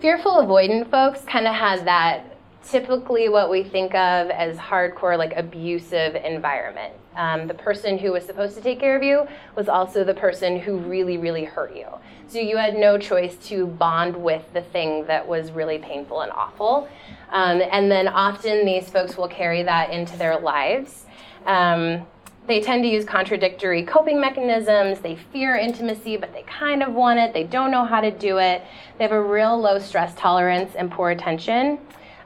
Fearful 0.00 0.36
avoidant 0.36 0.88
folks 0.92 1.22
kind 1.24 1.48
of 1.48 1.54
has 1.54 1.82
that 1.82 2.36
typically 2.62 3.28
what 3.28 3.50
we 3.50 3.64
think 3.64 3.96
of 3.96 4.30
as 4.30 4.56
hardcore, 4.56 5.18
like 5.18 5.32
abusive 5.34 6.14
environment. 6.14 6.94
Um, 7.16 7.48
the 7.48 7.54
person 7.54 7.98
who 7.98 8.12
was 8.12 8.24
supposed 8.24 8.54
to 8.56 8.60
take 8.60 8.78
care 8.78 8.94
of 8.94 9.02
you 9.02 9.26
was 9.56 9.68
also 9.68 10.04
the 10.04 10.14
person 10.14 10.60
who 10.60 10.78
really, 10.78 11.18
really 11.18 11.44
hurt 11.44 11.74
you. 11.74 11.88
So 12.28 12.38
you 12.38 12.58
had 12.58 12.76
no 12.76 12.96
choice 12.96 13.34
to 13.48 13.66
bond 13.66 14.14
with 14.14 14.44
the 14.52 14.62
thing 14.62 15.04
that 15.06 15.26
was 15.26 15.50
really 15.50 15.78
painful 15.78 16.20
and 16.20 16.30
awful. 16.30 16.88
Um, 17.30 17.60
and 17.72 17.90
then 17.90 18.06
often 18.06 18.64
these 18.64 18.88
folks 18.88 19.16
will 19.16 19.28
carry 19.28 19.64
that 19.64 19.90
into 19.90 20.16
their 20.16 20.38
lives. 20.38 21.06
Um, 21.44 22.06
they 22.48 22.60
tend 22.60 22.82
to 22.82 22.88
use 22.88 23.04
contradictory 23.04 23.82
coping 23.82 24.18
mechanisms. 24.20 25.00
They 25.00 25.16
fear 25.16 25.56
intimacy, 25.56 26.16
but 26.16 26.32
they 26.32 26.42
kind 26.42 26.82
of 26.82 26.94
want 26.94 27.20
it. 27.20 27.34
They 27.34 27.44
don't 27.44 27.70
know 27.70 27.84
how 27.84 28.00
to 28.00 28.10
do 28.10 28.38
it. 28.38 28.62
They 28.96 29.04
have 29.04 29.12
a 29.12 29.22
real 29.22 29.60
low 29.60 29.78
stress 29.78 30.14
tolerance 30.14 30.74
and 30.74 30.90
poor 30.90 31.10
attention. 31.10 31.78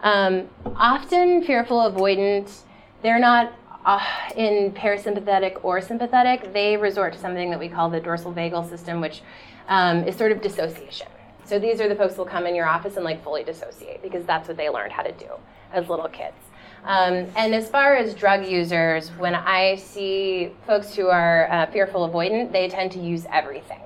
Um, 0.02 0.48
often 0.76 1.42
fearful, 1.44 1.78
avoidant. 1.78 2.62
They're 3.02 3.18
not 3.18 3.52
uh, 3.84 4.00
in 4.36 4.72
parasympathetic 4.72 5.64
or 5.64 5.80
sympathetic. 5.80 6.52
They 6.52 6.76
resort 6.76 7.12
to 7.14 7.18
something 7.18 7.50
that 7.50 7.58
we 7.58 7.68
call 7.68 7.90
the 7.90 8.00
dorsal 8.00 8.32
vagal 8.32 8.68
system, 8.68 9.00
which 9.00 9.22
um, 9.68 10.04
is 10.04 10.16
sort 10.16 10.30
of 10.30 10.40
dissociation. 10.40 11.08
So 11.44 11.58
these 11.58 11.80
are 11.80 11.88
the 11.88 11.96
folks 11.96 12.14
who 12.14 12.22
will 12.22 12.30
come 12.30 12.46
in 12.46 12.54
your 12.54 12.66
office 12.66 12.94
and 12.94 13.04
like 13.04 13.24
fully 13.24 13.42
dissociate 13.42 14.02
because 14.02 14.24
that's 14.24 14.46
what 14.46 14.56
they 14.56 14.68
learned 14.68 14.92
how 14.92 15.02
to 15.02 15.12
do 15.12 15.28
as 15.72 15.88
little 15.88 16.08
kids. 16.08 16.36
Um, 16.84 17.26
and 17.36 17.54
as 17.54 17.68
far 17.68 17.94
as 17.94 18.14
drug 18.14 18.44
users, 18.44 19.08
when 19.10 19.34
I 19.34 19.76
see 19.76 20.52
folks 20.66 20.94
who 20.94 21.08
are 21.08 21.50
uh, 21.50 21.66
fearful 21.66 22.08
avoidant, 22.08 22.50
they 22.50 22.68
tend 22.68 22.90
to 22.92 22.98
use 22.98 23.24
everything 23.30 23.80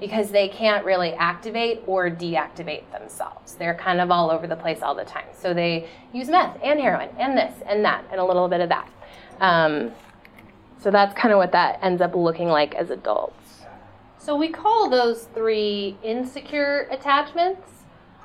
because 0.00 0.30
they 0.30 0.48
can't 0.48 0.84
really 0.84 1.12
activate 1.14 1.82
or 1.86 2.10
deactivate 2.10 2.90
themselves. 2.92 3.54
They're 3.54 3.74
kind 3.74 4.00
of 4.00 4.10
all 4.10 4.30
over 4.30 4.46
the 4.46 4.56
place 4.56 4.82
all 4.82 4.94
the 4.94 5.04
time. 5.04 5.26
So 5.38 5.54
they 5.54 5.88
use 6.12 6.28
meth 6.28 6.58
and 6.62 6.78
heroin 6.80 7.08
and 7.18 7.36
this 7.36 7.54
and 7.66 7.84
that 7.84 8.04
and 8.10 8.20
a 8.20 8.24
little 8.24 8.48
bit 8.48 8.60
of 8.60 8.68
that. 8.68 8.88
Um, 9.40 9.92
so 10.78 10.90
that's 10.90 11.14
kind 11.14 11.32
of 11.32 11.38
what 11.38 11.52
that 11.52 11.78
ends 11.82 12.02
up 12.02 12.14
looking 12.14 12.48
like 12.48 12.74
as 12.74 12.90
adults. 12.90 13.64
So 14.18 14.36
we 14.36 14.48
call 14.48 14.88
those 14.88 15.24
three 15.34 15.96
insecure 16.02 16.86
attachments. 16.90 17.68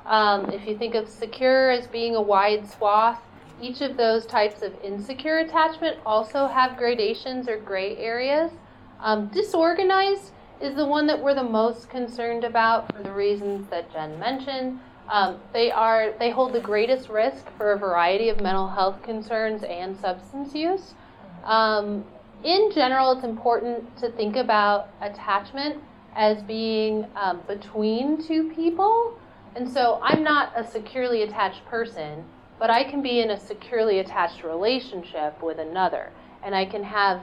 Um, 0.06 0.50
if 0.50 0.66
you 0.66 0.76
think 0.76 0.94
of 0.94 1.08
secure 1.08 1.70
as 1.70 1.86
being 1.86 2.14
a 2.14 2.22
wide 2.22 2.68
swath, 2.68 3.20
each 3.60 3.80
of 3.80 3.96
those 3.96 4.26
types 4.26 4.62
of 4.62 4.72
insecure 4.82 5.38
attachment 5.38 5.98
also 6.06 6.46
have 6.46 6.76
gradations 6.76 7.48
or 7.48 7.58
gray 7.58 7.96
areas. 7.96 8.52
Um, 9.00 9.28
disorganized 9.28 10.32
is 10.60 10.74
the 10.74 10.86
one 10.86 11.06
that 11.06 11.22
we're 11.22 11.34
the 11.34 11.42
most 11.42 11.88
concerned 11.88 12.44
about 12.44 12.92
for 12.92 13.02
the 13.02 13.12
reasons 13.12 13.68
that 13.68 13.92
Jen 13.92 14.18
mentioned. 14.18 14.80
Um, 15.08 15.40
they 15.52 15.70
are 15.70 16.12
they 16.18 16.30
hold 16.30 16.52
the 16.52 16.60
greatest 16.60 17.08
risk 17.08 17.46
for 17.56 17.72
a 17.72 17.78
variety 17.78 18.28
of 18.28 18.40
mental 18.40 18.68
health 18.68 19.02
concerns 19.02 19.62
and 19.62 19.96
substance 19.96 20.54
use. 20.54 20.94
Um, 21.44 22.04
in 22.44 22.70
general, 22.72 23.12
it's 23.12 23.24
important 23.24 23.96
to 23.98 24.10
think 24.10 24.36
about 24.36 24.90
attachment 25.00 25.82
as 26.14 26.42
being 26.42 27.06
um, 27.16 27.40
between 27.46 28.22
two 28.22 28.52
people. 28.54 29.18
And 29.56 29.68
so 29.68 29.98
I'm 30.02 30.22
not 30.22 30.52
a 30.54 30.64
securely 30.64 31.22
attached 31.22 31.64
person, 31.66 32.24
but 32.58 32.70
I 32.70 32.84
can 32.84 33.02
be 33.02 33.20
in 33.20 33.30
a 33.30 33.38
securely 33.38 34.00
attached 34.00 34.42
relationship 34.42 35.42
with 35.42 35.58
another. 35.58 36.10
And 36.42 36.54
I 36.54 36.64
can 36.64 36.82
have 36.82 37.22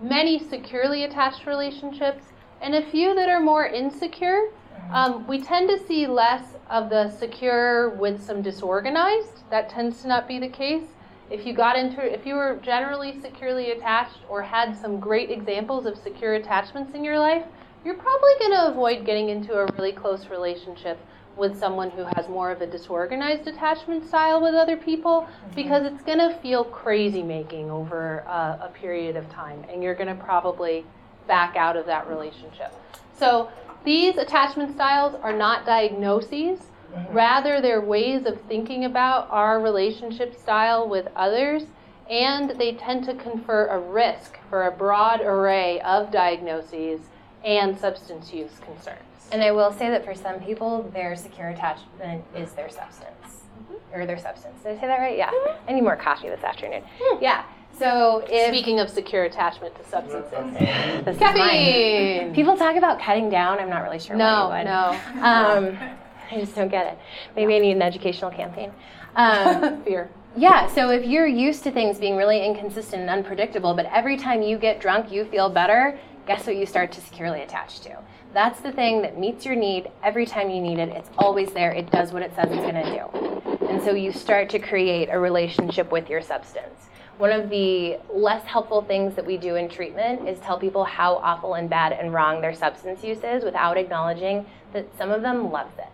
many 0.00 0.38
securely 0.38 1.04
attached 1.04 1.46
relationships 1.46 2.24
and 2.60 2.74
a 2.74 2.90
few 2.90 3.14
that 3.14 3.28
are 3.28 3.40
more 3.40 3.66
insecure. 3.66 4.50
Um, 4.92 5.26
we 5.26 5.40
tend 5.40 5.68
to 5.68 5.86
see 5.86 6.06
less 6.06 6.56
of 6.70 6.88
the 6.88 7.10
secure 7.10 7.90
with 7.90 8.22
some 8.22 8.42
disorganized. 8.42 9.48
That 9.50 9.68
tends 9.68 10.02
to 10.02 10.08
not 10.08 10.26
be 10.26 10.38
the 10.38 10.48
case. 10.48 10.84
If 11.30 11.44
you 11.44 11.52
got 11.52 11.76
into, 11.76 12.00
if 12.02 12.24
you 12.24 12.34
were 12.34 12.58
generally 12.62 13.20
securely 13.20 13.72
attached 13.72 14.18
or 14.28 14.40
had 14.42 14.74
some 14.74 14.98
great 14.98 15.30
examples 15.30 15.84
of 15.84 15.98
secure 15.98 16.34
attachments 16.34 16.94
in 16.94 17.04
your 17.04 17.18
life, 17.18 17.44
you're 17.84 17.96
probably 17.96 18.32
going 18.38 18.52
to 18.52 18.68
avoid 18.68 19.04
getting 19.04 19.28
into 19.28 19.54
a 19.54 19.66
really 19.74 19.92
close 19.92 20.28
relationship 20.28 20.98
with 21.38 21.58
someone 21.58 21.90
who 21.90 22.04
has 22.16 22.28
more 22.28 22.50
of 22.50 22.60
a 22.60 22.66
disorganized 22.66 23.46
attachment 23.46 24.06
style 24.06 24.42
with 24.42 24.54
other 24.54 24.76
people 24.76 25.22
mm-hmm. 25.22 25.54
because 25.54 25.84
it's 25.84 26.02
going 26.02 26.18
to 26.18 26.36
feel 26.40 26.64
crazy 26.64 27.22
making 27.22 27.70
over 27.70 28.18
a, 28.20 28.64
a 28.64 28.70
period 28.74 29.16
of 29.16 29.28
time 29.30 29.64
and 29.70 29.82
you're 29.82 29.94
going 29.94 30.08
to 30.08 30.22
probably 30.22 30.84
back 31.26 31.56
out 31.56 31.76
of 31.76 31.86
that 31.86 32.08
relationship. 32.08 32.74
So 33.16 33.50
these 33.84 34.16
attachment 34.16 34.74
styles 34.74 35.14
are 35.22 35.32
not 35.32 35.64
diagnoses. 35.64 36.58
Mm-hmm. 36.92 37.14
Rather, 37.14 37.60
they're 37.60 37.80
ways 37.80 38.26
of 38.26 38.40
thinking 38.42 38.84
about 38.84 39.28
our 39.30 39.60
relationship 39.60 40.34
style 40.34 40.88
with 40.88 41.06
others, 41.14 41.64
and 42.10 42.50
they 42.58 42.72
tend 42.72 43.04
to 43.04 43.14
confer 43.14 43.66
a 43.66 43.78
risk 43.78 44.38
for 44.48 44.66
a 44.66 44.70
broad 44.70 45.20
array 45.20 45.80
of 45.82 46.10
diagnoses 46.10 47.00
and 47.44 47.78
substance 47.78 48.32
use 48.32 48.58
concerns. 48.64 49.07
And 49.30 49.42
I 49.42 49.52
will 49.52 49.72
say 49.72 49.90
that 49.90 50.04
for 50.04 50.14
some 50.14 50.40
people, 50.40 50.90
their 50.94 51.14
secure 51.16 51.48
attachment 51.48 52.24
is 52.34 52.52
their 52.52 52.70
substance. 52.70 53.14
Mm-hmm. 53.62 54.00
Or 54.00 54.06
their 54.06 54.18
substance. 54.18 54.62
Did 54.62 54.76
I 54.76 54.80
say 54.80 54.86
that 54.86 54.98
right? 54.98 55.16
Yeah. 55.16 55.30
Mm-hmm. 55.30 55.70
I 55.70 55.72
need 55.72 55.82
more 55.82 55.96
coffee 55.96 56.28
this 56.28 56.42
afternoon. 56.42 56.82
Mm. 57.00 57.22
Yeah. 57.22 57.44
So 57.78 58.24
if 58.28 58.48
speaking 58.48 58.80
of 58.80 58.90
secure 58.90 59.24
attachment 59.24 59.74
to 59.76 59.88
substances, 59.88 61.18
caffeine. 61.18 62.34
People 62.34 62.56
talk 62.56 62.76
about 62.76 63.00
cutting 63.00 63.30
down. 63.30 63.60
I'm 63.60 63.68
not 63.68 63.82
really 63.82 64.00
sure. 64.00 64.16
No, 64.16 64.48
why 64.48 64.64
no. 64.64 64.98
Um, 65.22 65.78
I 66.30 66.40
just 66.40 66.54
don't 66.54 66.68
get 66.68 66.86
it. 66.92 66.98
Maybe 67.36 67.54
I 67.54 67.58
need 67.58 67.72
an 67.72 67.82
educational 67.82 68.30
campaign. 68.30 68.72
Um, 69.16 69.82
Fear. 69.84 70.10
Yeah, 70.36 70.66
so 70.68 70.90
if 70.90 71.06
you're 71.06 71.26
used 71.26 71.64
to 71.64 71.70
things 71.70 71.98
being 71.98 72.16
really 72.16 72.44
inconsistent 72.44 73.02
and 73.02 73.10
unpredictable, 73.10 73.74
but 73.74 73.86
every 73.86 74.16
time 74.16 74.42
you 74.42 74.58
get 74.58 74.80
drunk 74.80 75.10
you 75.10 75.24
feel 75.24 75.48
better, 75.48 75.98
guess 76.26 76.46
what 76.46 76.56
you 76.56 76.66
start 76.66 76.92
to 76.92 77.00
securely 77.00 77.40
attach 77.40 77.80
to? 77.80 77.96
That's 78.34 78.60
the 78.60 78.72
thing 78.72 79.02
that 79.02 79.18
meets 79.18 79.46
your 79.46 79.56
need 79.56 79.90
every 80.02 80.26
time 80.26 80.50
you 80.50 80.60
need 80.60 80.78
it. 80.78 80.90
It's 80.90 81.08
always 81.16 81.50
there. 81.52 81.72
It 81.72 81.90
does 81.90 82.12
what 82.12 82.22
it 82.22 82.34
says 82.34 82.48
it's 82.50 82.60
going 82.60 82.74
to 82.74 82.84
do. 82.84 83.66
And 83.66 83.82
so 83.82 83.92
you 83.92 84.12
start 84.12 84.50
to 84.50 84.58
create 84.58 85.08
a 85.10 85.18
relationship 85.18 85.90
with 85.90 86.10
your 86.10 86.20
substance. 86.20 86.88
One 87.16 87.32
of 87.32 87.50
the 87.50 87.98
less 88.14 88.44
helpful 88.44 88.82
things 88.82 89.16
that 89.16 89.26
we 89.26 89.38
do 89.38 89.56
in 89.56 89.68
treatment 89.68 90.28
is 90.28 90.38
tell 90.40 90.58
people 90.58 90.84
how 90.84 91.16
awful 91.16 91.54
and 91.54 91.68
bad 91.68 91.92
and 91.92 92.12
wrong 92.12 92.40
their 92.40 92.54
substance 92.54 93.02
use 93.02 93.24
is 93.24 93.42
without 93.42 93.76
acknowledging 93.76 94.46
that 94.72 94.86
some 94.96 95.10
of 95.10 95.22
them 95.22 95.50
loves 95.50 95.76
it. 95.78 95.88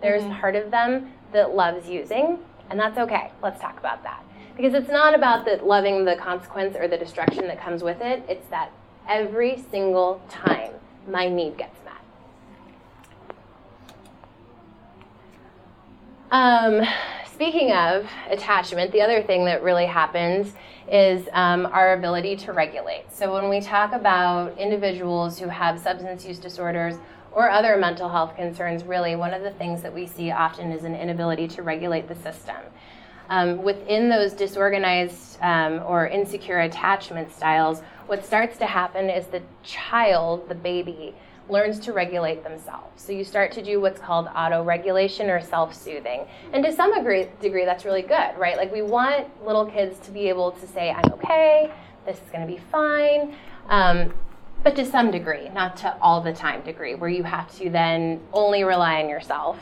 There's 0.00 0.22
mm-hmm. 0.22 0.38
part 0.38 0.54
of 0.54 0.70
them 0.70 1.12
that 1.32 1.56
loves 1.56 1.88
using, 1.88 2.38
and 2.68 2.78
that's 2.78 2.98
okay. 2.98 3.32
Let's 3.42 3.60
talk 3.60 3.78
about 3.78 4.02
that. 4.04 4.22
Because 4.56 4.74
it's 4.74 4.90
not 4.90 5.14
about 5.14 5.44
that 5.46 5.66
loving 5.66 6.04
the 6.04 6.16
consequence 6.16 6.76
or 6.76 6.86
the 6.86 6.98
destruction 6.98 7.46
that 7.48 7.60
comes 7.60 7.82
with 7.82 8.00
it, 8.00 8.22
it's 8.28 8.46
that 8.48 8.70
every 9.08 9.64
single 9.70 10.22
time 10.28 10.72
my 11.10 11.28
need 11.28 11.56
gets 11.56 11.76
met. 11.84 11.94
Um, 16.30 16.86
speaking 17.32 17.72
of 17.72 18.06
attachment, 18.30 18.92
the 18.92 19.00
other 19.00 19.22
thing 19.22 19.44
that 19.46 19.62
really 19.62 19.86
happens 19.86 20.54
is 20.90 21.28
um, 21.32 21.66
our 21.66 21.94
ability 21.94 22.36
to 22.36 22.52
regulate. 22.52 23.04
So 23.12 23.32
when 23.32 23.48
we 23.48 23.60
talk 23.60 23.92
about 23.92 24.56
individuals 24.58 25.38
who 25.38 25.48
have 25.48 25.78
substance 25.80 26.24
use 26.24 26.38
disorders 26.38 26.96
or 27.32 27.50
other 27.50 27.76
mental 27.76 28.08
health 28.08 28.36
concerns, 28.36 28.84
really 28.84 29.16
one 29.16 29.32
of 29.32 29.42
the 29.42 29.52
things 29.52 29.82
that 29.82 29.94
we 29.94 30.06
see 30.06 30.30
often 30.30 30.72
is 30.72 30.84
an 30.84 30.94
inability 30.94 31.46
to 31.48 31.62
regulate 31.62 32.08
the 32.08 32.16
system. 32.16 32.56
Um, 33.28 33.62
within 33.62 34.08
those 34.08 34.32
disorganized 34.32 35.38
um, 35.40 35.80
or 35.86 36.08
insecure 36.08 36.60
attachment 36.60 37.32
styles, 37.32 37.82
what 38.10 38.26
starts 38.26 38.58
to 38.58 38.66
happen 38.66 39.08
is 39.08 39.26
the 39.26 39.40
child, 39.62 40.48
the 40.48 40.54
baby, 40.56 41.14
learns 41.48 41.78
to 41.78 41.92
regulate 41.92 42.42
themselves. 42.42 43.00
So 43.00 43.12
you 43.12 43.22
start 43.22 43.52
to 43.52 43.62
do 43.62 43.80
what's 43.80 44.00
called 44.00 44.26
auto 44.34 44.64
regulation 44.64 45.30
or 45.30 45.40
self 45.40 45.72
soothing. 45.72 46.26
And 46.52 46.64
to 46.64 46.72
some 46.72 46.92
degree, 46.92 47.28
degree, 47.40 47.64
that's 47.64 47.84
really 47.84 48.02
good, 48.02 48.36
right? 48.36 48.56
Like 48.56 48.72
we 48.72 48.82
want 48.82 49.28
little 49.46 49.64
kids 49.64 50.04
to 50.06 50.10
be 50.10 50.28
able 50.28 50.50
to 50.50 50.66
say, 50.66 50.90
I'm 50.90 51.12
okay, 51.12 51.70
this 52.04 52.16
is 52.16 52.22
to 52.32 52.46
be 52.52 52.60
fine. 52.72 53.36
Um, 53.68 54.12
but 54.64 54.74
to 54.74 54.84
some 54.84 55.12
degree, 55.12 55.48
not 55.50 55.76
to 55.76 55.96
all 56.00 56.20
the 56.20 56.32
time 56.32 56.62
degree, 56.62 56.96
where 56.96 57.10
you 57.10 57.22
have 57.22 57.56
to 57.58 57.70
then 57.70 58.20
only 58.32 58.64
rely 58.64 59.04
on 59.04 59.08
yourself. 59.08 59.56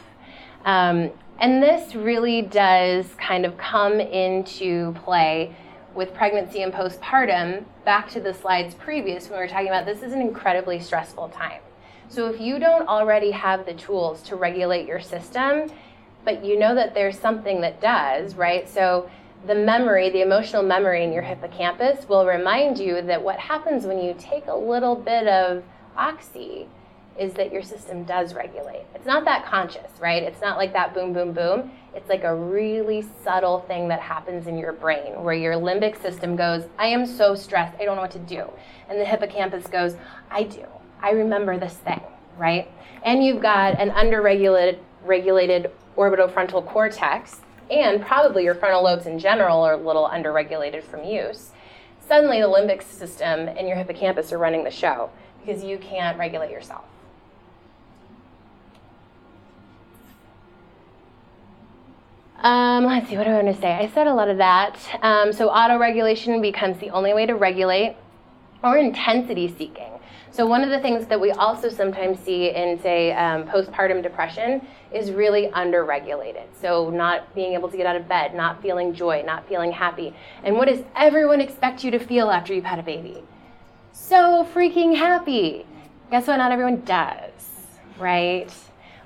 Um, 0.64 1.10
and 1.38 1.62
this 1.62 1.94
really 1.94 2.40
does 2.40 3.14
kind 3.18 3.44
of 3.44 3.58
come 3.58 4.00
into 4.00 4.94
play 5.04 5.54
with 5.98 6.14
pregnancy 6.14 6.62
and 6.62 6.72
postpartum, 6.72 7.64
back 7.84 8.08
to 8.08 8.20
the 8.20 8.32
slides 8.32 8.72
previous 8.72 9.28
when 9.28 9.40
we 9.40 9.44
were 9.44 9.50
talking 9.50 9.66
about 9.66 9.84
this 9.84 10.00
is 10.00 10.12
an 10.12 10.20
incredibly 10.20 10.78
stressful 10.78 11.28
time. 11.30 11.60
So 12.08 12.28
if 12.28 12.40
you 12.40 12.60
don't 12.60 12.86
already 12.86 13.32
have 13.32 13.66
the 13.66 13.74
tools 13.74 14.22
to 14.22 14.36
regulate 14.36 14.86
your 14.86 15.00
system, 15.00 15.68
but 16.24 16.44
you 16.44 16.56
know 16.56 16.72
that 16.76 16.94
there's 16.94 17.18
something 17.18 17.60
that 17.62 17.80
does, 17.80 18.36
right? 18.36 18.68
So 18.68 19.10
the 19.48 19.56
memory, 19.56 20.08
the 20.10 20.22
emotional 20.22 20.62
memory 20.62 21.02
in 21.02 21.12
your 21.12 21.22
hippocampus 21.22 22.08
will 22.08 22.24
remind 22.24 22.78
you 22.78 23.02
that 23.02 23.20
what 23.20 23.40
happens 23.40 23.84
when 23.84 24.00
you 24.00 24.14
take 24.20 24.46
a 24.46 24.56
little 24.56 24.94
bit 24.94 25.26
of 25.26 25.64
oxy 25.96 26.68
is 27.18 27.32
that 27.34 27.52
your 27.52 27.62
system 27.62 28.04
does 28.04 28.34
regulate. 28.34 28.84
It's 28.94 29.06
not 29.06 29.24
that 29.24 29.44
conscious, 29.44 29.90
right? 30.00 30.22
It's 30.22 30.40
not 30.40 30.56
like 30.56 30.72
that 30.72 30.94
boom, 30.94 31.12
boom, 31.12 31.32
boom. 31.32 31.72
It's 31.94 32.08
like 32.08 32.24
a 32.24 32.34
really 32.34 33.04
subtle 33.22 33.60
thing 33.60 33.88
that 33.88 34.00
happens 34.00 34.46
in 34.46 34.56
your 34.56 34.72
brain 34.72 35.22
where 35.24 35.34
your 35.34 35.54
limbic 35.54 36.00
system 36.00 36.36
goes, 36.36 36.64
I 36.78 36.86
am 36.86 37.04
so 37.06 37.34
stressed, 37.34 37.76
I 37.80 37.84
don't 37.84 37.96
know 37.96 38.02
what 38.02 38.12
to 38.12 38.18
do. 38.20 38.48
And 38.88 39.00
the 39.00 39.04
hippocampus 39.04 39.66
goes, 39.66 39.96
I 40.30 40.44
do. 40.44 40.64
I 41.02 41.10
remember 41.10 41.58
this 41.58 41.74
thing, 41.74 42.00
right? 42.36 42.70
And 43.04 43.24
you've 43.24 43.42
got 43.42 43.80
an 43.80 43.90
underregulated 43.90 44.78
regulated 45.04 45.70
orbitofrontal 45.96 46.66
cortex, 46.66 47.40
and 47.70 48.00
probably 48.04 48.44
your 48.44 48.54
frontal 48.54 48.82
lobes 48.82 49.06
in 49.06 49.18
general 49.18 49.62
are 49.62 49.74
a 49.74 49.76
little 49.76 50.08
underregulated 50.08 50.82
from 50.82 51.04
use. 51.04 51.50
suddenly 52.00 52.40
the 52.40 52.48
limbic 52.48 52.82
system 52.82 53.48
and 53.48 53.68
your 53.68 53.76
hippocampus 53.76 54.32
are 54.32 54.38
running 54.38 54.64
the 54.64 54.70
show 54.70 55.10
because 55.44 55.62
you 55.62 55.76
can't 55.78 56.18
regulate 56.18 56.50
yourself. 56.50 56.84
Um, 62.40 62.84
let's 62.84 63.08
see, 63.08 63.16
what 63.16 63.24
do 63.24 63.30
I 63.30 63.42
want 63.42 63.54
to 63.54 63.60
say? 63.60 63.72
I 63.72 63.88
said 63.88 64.06
a 64.06 64.14
lot 64.14 64.28
of 64.28 64.36
that. 64.38 64.76
Um, 65.02 65.32
so, 65.32 65.48
auto-regulation 65.48 66.40
becomes 66.40 66.78
the 66.78 66.90
only 66.90 67.12
way 67.12 67.26
to 67.26 67.34
regulate, 67.34 67.96
or 68.62 68.78
intensity 68.78 69.48
seeking. 69.48 69.92
So, 70.30 70.46
one 70.46 70.62
of 70.62 70.70
the 70.70 70.78
things 70.78 71.06
that 71.06 71.20
we 71.20 71.32
also 71.32 71.68
sometimes 71.68 72.20
see 72.20 72.50
in, 72.50 72.80
say, 72.80 73.12
um, 73.12 73.44
postpartum 73.48 74.02
depression 74.02 74.64
is 74.92 75.10
really 75.10 75.48
underregulated. 75.48 76.46
So, 76.60 76.90
not 76.90 77.34
being 77.34 77.54
able 77.54 77.68
to 77.70 77.76
get 77.76 77.86
out 77.86 77.96
of 77.96 78.06
bed, 78.06 78.34
not 78.34 78.62
feeling 78.62 78.94
joy, 78.94 79.22
not 79.26 79.48
feeling 79.48 79.72
happy. 79.72 80.14
And 80.44 80.56
what 80.56 80.68
does 80.68 80.84
everyone 80.94 81.40
expect 81.40 81.82
you 81.82 81.90
to 81.90 81.98
feel 81.98 82.30
after 82.30 82.54
you've 82.54 82.64
had 82.64 82.78
a 82.78 82.84
baby? 82.84 83.22
So 83.98 84.46
freaking 84.54 84.96
happy. 84.96 85.66
Guess 86.10 86.28
what? 86.28 86.36
Not 86.36 86.52
everyone 86.52 86.82
does, 86.82 87.30
right? 87.98 88.48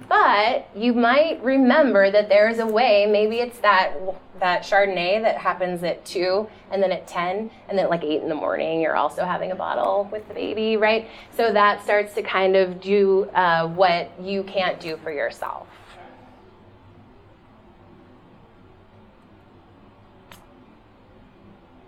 But 0.09 0.69
you 0.75 0.93
might 0.93 1.43
remember 1.43 2.11
that 2.11 2.29
there 2.29 2.49
is 2.49 2.59
a 2.59 2.67
way. 2.67 3.07
Maybe 3.07 3.37
it's 3.37 3.59
that 3.61 3.95
that 4.41 4.63
Chardonnay 4.63 5.23
that 5.23 5.39
happens 5.39 5.85
at 5.85 6.05
two, 6.05 6.49
and 6.73 6.83
then 6.83 6.91
at 6.91 7.07
ten, 7.07 7.49
and 7.69 7.79
then 7.79 7.89
like 7.89 8.03
eight 8.03 8.23
in 8.23 8.29
the 8.29 8.35
morning, 8.35 8.81
you're 8.81 8.97
also 8.97 9.25
having 9.25 9.53
a 9.53 9.55
bottle 9.55 10.09
with 10.11 10.27
the 10.27 10.35
baby, 10.35 10.77
right? 10.77 11.09
So 11.37 11.53
that 11.53 11.85
starts 11.85 12.15
to 12.15 12.23
kind 12.23 12.57
of 12.57 12.81
do 12.81 13.31
uh, 13.35 13.69
what 13.69 14.11
you 14.21 14.43
can't 14.43 14.81
do 14.81 14.97
for 14.97 15.13
yourself. 15.13 15.69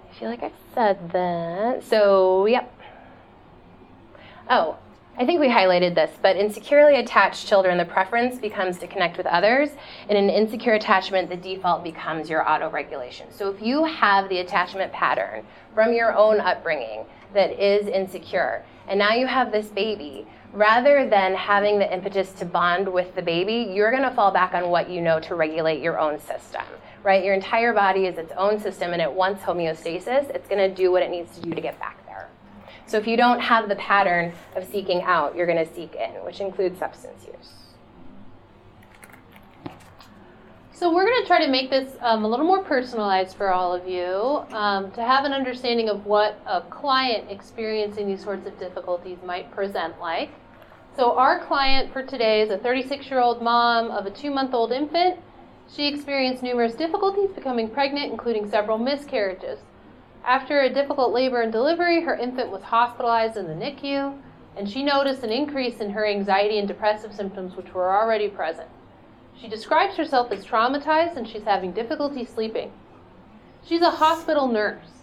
I 0.08 0.14
feel 0.16 0.28
like 0.28 0.44
I 0.44 0.52
said 0.74 1.10
that. 1.10 1.82
So, 1.82 2.46
yep. 2.46 2.72
Oh, 4.48 4.78
I 5.16 5.24
think 5.24 5.38
we 5.38 5.46
highlighted 5.46 5.94
this, 5.94 6.10
but 6.22 6.36
in 6.36 6.52
securely 6.52 6.96
attached 6.96 7.46
children, 7.46 7.78
the 7.78 7.84
preference 7.84 8.36
becomes 8.36 8.78
to 8.78 8.88
connect 8.88 9.16
with 9.16 9.26
others. 9.26 9.70
In 10.08 10.16
an 10.16 10.28
insecure 10.28 10.72
attachment, 10.72 11.30
the 11.30 11.36
default 11.36 11.84
becomes 11.84 12.28
your 12.28 12.48
auto 12.50 12.68
regulation. 12.68 13.28
So 13.30 13.48
if 13.48 13.62
you 13.62 13.84
have 13.84 14.28
the 14.28 14.38
attachment 14.38 14.92
pattern 14.92 15.46
from 15.72 15.92
your 15.92 16.16
own 16.16 16.40
upbringing 16.40 17.04
that 17.32 17.52
is 17.64 17.86
insecure, 17.86 18.64
and 18.88 18.98
now 18.98 19.14
you 19.14 19.28
have 19.28 19.52
this 19.52 19.68
baby, 19.68 20.26
rather 20.52 21.08
than 21.08 21.32
having 21.36 21.78
the 21.78 21.94
impetus 21.94 22.32
to 22.32 22.44
bond 22.44 22.92
with 22.92 23.14
the 23.14 23.22
baby, 23.22 23.72
you're 23.72 23.92
going 23.92 24.02
to 24.02 24.14
fall 24.16 24.32
back 24.32 24.52
on 24.52 24.68
what 24.68 24.90
you 24.90 25.00
know 25.00 25.20
to 25.20 25.36
regulate 25.36 25.80
your 25.80 25.96
own 25.96 26.18
system. 26.18 26.64
Right? 27.04 27.24
Your 27.24 27.34
entire 27.34 27.72
body 27.72 28.06
is 28.06 28.18
its 28.18 28.32
own 28.36 28.58
system 28.58 28.92
and 28.92 29.00
it 29.00 29.12
wants 29.12 29.44
homeostasis. 29.44 30.30
It's 30.30 30.48
going 30.48 30.68
to 30.68 30.74
do 30.74 30.90
what 30.90 31.04
it 31.04 31.10
needs 31.10 31.36
to 31.36 31.40
do 31.40 31.54
to 31.54 31.60
get 31.60 31.78
back 31.78 32.04
so 32.86 32.98
if 32.98 33.06
you 33.06 33.16
don't 33.16 33.40
have 33.40 33.68
the 33.68 33.76
pattern 33.76 34.32
of 34.56 34.64
seeking 34.66 35.02
out, 35.02 35.34
you're 35.34 35.46
going 35.46 35.64
to 35.64 35.74
seek 35.74 35.94
in, 35.94 36.10
which 36.24 36.40
includes 36.40 36.78
substance 36.78 37.26
use. 37.26 37.52
So 40.72 40.92
we're 40.92 41.06
going 41.06 41.22
to 41.22 41.26
try 41.26 41.44
to 41.44 41.50
make 41.50 41.70
this 41.70 41.96
um, 42.00 42.24
a 42.24 42.28
little 42.28 42.44
more 42.44 42.62
personalized 42.62 43.36
for 43.36 43.52
all 43.52 43.72
of 43.72 43.88
you 43.88 44.44
um, 44.54 44.90
to 44.92 45.02
have 45.02 45.24
an 45.24 45.32
understanding 45.32 45.88
of 45.88 46.04
what 46.04 46.40
a 46.46 46.62
client 46.62 47.30
experiencing 47.30 48.08
these 48.08 48.22
sorts 48.22 48.46
of 48.46 48.58
difficulties 48.58 49.18
might 49.24 49.50
present 49.52 49.98
like. 50.00 50.30
So 50.96 51.16
our 51.16 51.44
client 51.46 51.92
for 51.92 52.02
today 52.02 52.42
is 52.42 52.50
a 52.50 52.58
36-year-old 52.58 53.40
mom 53.40 53.90
of 53.92 54.06
a 54.06 54.10
two-month-old 54.10 54.72
infant. 54.72 55.20
She 55.72 55.88
experienced 55.88 56.42
numerous 56.42 56.74
difficulties 56.74 57.30
becoming 57.30 57.70
pregnant, 57.70 58.10
including 58.12 58.50
several 58.50 58.76
miscarriages. 58.76 59.60
After 60.24 60.62
a 60.62 60.72
difficult 60.72 61.12
labor 61.12 61.42
and 61.42 61.52
delivery, 61.52 62.00
her 62.00 62.16
infant 62.16 62.50
was 62.50 62.62
hospitalized 62.62 63.36
in 63.36 63.46
the 63.46 63.54
NICU, 63.54 64.18
and 64.56 64.70
she 64.70 64.82
noticed 64.82 65.22
an 65.22 65.30
increase 65.30 65.80
in 65.80 65.90
her 65.90 66.06
anxiety 66.06 66.58
and 66.58 66.66
depressive 66.66 67.14
symptoms, 67.14 67.56
which 67.56 67.74
were 67.74 67.94
already 67.94 68.28
present. 68.28 68.68
She 69.38 69.48
describes 69.48 69.96
herself 69.96 70.32
as 70.32 70.46
traumatized 70.46 71.16
and 71.16 71.28
she's 71.28 71.42
having 71.42 71.72
difficulty 71.72 72.24
sleeping. 72.24 72.72
She's 73.64 73.82
a 73.82 73.90
hospital 73.90 74.48
nurse. 74.48 75.02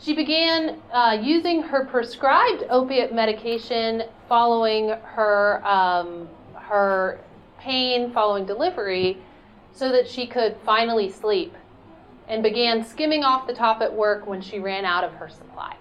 She 0.00 0.14
began 0.14 0.80
uh, 0.92 1.18
using 1.20 1.62
her 1.62 1.84
prescribed 1.84 2.64
opiate 2.70 3.14
medication 3.14 4.04
following 4.28 4.88
her, 4.88 5.66
um, 5.66 6.28
her 6.54 7.20
pain 7.58 8.12
following 8.12 8.46
delivery 8.46 9.18
so 9.72 9.90
that 9.90 10.08
she 10.08 10.26
could 10.26 10.56
finally 10.64 11.10
sleep 11.10 11.54
and 12.28 12.42
began 12.42 12.84
skimming 12.84 13.24
off 13.24 13.46
the 13.46 13.54
top 13.54 13.80
at 13.80 13.92
work 13.92 14.26
when 14.26 14.40
she 14.40 14.58
ran 14.58 14.84
out 14.84 15.04
of 15.04 15.12
her 15.14 15.28
supply. 15.28 15.76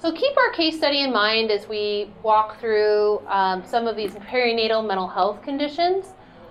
So 0.00 0.12
keep 0.12 0.36
our 0.36 0.52
case 0.52 0.76
study 0.76 1.02
in 1.02 1.12
mind 1.12 1.50
as 1.50 1.68
we 1.68 2.10
walk 2.22 2.60
through 2.60 3.20
um, 3.26 3.64
some 3.64 3.88
of 3.88 3.96
these 3.96 4.12
perinatal 4.12 4.86
mental 4.86 5.08
health 5.08 5.42
conditions. 5.42 6.06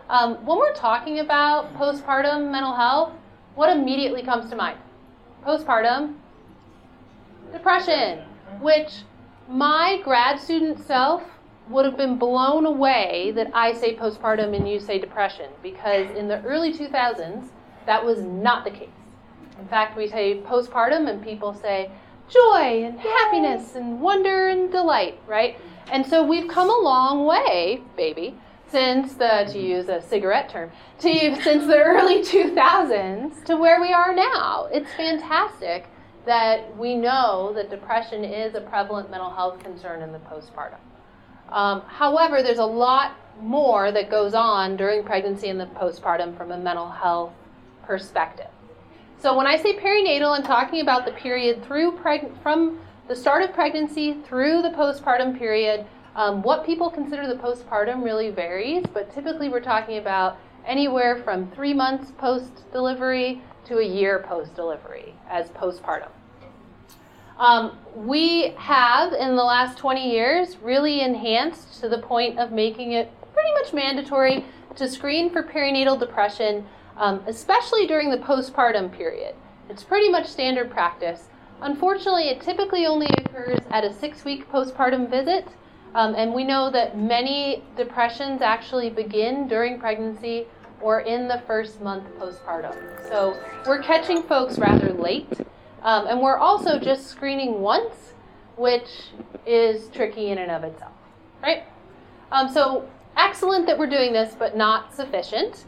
Um, 0.09 0.35
when 0.45 0.57
we're 0.57 0.73
talking 0.73 1.19
about 1.19 1.73
postpartum 1.75 2.51
mental 2.51 2.73
health, 2.73 3.13
what 3.55 3.69
immediately 3.69 4.21
comes 4.21 4.49
to 4.49 4.55
mind? 4.57 4.77
Postpartum 5.45 6.15
depression, 7.53 8.19
which 8.59 9.03
my 9.49 10.01
grad 10.03 10.39
student 10.39 10.85
self 10.85 11.23
would 11.69 11.85
have 11.85 11.97
been 11.97 12.17
blown 12.17 12.65
away 12.65 13.31
that 13.35 13.51
I 13.53 13.73
say 13.73 13.95
postpartum 13.95 14.55
and 14.55 14.67
you 14.67 14.79
say 14.79 14.99
depression 14.99 15.49
because 15.61 16.09
in 16.11 16.27
the 16.27 16.41
early 16.43 16.73
2000s, 16.73 17.49
that 17.85 18.03
was 18.03 18.21
not 18.21 18.63
the 18.63 18.71
case. 18.71 18.89
In 19.59 19.67
fact, 19.67 19.97
we 19.97 20.07
say 20.07 20.41
postpartum 20.41 21.09
and 21.09 21.23
people 21.23 21.53
say 21.53 21.91
joy 22.29 22.83
and 22.83 22.99
happiness 22.99 23.75
and 23.75 24.01
wonder 24.01 24.49
and 24.49 24.71
delight, 24.71 25.19
right? 25.25 25.57
And 25.91 26.05
so 26.05 26.23
we've 26.23 26.47
come 26.47 26.69
a 26.69 26.77
long 26.77 27.25
way, 27.25 27.81
baby, 27.95 28.37
since 28.69 29.13
the, 29.13 29.47
to 29.51 29.59
use 29.59 29.87
a 29.87 30.01
cigarette 30.01 30.49
term, 30.49 30.71
to, 30.99 31.41
since 31.41 31.65
the 31.65 31.77
early 31.77 32.21
2000s 32.21 33.43
to 33.45 33.55
where 33.55 33.79
we 33.81 33.93
are 33.93 34.13
now. 34.13 34.67
It's 34.71 34.91
fantastic 34.93 35.87
that 36.25 36.75
we 36.77 36.95
know 36.95 37.53
that 37.55 37.69
depression 37.69 38.25
is 38.25 38.53
a 38.55 38.61
prevalent 38.61 39.09
mental 39.09 39.29
health 39.29 39.59
concern 39.59 40.01
in 40.01 40.11
the 40.11 40.19
postpartum. 40.19 40.79
Um, 41.49 41.81
however, 41.81 42.43
there's 42.43 42.59
a 42.59 42.65
lot 42.65 43.15
more 43.41 43.91
that 43.91 44.09
goes 44.09 44.33
on 44.33 44.77
during 44.77 45.03
pregnancy 45.03 45.49
and 45.49 45.59
the 45.59 45.65
postpartum 45.65 46.35
from 46.37 46.51
a 46.51 46.57
mental 46.57 46.89
health 46.89 47.33
perspective. 47.83 48.49
So 49.19 49.35
when 49.35 49.47
I 49.47 49.57
say 49.57 49.77
perinatal, 49.77 50.37
I'm 50.37 50.43
talking 50.43 50.81
about 50.81 51.05
the 51.05 51.11
period 51.11 51.63
through 51.65 51.93
preg- 51.93 52.31
from 52.43 52.79
the 53.07 53.15
start 53.15 53.43
of 53.43 53.53
pregnancy 53.53 54.13
through 54.25 54.61
the 54.61 54.69
postpartum 54.69 55.37
period. 55.37 55.85
Um, 56.15 56.41
what 56.41 56.65
people 56.65 56.89
consider 56.89 57.27
the 57.27 57.35
postpartum 57.35 58.03
really 58.03 58.29
varies, 58.29 58.83
but 58.93 59.13
typically 59.13 59.49
we're 59.49 59.59
talking 59.59 59.97
about 59.97 60.37
anywhere 60.65 61.21
from 61.23 61.49
three 61.51 61.73
months 61.73 62.11
post 62.17 62.69
delivery 62.71 63.41
to 63.65 63.77
a 63.77 63.85
year 63.85 64.25
post 64.27 64.55
delivery 64.55 65.13
as 65.29 65.49
postpartum. 65.49 66.09
Um, 67.39 67.77
we 67.95 68.53
have, 68.57 69.13
in 69.13 69.35
the 69.35 69.43
last 69.43 69.77
20 69.77 70.11
years, 70.11 70.57
really 70.57 71.01
enhanced 71.01 71.79
to 71.81 71.89
the 71.89 71.99
point 71.99 72.39
of 72.39 72.51
making 72.51 72.93
it 72.93 73.11
pretty 73.33 73.51
much 73.53 73.73
mandatory 73.73 74.43
to 74.75 74.87
screen 74.87 75.29
for 75.29 75.43
perinatal 75.43 75.99
depression, 75.99 76.65
um, 76.97 77.23
especially 77.27 77.85
during 77.85 78.09
the 78.09 78.17
postpartum 78.17 78.91
period. 78.91 79.35
It's 79.69 79.83
pretty 79.83 80.09
much 80.09 80.27
standard 80.27 80.71
practice. 80.71 81.29
Unfortunately, 81.61 82.29
it 82.29 82.41
typically 82.41 82.85
only 82.85 83.07
occurs 83.17 83.59
at 83.69 83.83
a 83.83 83.93
six 83.93 84.25
week 84.25 84.51
postpartum 84.51 85.09
visit, 85.09 85.47
um, 85.93 86.15
and 86.15 86.33
we 86.33 86.43
know 86.43 86.71
that 86.71 86.97
many 86.97 87.63
depressions 87.75 88.41
actually 88.41 88.89
begin 88.89 89.47
during 89.47 89.79
pregnancy 89.79 90.45
or 90.81 91.01
in 91.01 91.27
the 91.27 91.41
first 91.47 91.81
month 91.81 92.03
postpartum. 92.19 92.75
So 93.09 93.39
we're 93.65 93.81
catching 93.81 94.23
folks 94.23 94.57
rather 94.59 94.93
late. 94.93 95.27
Um, 95.87 96.05
and 96.07 96.19
we're 96.19 96.35
also 96.35 96.77
just 96.77 97.07
screening 97.07 97.61
once, 97.61 98.11
which 98.57 98.89
is 99.45 99.87
tricky 99.87 100.31
in 100.31 100.37
and 100.37 100.51
of 100.51 100.65
itself, 100.65 100.91
right? 101.41 101.63
Um, 102.29 102.49
so 102.49 102.89
excellent 103.15 103.65
that 103.67 103.79
we're 103.79 103.89
doing 103.89 104.11
this, 104.11 104.35
but 104.37 104.57
not 104.57 104.93
sufficient. 104.93 105.63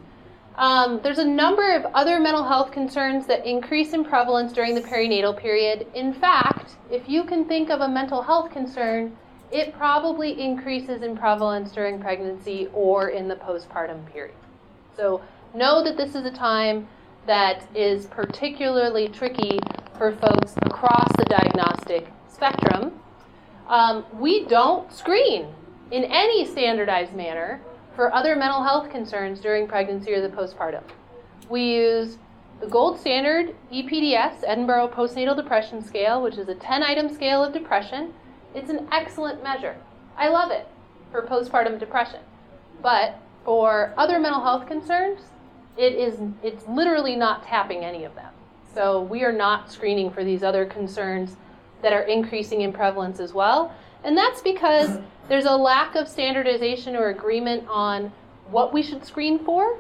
Um, 0.58 1.00
there's 1.04 1.20
a 1.20 1.26
number 1.26 1.74
of 1.74 1.86
other 1.94 2.20
mental 2.20 2.44
health 2.44 2.74
concerns 2.74 3.28
that 3.28 3.46
increase 3.46 3.94
in 3.94 4.04
prevalence 4.04 4.52
during 4.52 4.76
the 4.76 4.82
perinatal 4.82 5.38
period. 5.38 5.88
In 5.96 6.12
fact, 6.12 6.76
if 6.92 7.08
you 7.08 7.24
can 7.24 7.46
think 7.46 7.70
of 7.70 7.80
a 7.80 7.88
mental 7.88 8.22
health 8.22 8.52
concern, 8.52 9.16
it 9.54 9.72
probably 9.72 10.42
increases 10.42 11.02
in 11.02 11.16
prevalence 11.16 11.72
during 11.72 11.98
pregnancy 11.98 12.68
or 12.74 13.08
in 13.12 13.30
the 13.30 13.38
postpartum 13.38 14.06
period. 14.12 14.36
So 14.98 15.22
know 15.56 15.82
that 15.82 15.96
this 15.96 16.14
is 16.14 16.26
a 16.26 16.32
time 16.32 16.90
that 17.26 17.66
is 17.74 18.08
particularly 18.08 19.08
tricky 19.08 19.60
for 20.00 20.16
folks 20.16 20.56
across 20.64 21.12
the 21.18 21.26
diagnostic 21.26 22.08
spectrum. 22.30 22.94
Um, 23.68 24.06
we 24.14 24.46
don't 24.46 24.92
screen 24.94 25.54
in 25.92 26.06
any 26.06 26.46
standardized 26.46 27.14
manner 27.14 27.60
for 27.98 28.14
other 28.14 28.38
mental 28.38 28.64
health 28.64 28.90
concerns 28.90 29.42
during 29.42 29.68
pregnancy 29.68 30.14
or 30.14 30.22
the 30.22 30.34
postpartum. 30.34 30.84
We 31.50 31.64
use 31.64 32.18
the 32.62 32.68
gold 32.68 32.98
standard 32.98 33.54
EPDS, 33.74 34.44
Edinburgh 34.48 34.88
Postnatal 34.96 35.36
Depression 35.36 35.84
Scale, 35.84 36.22
which 36.22 36.38
is 36.38 36.48
a 36.48 36.56
10 36.56 36.82
item 36.82 37.14
scale 37.14 37.44
of 37.44 37.52
depression. 37.52 38.14
It's 38.56 38.70
an 38.70 38.88
excellent 38.94 39.44
measure. 39.44 39.76
I 40.18 40.30
love 40.30 40.50
it 40.50 40.66
for 41.12 41.24
postpartum 41.24 41.78
depression. 41.78 42.22
But 42.82 43.20
for 43.44 43.94
other 43.98 44.18
mental 44.18 44.42
health 44.42 44.66
concerns, 44.66 45.20
it 45.78 45.94
is 45.94 46.20
it's 46.42 46.66
literally 46.70 47.18
not 47.18 47.44
tapping 47.44 47.84
any 47.84 48.06
of 48.06 48.16
them. 48.16 48.32
So 48.80 49.02
we 49.02 49.26
are 49.26 49.34
not 49.34 49.70
screening 49.70 50.10
for 50.10 50.24
these 50.24 50.42
other 50.42 50.66
concerns 50.66 51.36
that 51.82 51.92
are 51.92 52.04
increasing 52.04 52.62
in 52.62 52.72
prevalence 52.72 53.20
as 53.20 53.34
well. 53.34 53.76
And 54.06 54.18
that's 54.18 54.42
because 54.42 55.00
there's 55.28 55.44
a 55.44 55.54
lack 55.54 55.96
of 55.96 56.08
standardization 56.08 56.96
or 56.96 57.10
agreement 57.10 57.68
on 57.68 58.10
what 58.50 58.74
we 58.74 58.82
should 58.82 59.06
screen 59.06 59.44
for. 59.44 59.78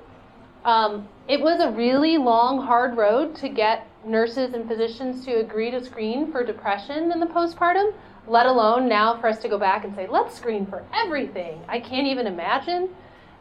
Um, 0.65 1.07
it 1.29 1.39
was 1.39 1.61
a 1.61 1.71
really 1.71 2.17
long, 2.17 2.61
hard 2.61 2.97
road 2.97 3.37
to 3.37 3.47
get 3.47 3.87
nurses 4.05 4.53
and 4.53 4.67
physicians 4.67 5.23
to 5.23 5.35
agree 5.35 5.71
to 5.71 5.81
screen 5.81 6.29
for 6.29 6.43
depression 6.43 7.13
in 7.13 7.21
the 7.21 7.25
postpartum, 7.25 7.93
let 8.27 8.47
alone 8.47 8.89
now 8.89 9.17
for 9.21 9.27
us 9.27 9.39
to 9.43 9.47
go 9.47 9.57
back 9.57 9.85
and 9.85 9.95
say, 9.95 10.07
let's 10.09 10.35
screen 10.35 10.65
for 10.65 10.83
everything. 10.93 11.61
I 11.69 11.79
can't 11.79 12.05
even 12.05 12.27
imagine 12.27 12.89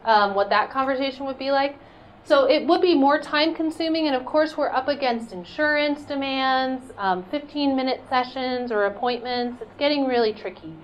um, 0.05 0.35
what 0.35 0.49
that 0.51 0.71
conversation 0.71 1.25
would 1.25 1.37
be 1.37 1.51
like. 1.51 1.77
So 2.25 2.45
it 2.45 2.67
would 2.67 2.81
be 2.81 2.93
more 2.93 3.19
time 3.19 3.55
consuming, 3.55 4.07
and 4.07 4.15
of 4.15 4.25
course, 4.25 4.55
we're 4.55 4.69
up 4.69 4.87
against 4.87 5.31
insurance 5.31 6.03
demands, 6.03 6.91
um, 6.97 7.23
15 7.31 7.75
minute 7.75 8.03
sessions 8.07 8.71
or 8.71 8.85
appointments. 8.85 9.61
It's 9.61 9.73
getting 9.79 10.05
really 10.05 10.33
tricky. 10.33 10.75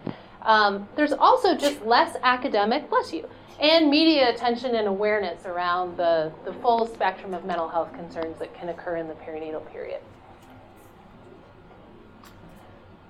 Um, 0.42 0.88
there's 0.96 1.14
also 1.14 1.56
just 1.56 1.86
less 1.86 2.16
academic, 2.24 2.90
bless 2.90 3.14
you, 3.14 3.28
and 3.60 3.90
media 3.90 4.30
attention 4.30 4.76
and 4.76 4.88
awareness 4.88 5.46
around 5.46 5.98
the, 5.98 6.32
the 6.46 6.54
full 6.54 6.88
spectrum 6.88 7.34
of 7.34 7.46
mental 7.46 7.68
health 7.68 7.94
concerns 7.94 8.38
that 8.40 8.54
can 8.54 8.70
occur 8.70 8.98
in 8.98 9.08
the 9.08 9.14
perinatal 9.16 9.72
period. 9.72 10.02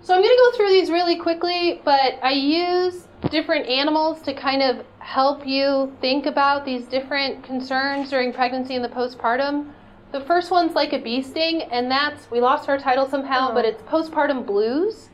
So 0.01 0.13
I'm 0.13 0.21
going 0.21 0.35
to 0.35 0.51
go 0.51 0.57
through 0.57 0.69
these 0.69 0.91
really 0.91 1.15
quickly, 1.15 1.81
but 1.83 2.19
I 2.21 2.31
use 2.33 3.07
different 3.31 3.67
animals 3.67 4.21
to 4.21 4.35
kind 4.35 4.61
of 4.61 4.85
help 5.05 5.45
you 5.45 5.95
think 6.01 6.25
about 6.25 6.65
these 6.65 6.85
different 6.87 7.43
concerns 7.43 8.09
during 8.09 8.33
pregnancy 8.33 8.75
and 8.75 8.83
the 8.83 8.89
postpartum. 8.89 9.71
The 10.11 10.21
first 10.21 10.49
one's 10.49 10.73
like 10.73 10.93
a 10.93 10.99
bee 10.99 11.21
sting, 11.21 11.61
and 11.61 11.91
that's, 11.91 12.31
we 12.31 12.41
lost 12.41 12.67
our 12.67 12.79
title 12.79 13.07
somehow, 13.07 13.45
uh-huh. 13.45 13.53
but 13.53 13.65
it's 13.65 13.83
postpartum 13.83 14.47
blues. 14.47 15.09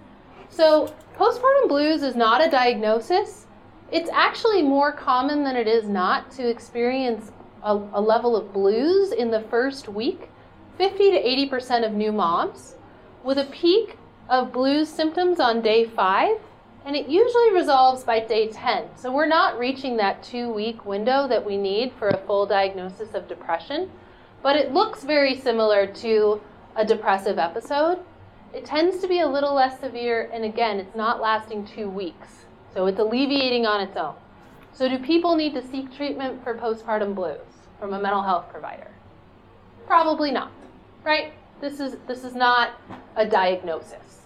So, 0.47 0.95
postpartum 1.17 1.67
blues 1.67 2.03
is 2.03 2.15
not 2.15 2.41
a 2.41 2.49
diagnosis. 2.49 3.47
It's 3.91 4.09
actually 4.13 4.61
more 4.61 4.93
common 4.93 5.43
than 5.43 5.57
it 5.57 5.67
is 5.67 5.89
not 5.89 6.31
to 6.31 6.47
experience 6.47 7.33
a, 7.61 7.75
a 7.91 7.99
level 7.99 8.37
of 8.37 8.53
blues 8.53 9.11
in 9.11 9.29
the 9.29 9.41
first 9.41 9.89
week. 9.89 10.29
50 10.77 11.11
to 11.11 11.21
80% 11.49 11.85
of 11.85 11.91
new 11.91 12.13
moms, 12.13 12.75
with 13.25 13.37
a 13.37 13.45
peak 13.51 13.97
of 14.29 14.53
blues 14.53 14.87
symptoms 14.87 15.41
on 15.41 15.61
day 15.61 15.83
five, 15.83 16.37
and 16.85 16.95
it 16.95 17.07
usually 17.07 17.53
resolves 17.53 18.03
by 18.03 18.19
day 18.19 18.47
10. 18.47 18.85
So 18.95 19.11
we're 19.11 19.27
not 19.27 19.59
reaching 19.59 19.97
that 19.97 20.23
two 20.23 20.51
week 20.51 20.85
window 20.85 21.27
that 21.27 21.45
we 21.45 21.57
need 21.57 21.93
for 21.93 22.09
a 22.09 22.17
full 22.17 22.45
diagnosis 22.45 23.13
of 23.13 23.27
depression, 23.27 23.91
but 24.41 24.55
it 24.55 24.73
looks 24.73 25.03
very 25.03 25.35
similar 25.35 25.85
to 25.87 26.41
a 26.75 26.85
depressive 26.85 27.37
episode. 27.37 27.99
It 28.53 28.65
tends 28.65 28.99
to 28.99 29.07
be 29.07 29.19
a 29.19 29.27
little 29.27 29.53
less 29.53 29.79
severe, 29.79 30.29
and 30.33 30.43
again, 30.43 30.79
it's 30.79 30.95
not 30.95 31.21
lasting 31.21 31.65
two 31.65 31.89
weeks. 31.89 32.45
So 32.73 32.87
it's 32.87 32.99
alleviating 32.99 33.65
on 33.65 33.81
its 33.81 33.95
own. 33.95 34.15
So, 34.73 34.87
do 34.87 34.97
people 34.97 35.35
need 35.35 35.53
to 35.53 35.61
seek 35.61 35.93
treatment 35.95 36.43
for 36.43 36.55
postpartum 36.55 37.13
blues 37.13 37.39
from 37.79 37.93
a 37.93 38.01
mental 38.01 38.23
health 38.23 38.49
provider? 38.49 38.87
Probably 39.85 40.31
not, 40.31 40.51
right? 41.03 41.33
This 41.59 41.81
is, 41.81 41.97
this 42.07 42.23
is 42.23 42.33
not 42.33 42.79
a 43.17 43.25
diagnosis. 43.25 44.20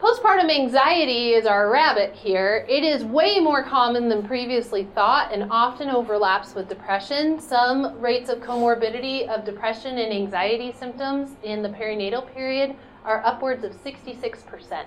Postpartum 0.00 0.48
anxiety 0.48 1.30
is 1.30 1.44
our 1.44 1.70
rabbit 1.72 2.14
here. 2.14 2.64
It 2.68 2.84
is 2.84 3.02
way 3.02 3.40
more 3.40 3.64
common 3.64 4.08
than 4.08 4.24
previously 4.24 4.84
thought 4.94 5.32
and 5.32 5.50
often 5.50 5.90
overlaps 5.90 6.54
with 6.54 6.68
depression. 6.68 7.40
Some 7.40 8.00
rates 8.00 8.30
of 8.30 8.38
comorbidity 8.38 9.26
of 9.26 9.44
depression 9.44 9.98
and 9.98 10.12
anxiety 10.12 10.70
symptoms 10.70 11.30
in 11.42 11.62
the 11.62 11.68
perinatal 11.70 12.32
period 12.32 12.76
are 13.04 13.26
upwards 13.26 13.64
of 13.64 13.72
66%. 13.72 14.84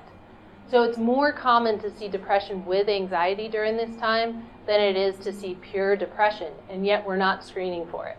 So 0.69 0.83
it's 0.83 0.97
more 0.97 1.33
common 1.33 1.77
to 1.79 1.91
see 1.91 2.07
depression 2.07 2.65
with 2.65 2.87
anxiety 2.87 3.49
during 3.49 3.75
this 3.75 3.93
time 3.97 4.45
than 4.65 4.79
it 4.79 4.95
is 4.95 5.17
to 5.25 5.33
see 5.33 5.55
pure 5.55 5.97
depression, 5.97 6.53
and 6.69 6.85
yet 6.85 7.05
we're 7.05 7.17
not 7.17 7.43
screening 7.43 7.85
for 7.87 8.07
it. 8.07 8.17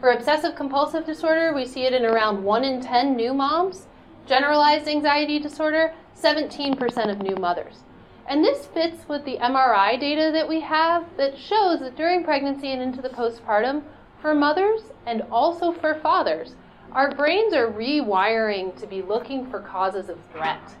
For 0.00 0.12
obsessive 0.12 0.54
compulsive 0.56 1.04
disorder, 1.04 1.52
we 1.54 1.66
see 1.66 1.82
it 1.82 1.92
in 1.92 2.06
around 2.06 2.42
1 2.42 2.64
in 2.64 2.80
10 2.80 3.16
new 3.16 3.34
moms. 3.34 3.86
Generalized 4.26 4.88
anxiety 4.88 5.38
disorder, 5.38 5.94
17% 6.20 7.10
of 7.10 7.22
new 7.22 7.36
mothers. 7.36 7.84
And 8.28 8.44
this 8.44 8.66
fits 8.66 9.08
with 9.08 9.24
the 9.24 9.38
MRI 9.38 10.00
data 10.00 10.32
that 10.32 10.48
we 10.48 10.60
have 10.60 11.04
that 11.16 11.38
shows 11.38 11.78
that 11.80 11.96
during 11.96 12.24
pregnancy 12.24 12.72
and 12.72 12.82
into 12.82 13.00
the 13.00 13.08
postpartum, 13.08 13.84
for 14.20 14.34
mothers 14.34 14.80
and 15.06 15.22
also 15.30 15.70
for 15.70 15.94
fathers, 15.94 16.56
our 16.90 17.14
brains 17.14 17.54
are 17.54 17.70
rewiring 17.70 18.76
to 18.80 18.86
be 18.86 19.02
looking 19.02 19.48
for 19.48 19.60
causes 19.60 20.08
of 20.08 20.18
threat. 20.32 20.74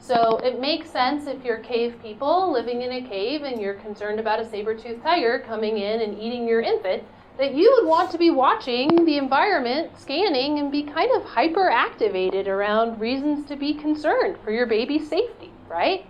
So 0.00 0.38
it 0.38 0.60
makes 0.60 0.90
sense 0.90 1.26
if 1.26 1.44
you're 1.44 1.58
cave 1.58 1.96
people 2.02 2.52
living 2.52 2.82
in 2.82 2.92
a 2.92 3.08
cave 3.08 3.42
and 3.42 3.60
you're 3.60 3.74
concerned 3.74 4.18
about 4.18 4.40
a 4.40 4.48
saber-toothed 4.48 5.02
tiger 5.02 5.38
coming 5.46 5.78
in 5.78 6.00
and 6.00 6.18
eating 6.18 6.48
your 6.48 6.62
infant, 6.62 7.04
that 7.38 7.54
you 7.54 7.72
would 7.76 7.88
want 7.88 8.10
to 8.10 8.18
be 8.18 8.30
watching 8.30 9.04
the 9.04 9.16
environment, 9.16 9.96
scanning, 9.96 10.58
and 10.58 10.72
be 10.72 10.82
kind 10.82 11.10
of 11.12 11.24
hyper 11.24 11.70
activated 11.70 12.48
around 12.48 12.98
reasons 12.98 13.46
to 13.46 13.54
be 13.54 13.72
concerned 13.72 14.36
for 14.42 14.50
your 14.50 14.66
baby's 14.66 15.08
safety, 15.08 15.52
right? 15.68 16.04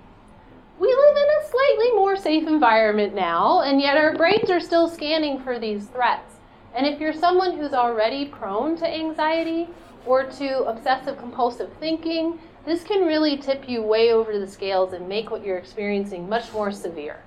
We 0.81 0.89
live 0.89 1.17
in 1.17 1.25
a 1.25 1.51
slightly 1.51 1.93
more 1.93 2.17
safe 2.17 2.49
environment 2.49 3.15
now, 3.15 3.61
and 3.61 3.79
yet 3.79 3.99
our 3.99 4.17
brains 4.17 4.49
are 4.49 4.61
still 4.61 4.89
scanning 4.89 5.39
for 5.41 5.59
these 5.59 5.87
threats. 5.87 6.37
And 6.75 6.87
if 6.87 6.99
you're 6.99 7.13
someone 7.13 7.59
who's 7.59 7.75
already 7.75 8.27
prone 8.27 8.77
to 8.79 8.89
anxiety 8.89 9.69
or 10.07 10.25
to 10.25 10.65
obsessive 10.65 11.19
compulsive 11.19 11.71
thinking, 11.79 12.39
this 12.65 12.83
can 12.85 13.07
really 13.07 13.37
tip 13.37 13.69
you 13.69 13.83
way 13.83 14.13
over 14.13 14.39
the 14.39 14.47
scales 14.47 14.95
and 14.95 15.07
make 15.07 15.31
what 15.31 15.45
you're 15.45 15.59
experiencing 15.59 16.27
much 16.27 16.53
more 16.55 16.73
severe. 16.73 17.23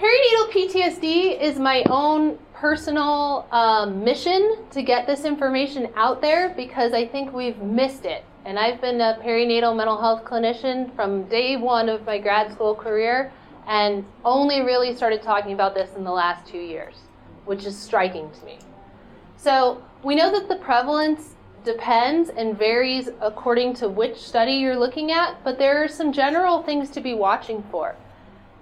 Perinatal 0.00 0.50
PTSD 0.50 1.38
is 1.38 1.58
my 1.58 1.84
own 1.90 2.38
personal 2.54 3.46
um, 3.52 4.02
mission 4.02 4.56
to 4.70 4.82
get 4.82 5.06
this 5.06 5.26
information 5.26 5.90
out 5.94 6.22
there 6.22 6.54
because 6.56 6.94
I 6.94 7.06
think 7.06 7.34
we've 7.34 7.58
missed 7.58 8.06
it. 8.06 8.24
And 8.46 8.58
I've 8.58 8.80
been 8.80 8.98
a 9.02 9.18
perinatal 9.22 9.76
mental 9.76 10.00
health 10.00 10.24
clinician 10.24 10.96
from 10.96 11.24
day 11.24 11.58
one 11.58 11.90
of 11.90 12.06
my 12.06 12.16
grad 12.16 12.50
school 12.50 12.74
career 12.74 13.30
and 13.66 14.06
only 14.24 14.62
really 14.62 14.96
started 14.96 15.20
talking 15.20 15.52
about 15.52 15.74
this 15.74 15.94
in 15.94 16.02
the 16.02 16.10
last 16.10 16.46
two 16.46 16.56
years, 16.56 16.94
which 17.44 17.66
is 17.66 17.78
striking 17.78 18.30
to 18.30 18.44
me. 18.46 18.58
So 19.36 19.82
we 20.02 20.14
know 20.14 20.32
that 20.32 20.48
the 20.48 20.56
prevalence 20.56 21.34
depends 21.62 22.30
and 22.30 22.56
varies 22.56 23.10
according 23.20 23.74
to 23.74 23.88
which 23.90 24.16
study 24.16 24.52
you're 24.52 24.78
looking 24.78 25.12
at, 25.12 25.44
but 25.44 25.58
there 25.58 25.84
are 25.84 25.88
some 25.88 26.10
general 26.10 26.62
things 26.62 26.88
to 26.88 27.02
be 27.02 27.12
watching 27.12 27.62
for. 27.70 27.96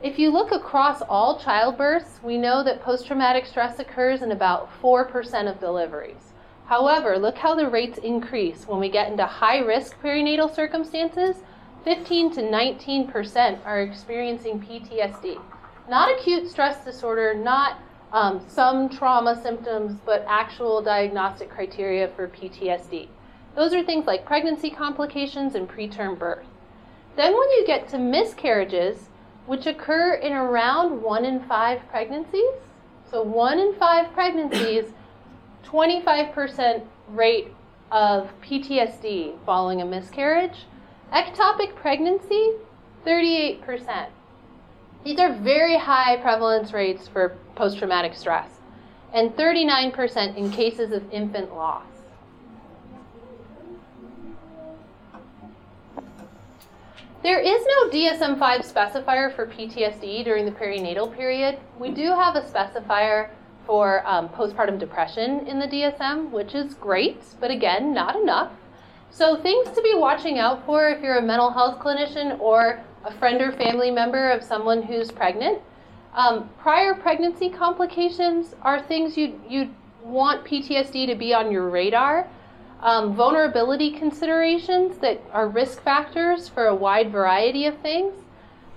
If 0.01 0.17
you 0.17 0.31
look 0.31 0.53
across 0.53 1.03
all 1.03 1.41
childbirths, 1.41 2.23
we 2.23 2.39
know 2.39 2.63
that 2.63 2.83
post 2.83 3.09
traumatic 3.09 3.47
stress 3.47 3.81
occurs 3.81 4.23
in 4.23 4.31
about 4.31 4.71
4% 4.81 5.51
of 5.51 5.59
deliveries. 5.59 6.35
However, 6.67 7.19
look 7.19 7.37
how 7.37 7.57
the 7.57 7.69
rates 7.69 7.99
increase 7.99 8.69
when 8.69 8.79
we 8.79 8.91
get 8.91 9.11
into 9.11 9.27
high 9.27 9.59
risk 9.59 10.01
perinatal 10.01 10.55
circumstances. 10.55 11.39
15 11.83 12.31
to 12.35 12.43
19% 12.43 13.59
are 13.67 13.81
experiencing 13.81 14.61
PTSD. 14.61 15.43
Not 15.89 16.17
acute 16.17 16.49
stress 16.49 16.85
disorder, 16.85 17.35
not 17.35 17.79
um, 18.13 18.41
some 18.47 18.89
trauma 18.89 19.41
symptoms, 19.43 19.99
but 20.07 20.25
actual 20.29 20.81
diagnostic 20.81 21.51
criteria 21.51 22.07
for 22.07 22.29
PTSD. 22.29 23.09
Those 23.57 23.75
are 23.75 23.83
things 23.83 24.07
like 24.07 24.25
pregnancy 24.25 24.71
complications 24.71 25.57
and 25.57 25.69
preterm 25.69 26.17
birth. 26.17 26.47
Then, 27.17 27.33
when 27.33 27.51
you 27.51 27.67
get 27.67 27.89
to 27.89 27.99
miscarriages, 27.99 29.08
which 29.49 29.67
occur 29.67 30.15
in 30.15 30.33
around 30.33 31.01
one 31.03 31.25
in 31.25 31.41
five 31.45 31.81
pregnancies. 31.89 32.53
So, 33.11 33.23
one 33.23 33.59
in 33.59 33.75
five 33.77 34.13
pregnancies, 34.13 34.85
25% 35.65 36.83
rate 37.09 37.49
of 37.91 38.29
PTSD 38.43 39.39
following 39.47 39.81
a 39.81 39.87
miscarriage. 39.87 40.67
Ectopic 41.15 41.75
pregnancy, 41.75 42.53
38%. 43.07 44.09
These 45.05 45.19
are 45.19 45.33
very 45.33 45.79
high 45.79 46.19
prevalence 46.19 46.75
rates 46.75 47.09
for 47.09 47.39
post 47.55 47.79
traumatic 47.79 48.15
stress, 48.15 48.51
and 49.15 49.35
39% 49.35 50.37
in 50.37 50.51
cases 50.51 50.93
of 50.93 51.11
infant 51.11 51.55
loss. 51.55 51.98
There 57.21 57.41
is 57.41 57.67
no 57.67 57.91
DSM 57.91 58.39
5 58.39 58.61
specifier 58.61 59.35
for 59.35 59.47
PTSD 59.47 60.23
during 60.23 60.45
the 60.45 60.53
perinatal 60.53 61.17
period. 61.17 61.59
We 61.77 61.91
do 61.91 62.13
have 62.13 62.37
a 62.37 62.43
specifier 62.43 63.31
for 63.67 64.07
um, 64.07 64.29
postpartum 64.29 64.79
depression 64.79 65.45
in 65.49 65.59
the 65.59 65.67
DSM, 65.67 66.31
which 66.31 66.55
is 66.55 66.75
great, 66.75 67.21
but 67.41 67.51
again, 67.51 67.93
not 67.93 68.15
enough. 68.15 68.53
So, 69.11 69.37
things 69.43 69.69
to 69.75 69.83
be 69.83 69.95
watching 69.97 70.39
out 70.39 70.65
for 70.65 70.89
if 70.91 71.03
you're 71.03 71.19
a 71.19 71.23
mental 71.23 71.51
health 71.51 71.81
clinician 71.81 72.39
or 72.39 72.81
a 73.05 73.13
friend 73.13 73.43
or 73.43 73.51
family 73.51 73.91
member 73.91 74.31
of 74.31 74.45
someone 74.45 74.83
who's 74.83 75.11
pregnant. 75.11 75.61
Um, 76.15 76.49
prior 76.61 76.95
pregnancy 76.95 77.51
complications 77.51 78.55
are 78.63 78.81
things 78.81 79.17
you 79.17 79.41
you 79.49 79.71
want 80.05 80.45
PTSD 80.45 81.09
to 81.09 81.17
be 81.17 81.35
on 81.35 81.51
your 81.51 81.69
radar. 81.69 82.29
Um, 82.81 83.15
vulnerability 83.15 83.91
considerations 83.91 84.99
that 84.99 85.21
are 85.33 85.49
risk 85.49 85.83
factors 85.83 86.49
for 86.49 86.67
a 86.67 86.75
wide 86.75 87.11
variety 87.11 87.67
of 87.67 87.77
things. 87.79 88.15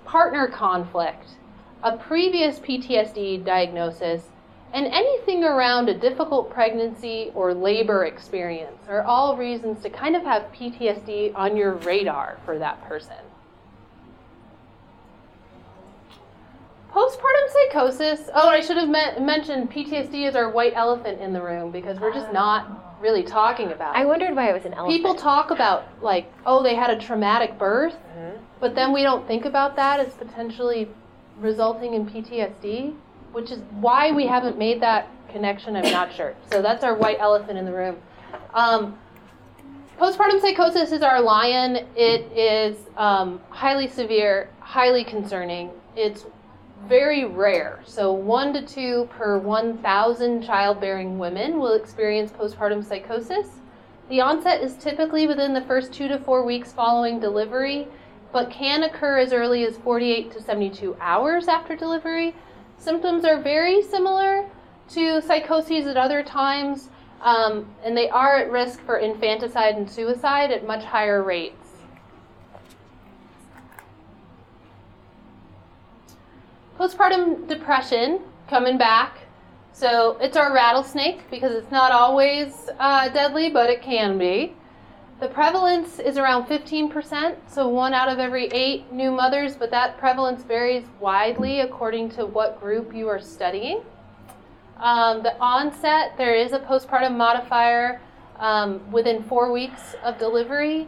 Partner 0.05 0.47
conflict, 0.47 1.37
a 1.83 1.95
previous 1.97 2.59
PTSD 2.59 3.45
diagnosis, 3.45 4.23
and 4.73 4.87
anything 4.87 5.43
around 5.43 5.87
a 5.89 5.93
difficult 5.93 6.49
pregnancy 6.49 7.31
or 7.35 7.53
labor 7.53 8.05
experience 8.05 8.87
are 8.89 9.03
all 9.03 9.37
reasons 9.37 9.83
to 9.83 9.89
kind 9.89 10.15
of 10.15 10.23
have 10.23 10.51
PTSD 10.51 11.35
on 11.35 11.55
your 11.55 11.73
radar 11.73 12.39
for 12.43 12.57
that 12.57 12.83
person. 12.87 13.17
Postpartum 16.91 17.49
psychosis. 17.53 18.29
Oh, 18.33 18.49
I 18.49 18.61
should 18.61 18.77
have 18.77 18.89
me- 18.89 19.23
mentioned 19.23 19.71
PTSD 19.71 20.27
is 20.27 20.35
our 20.35 20.49
white 20.49 20.73
elephant 20.75 21.21
in 21.21 21.33
the 21.33 21.41
room 21.41 21.71
because 21.71 21.99
we're 21.99 22.13
just 22.13 22.33
not 22.33 22.90
really 23.01 23.23
talking 23.23 23.71
about 23.71 23.95
I 23.95 24.05
wondered 24.05 24.35
why 24.35 24.49
it 24.49 24.53
was 24.53 24.65
an 24.65 24.73
elephant. 24.73 24.95
People 24.95 25.15
talk 25.15 25.51
about, 25.51 25.85
like, 26.01 26.31
oh, 26.45 26.63
they 26.63 26.75
had 26.75 26.89
a 26.89 26.99
traumatic 26.99 27.57
birth, 27.57 27.95
but 28.59 28.75
then 28.75 28.93
we 28.93 29.01
don't 29.01 29.27
think 29.27 29.45
about 29.45 29.75
that 29.75 29.99
as 29.99 30.13
potentially 30.13 30.87
resulting 31.39 31.95
in 31.95 32.05
PTSD, 32.05 32.93
which 33.31 33.51
is 33.51 33.59
why 33.71 34.11
we 34.11 34.27
haven't 34.27 34.57
made 34.57 34.81
that 34.81 35.07
connection. 35.29 35.75
I'm 35.75 35.91
not 35.91 36.13
sure. 36.13 36.35
So 36.51 36.61
that's 36.61 36.83
our 36.83 36.95
white 36.95 37.17
elephant 37.19 37.57
in 37.57 37.65
the 37.65 37.73
room. 37.73 37.97
Um, 38.53 38.97
postpartum 39.99 40.39
psychosis 40.41 40.91
is 40.91 41.01
our 41.01 41.21
lion. 41.21 41.87
It 41.95 42.31
is 42.35 42.77
um, 42.97 43.41
highly 43.49 43.87
severe, 43.87 44.49
highly 44.59 45.03
concerning. 45.03 45.71
It's 45.95 46.25
very 46.87 47.25
rare. 47.25 47.79
So, 47.85 48.11
one 48.11 48.53
to 48.53 48.61
two 48.61 49.07
per 49.11 49.37
1,000 49.37 50.43
childbearing 50.43 51.19
women 51.19 51.59
will 51.59 51.73
experience 51.73 52.31
postpartum 52.31 52.83
psychosis. 52.83 53.47
The 54.09 54.21
onset 54.21 54.61
is 54.61 54.75
typically 54.75 55.27
within 55.27 55.53
the 55.53 55.61
first 55.61 55.93
two 55.93 56.07
to 56.09 56.17
four 56.19 56.45
weeks 56.45 56.73
following 56.73 57.19
delivery, 57.19 57.87
but 58.33 58.49
can 58.49 58.83
occur 58.83 59.19
as 59.19 59.31
early 59.31 59.65
as 59.65 59.77
48 59.77 60.31
to 60.31 60.41
72 60.41 60.97
hours 60.99 61.47
after 61.47 61.75
delivery. 61.75 62.35
Symptoms 62.77 63.25
are 63.25 63.39
very 63.39 63.81
similar 63.81 64.49
to 64.89 65.21
psychoses 65.21 65.87
at 65.87 65.97
other 65.97 66.23
times, 66.23 66.89
um, 67.21 67.73
and 67.83 67.95
they 67.95 68.09
are 68.09 68.37
at 68.37 68.51
risk 68.51 68.81
for 68.81 68.97
infanticide 68.97 69.75
and 69.75 69.89
suicide 69.89 70.51
at 70.51 70.65
much 70.65 70.83
higher 70.83 71.23
rates. 71.23 71.60
Postpartum 76.81 77.47
depression 77.47 78.21
coming 78.49 78.75
back. 78.75 79.19
So 79.71 80.17
it's 80.19 80.35
our 80.35 80.51
rattlesnake 80.51 81.29
because 81.29 81.51
it's 81.51 81.69
not 81.69 81.91
always 81.91 82.71
uh, 82.79 83.07
deadly, 83.09 83.51
but 83.51 83.69
it 83.69 83.83
can 83.83 84.17
be. 84.17 84.55
The 85.19 85.27
prevalence 85.27 85.99
is 85.99 86.17
around 86.17 86.47
15%, 86.47 87.35
so 87.47 87.67
one 87.67 87.93
out 87.93 88.09
of 88.09 88.17
every 88.17 88.47
eight 88.47 88.91
new 88.91 89.11
mothers, 89.11 89.55
but 89.55 89.69
that 89.69 89.99
prevalence 89.99 90.41
varies 90.41 90.83
widely 90.99 91.59
according 91.59 92.09
to 92.13 92.25
what 92.25 92.59
group 92.59 92.95
you 92.95 93.07
are 93.07 93.21
studying. 93.21 93.83
Um, 94.77 95.21
the 95.21 95.37
onset, 95.37 96.17
there 96.17 96.33
is 96.33 96.51
a 96.51 96.59
postpartum 96.59 97.15
modifier 97.15 98.01
um, 98.39 98.91
within 98.91 99.21
four 99.21 99.51
weeks 99.51 99.93
of 100.03 100.17
delivery. 100.17 100.87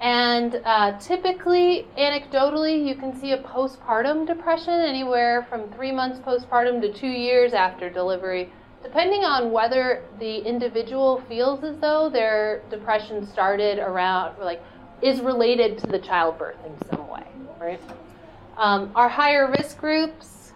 And 0.00 0.62
uh, 0.64 0.98
typically, 0.98 1.86
anecdotally, 1.98 2.86
you 2.86 2.94
can 2.94 3.14
see 3.14 3.32
a 3.32 3.42
postpartum 3.42 4.26
depression 4.26 4.72
anywhere 4.72 5.46
from 5.50 5.70
three 5.72 5.92
months 5.92 6.18
postpartum 6.20 6.80
to 6.80 6.92
two 6.92 7.06
years 7.06 7.52
after 7.52 7.90
delivery, 7.90 8.50
depending 8.82 9.24
on 9.24 9.52
whether 9.52 10.02
the 10.18 10.38
individual 10.38 11.22
feels 11.28 11.62
as 11.64 11.76
though 11.80 12.08
their 12.08 12.62
depression 12.70 13.26
started 13.26 13.78
around, 13.78 14.38
like, 14.38 14.62
is 15.02 15.20
related 15.20 15.76
to 15.78 15.86
the 15.86 15.98
childbirth 15.98 16.56
in 16.64 16.88
some 16.88 17.06
way, 17.06 17.26
right? 17.60 17.80
Um, 18.56 18.90
our 18.94 19.08
higher 19.08 19.50
risk 19.50 19.76
groups, 19.76 20.52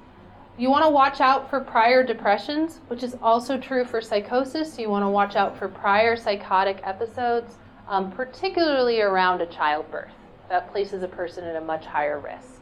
you 0.56 0.70
want 0.70 0.84
to 0.84 0.90
watch 0.90 1.20
out 1.20 1.50
for 1.50 1.60
prior 1.60 2.02
depressions, 2.02 2.80
which 2.88 3.02
is 3.02 3.14
also 3.20 3.58
true 3.58 3.84
for 3.84 4.00
psychosis. 4.00 4.78
You 4.78 4.88
want 4.88 5.02
to 5.04 5.08
watch 5.08 5.36
out 5.36 5.58
for 5.58 5.68
prior 5.68 6.16
psychotic 6.16 6.80
episodes 6.84 7.56
um, 7.88 8.10
particularly 8.12 9.00
around 9.00 9.40
a 9.40 9.46
childbirth. 9.46 10.10
That 10.50 10.70
places 10.70 11.02
a 11.02 11.08
person 11.08 11.44
at 11.44 11.56
a 11.56 11.60
much 11.60 11.86
higher 11.86 12.18
risk. 12.18 12.60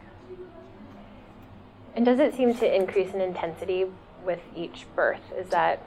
And 1.95 2.05
does 2.05 2.21
it 2.21 2.35
seem 2.35 2.55
to 2.55 2.75
increase 2.75 3.13
in 3.13 3.21
intensity 3.21 3.87
with 4.25 4.41
each 4.57 4.87
birth? 4.95 5.21
Is 5.37 5.49
that 5.49 5.83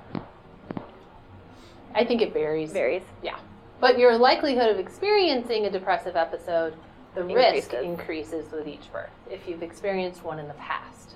I 1.95 2.03
think 2.03 2.21
it 2.21 2.33
varies. 2.33 2.71
varies? 2.71 3.03
Yeah. 3.23 3.37
But 3.79 3.97
your 3.97 4.17
likelihood 4.17 4.69
of 4.69 4.77
experiencing 4.77 5.65
a 5.65 5.71
depressive 5.71 6.15
episode, 6.15 6.75
the 7.15 7.23
risk 7.23 7.73
Increases. 7.73 7.83
increases 7.85 8.51
with 8.51 8.67
each 8.67 8.91
birth 8.91 9.09
if 9.31 9.47
you've 9.47 9.63
experienced 9.63 10.23
one 10.23 10.37
in 10.37 10.47
the 10.49 10.53
past. 10.55 11.11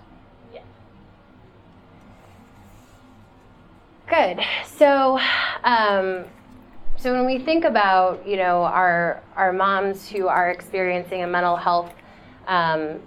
Yeah. 0.53 0.61
Good. 4.07 4.43
So, 4.65 5.19
um, 5.63 6.25
so 6.99 7.13
when 7.13 7.25
we 7.25 7.39
think 7.39 7.63
about 7.63 8.27
you 8.27 8.35
know 8.35 8.63
our 8.63 9.21
our 9.35 9.53
moms 9.53 10.09
who 10.09 10.27
are 10.27 10.51
experiencing 10.51 11.23
a 11.23 11.27
mental 11.27 11.55
health 11.55 11.93
um, 12.47 12.99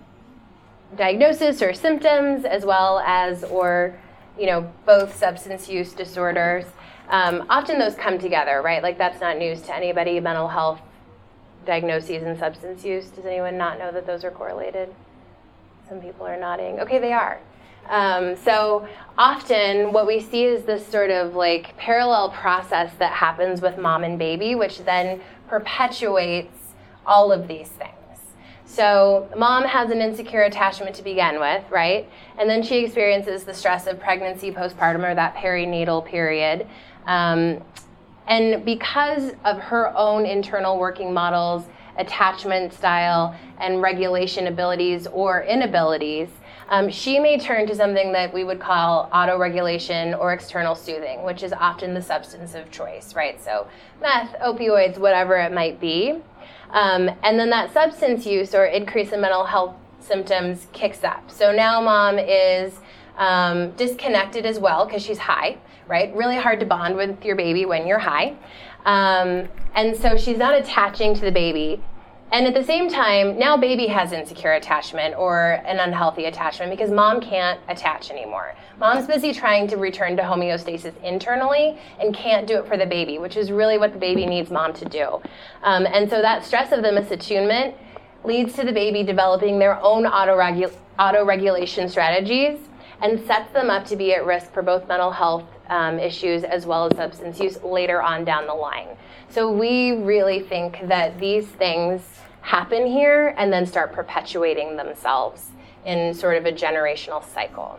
diagnosis 0.96 1.60
or 1.60 1.74
symptoms, 1.74 2.44
as 2.44 2.64
well 2.64 3.00
as 3.00 3.44
or 3.44 3.94
you 4.38 4.46
know 4.46 4.72
both 4.86 5.14
substance 5.14 5.68
use 5.68 5.92
disorders, 5.92 6.64
um, 7.10 7.44
often 7.50 7.78
those 7.78 7.94
come 7.94 8.18
together, 8.18 8.62
right? 8.62 8.82
Like 8.82 8.96
that's 8.96 9.20
not 9.20 9.36
news 9.36 9.60
to 9.62 9.76
anybody. 9.76 10.18
Mental 10.20 10.48
health 10.48 10.80
diagnoses 11.66 12.22
and 12.22 12.38
substance 12.38 12.84
use. 12.84 13.08
Does 13.08 13.26
anyone 13.26 13.58
not 13.58 13.78
know 13.78 13.92
that 13.92 14.06
those 14.06 14.24
are 14.24 14.30
correlated? 14.30 14.92
Some 15.86 16.00
people 16.00 16.26
are 16.26 16.40
nodding. 16.40 16.80
Okay, 16.80 16.98
they 16.98 17.12
are. 17.12 17.40
Um, 17.88 18.36
so 18.36 18.88
often, 19.18 19.92
what 19.92 20.06
we 20.06 20.20
see 20.20 20.44
is 20.44 20.64
this 20.64 20.86
sort 20.86 21.10
of 21.10 21.34
like 21.34 21.76
parallel 21.76 22.30
process 22.30 22.92
that 22.98 23.12
happens 23.12 23.60
with 23.60 23.78
mom 23.78 24.04
and 24.04 24.18
baby, 24.18 24.54
which 24.54 24.78
then 24.84 25.20
perpetuates 25.48 26.56
all 27.04 27.32
of 27.32 27.48
these 27.48 27.68
things. 27.68 27.92
So, 28.64 29.28
mom 29.36 29.64
has 29.64 29.90
an 29.90 30.00
insecure 30.00 30.42
attachment 30.42 30.96
to 30.96 31.02
begin 31.02 31.38
with, 31.38 31.62
right? 31.70 32.08
And 32.38 32.48
then 32.48 32.62
she 32.62 32.84
experiences 32.84 33.44
the 33.44 33.52
stress 33.52 33.86
of 33.86 34.00
pregnancy, 34.00 34.50
postpartum, 34.50 35.04
or 35.04 35.14
that 35.14 35.34
perinatal 35.34 36.06
period. 36.06 36.66
Um, 37.06 37.62
and 38.28 38.64
because 38.64 39.32
of 39.44 39.58
her 39.58 39.94
own 39.94 40.24
internal 40.24 40.78
working 40.78 41.12
models, 41.12 41.64
attachment 41.98 42.72
style, 42.72 43.36
and 43.60 43.82
regulation 43.82 44.46
abilities 44.46 45.06
or 45.08 45.42
inabilities, 45.42 46.28
um, 46.72 46.88
she 46.88 47.18
may 47.18 47.38
turn 47.38 47.66
to 47.66 47.74
something 47.74 48.12
that 48.12 48.32
we 48.32 48.44
would 48.44 48.58
call 48.58 49.10
auto-regulation 49.12 50.14
or 50.14 50.32
external 50.32 50.74
soothing, 50.74 51.22
which 51.22 51.42
is 51.42 51.52
often 51.52 51.92
the 51.92 52.00
substance 52.00 52.54
of 52.54 52.70
choice, 52.70 53.14
right? 53.14 53.38
So 53.38 53.68
meth, 54.00 54.34
opioids, 54.40 54.96
whatever 54.96 55.36
it 55.36 55.52
might 55.52 55.78
be. 55.78 56.22
Um, 56.70 57.10
and 57.22 57.38
then 57.38 57.50
that 57.50 57.74
substance 57.74 58.24
use 58.24 58.54
or 58.54 58.64
increase 58.64 59.12
in 59.12 59.20
mental 59.20 59.44
health 59.44 59.76
symptoms 60.00 60.66
kicks 60.72 61.04
up. 61.04 61.30
So 61.30 61.52
now 61.52 61.82
mom 61.82 62.18
is 62.18 62.72
um, 63.18 63.72
disconnected 63.72 64.46
as 64.46 64.58
well 64.58 64.86
because 64.86 65.02
she's 65.02 65.18
high, 65.18 65.58
right? 65.88 66.14
Really 66.16 66.36
hard 66.36 66.58
to 66.60 66.66
bond 66.66 66.96
with 66.96 67.22
your 67.22 67.36
baby 67.36 67.66
when 67.66 67.86
you're 67.86 67.98
high. 67.98 68.34
Um, 68.86 69.46
and 69.74 69.94
so 69.94 70.16
she's 70.16 70.38
not 70.38 70.54
attaching 70.54 71.14
to 71.16 71.20
the 71.20 71.32
baby. 71.32 71.82
And 72.32 72.46
at 72.46 72.54
the 72.54 72.64
same 72.64 72.88
time, 72.88 73.38
now 73.38 73.58
baby 73.58 73.86
has 73.88 74.12
insecure 74.12 74.54
attachment 74.54 75.14
or 75.16 75.60
an 75.66 75.78
unhealthy 75.80 76.24
attachment 76.24 76.70
because 76.70 76.90
mom 76.90 77.20
can't 77.20 77.60
attach 77.68 78.10
anymore. 78.10 78.54
Mom's 78.80 79.06
busy 79.06 79.34
trying 79.34 79.68
to 79.68 79.76
return 79.76 80.16
to 80.16 80.22
homeostasis 80.22 80.94
internally 81.04 81.78
and 82.00 82.16
can't 82.16 82.46
do 82.46 82.58
it 82.58 82.66
for 82.66 82.78
the 82.78 82.86
baby, 82.86 83.18
which 83.18 83.36
is 83.36 83.52
really 83.52 83.76
what 83.76 83.92
the 83.92 83.98
baby 83.98 84.24
needs 84.24 84.50
mom 84.50 84.72
to 84.72 84.86
do. 84.86 85.20
Um, 85.62 85.84
and 85.84 86.08
so 86.08 86.22
that 86.22 86.42
stress 86.42 86.72
of 86.72 86.80
the 86.80 86.88
misattunement 86.88 87.74
leads 88.24 88.54
to 88.54 88.64
the 88.64 88.72
baby 88.72 89.02
developing 89.02 89.58
their 89.58 89.78
own 89.82 90.06
auto 90.06 90.38
auto-regulation 90.98 91.86
strategies 91.86 92.58
and 93.02 93.20
sets 93.26 93.52
them 93.52 93.68
up 93.68 93.84
to 93.84 93.96
be 93.96 94.14
at 94.14 94.24
risk 94.24 94.54
for 94.54 94.62
both 94.62 94.88
mental 94.88 95.10
health 95.10 95.44
um, 95.68 95.98
issues 95.98 96.44
as 96.44 96.64
well 96.64 96.86
as 96.86 96.96
substance 96.96 97.38
use 97.40 97.62
later 97.62 98.00
on 98.00 98.24
down 98.24 98.46
the 98.46 98.54
line. 98.54 98.88
So 99.28 99.50
we 99.50 99.92
really 99.92 100.40
think 100.40 100.78
that 100.88 101.18
these 101.18 101.46
things 101.46 102.02
happen 102.42 102.86
here 102.86 103.34
and 103.38 103.52
then 103.52 103.64
start 103.64 103.92
perpetuating 103.92 104.76
themselves 104.76 105.48
in 105.86 106.12
sort 106.12 106.36
of 106.36 106.44
a 106.44 106.52
generational 106.52 107.24
cycle. 107.24 107.78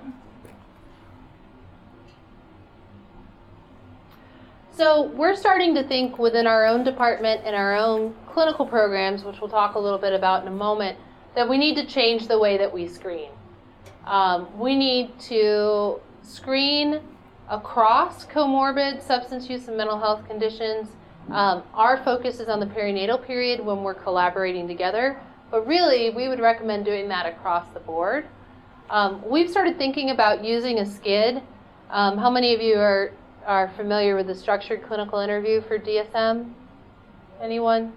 So 4.75 5.03
we're 5.09 5.35
starting 5.35 5.75
to 5.75 5.83
think 5.83 6.17
within 6.17 6.47
our 6.47 6.65
own 6.65 6.83
department 6.83 7.41
and 7.45 7.55
our 7.55 7.75
own 7.75 8.15
clinical 8.27 8.65
programs, 8.65 9.23
which 9.23 9.39
we'll 9.39 9.49
talk 9.49 9.75
a 9.75 9.79
little 9.79 9.99
bit 9.99 10.13
about 10.13 10.41
in 10.41 10.47
a 10.47 10.55
moment, 10.55 10.97
that 11.35 11.47
we 11.47 11.59
need 11.59 11.75
to 11.75 11.85
change 11.85 12.27
the 12.27 12.39
way 12.39 12.57
that 12.57 12.73
we 12.73 12.87
screen. 12.87 13.29
Um, 14.05 14.47
we 14.59 14.75
need 14.75 15.17
to 15.21 15.99
screen 16.23 17.01
across 17.49 18.25
comorbid 18.25 19.01
substance 19.01 19.47
use 19.47 19.67
and 19.67 19.77
mental 19.77 19.99
health 19.99 20.27
conditions. 20.27 20.89
Um, 21.31 21.63
our 21.73 22.03
focus 22.03 22.39
is 22.39 22.49
on 22.49 22.59
the 22.59 22.65
perinatal 22.65 23.25
period 23.25 23.63
when 23.63 23.83
we're 23.83 23.93
collaborating 23.93 24.67
together, 24.67 25.19
but 25.49 25.65
really 25.65 26.09
we 26.09 26.27
would 26.27 26.39
recommend 26.39 26.85
doing 26.85 27.07
that 27.09 27.25
across 27.25 27.67
the 27.73 27.79
board. 27.79 28.25
Um, 28.89 29.23
we've 29.27 29.49
started 29.49 29.77
thinking 29.77 30.09
about 30.09 30.43
using 30.43 30.79
a 30.79 30.83
SCID. 30.83 31.41
Um, 31.89 32.17
how 32.17 32.29
many 32.29 32.53
of 32.53 32.61
you 32.61 32.75
are 32.75 33.11
are 33.45 33.69
familiar 33.75 34.15
with 34.15 34.27
the 34.27 34.35
structured 34.35 34.83
clinical 34.83 35.19
interview 35.19 35.61
for 35.61 35.77
DSM? 35.77 36.53
Anyone? 37.41 37.93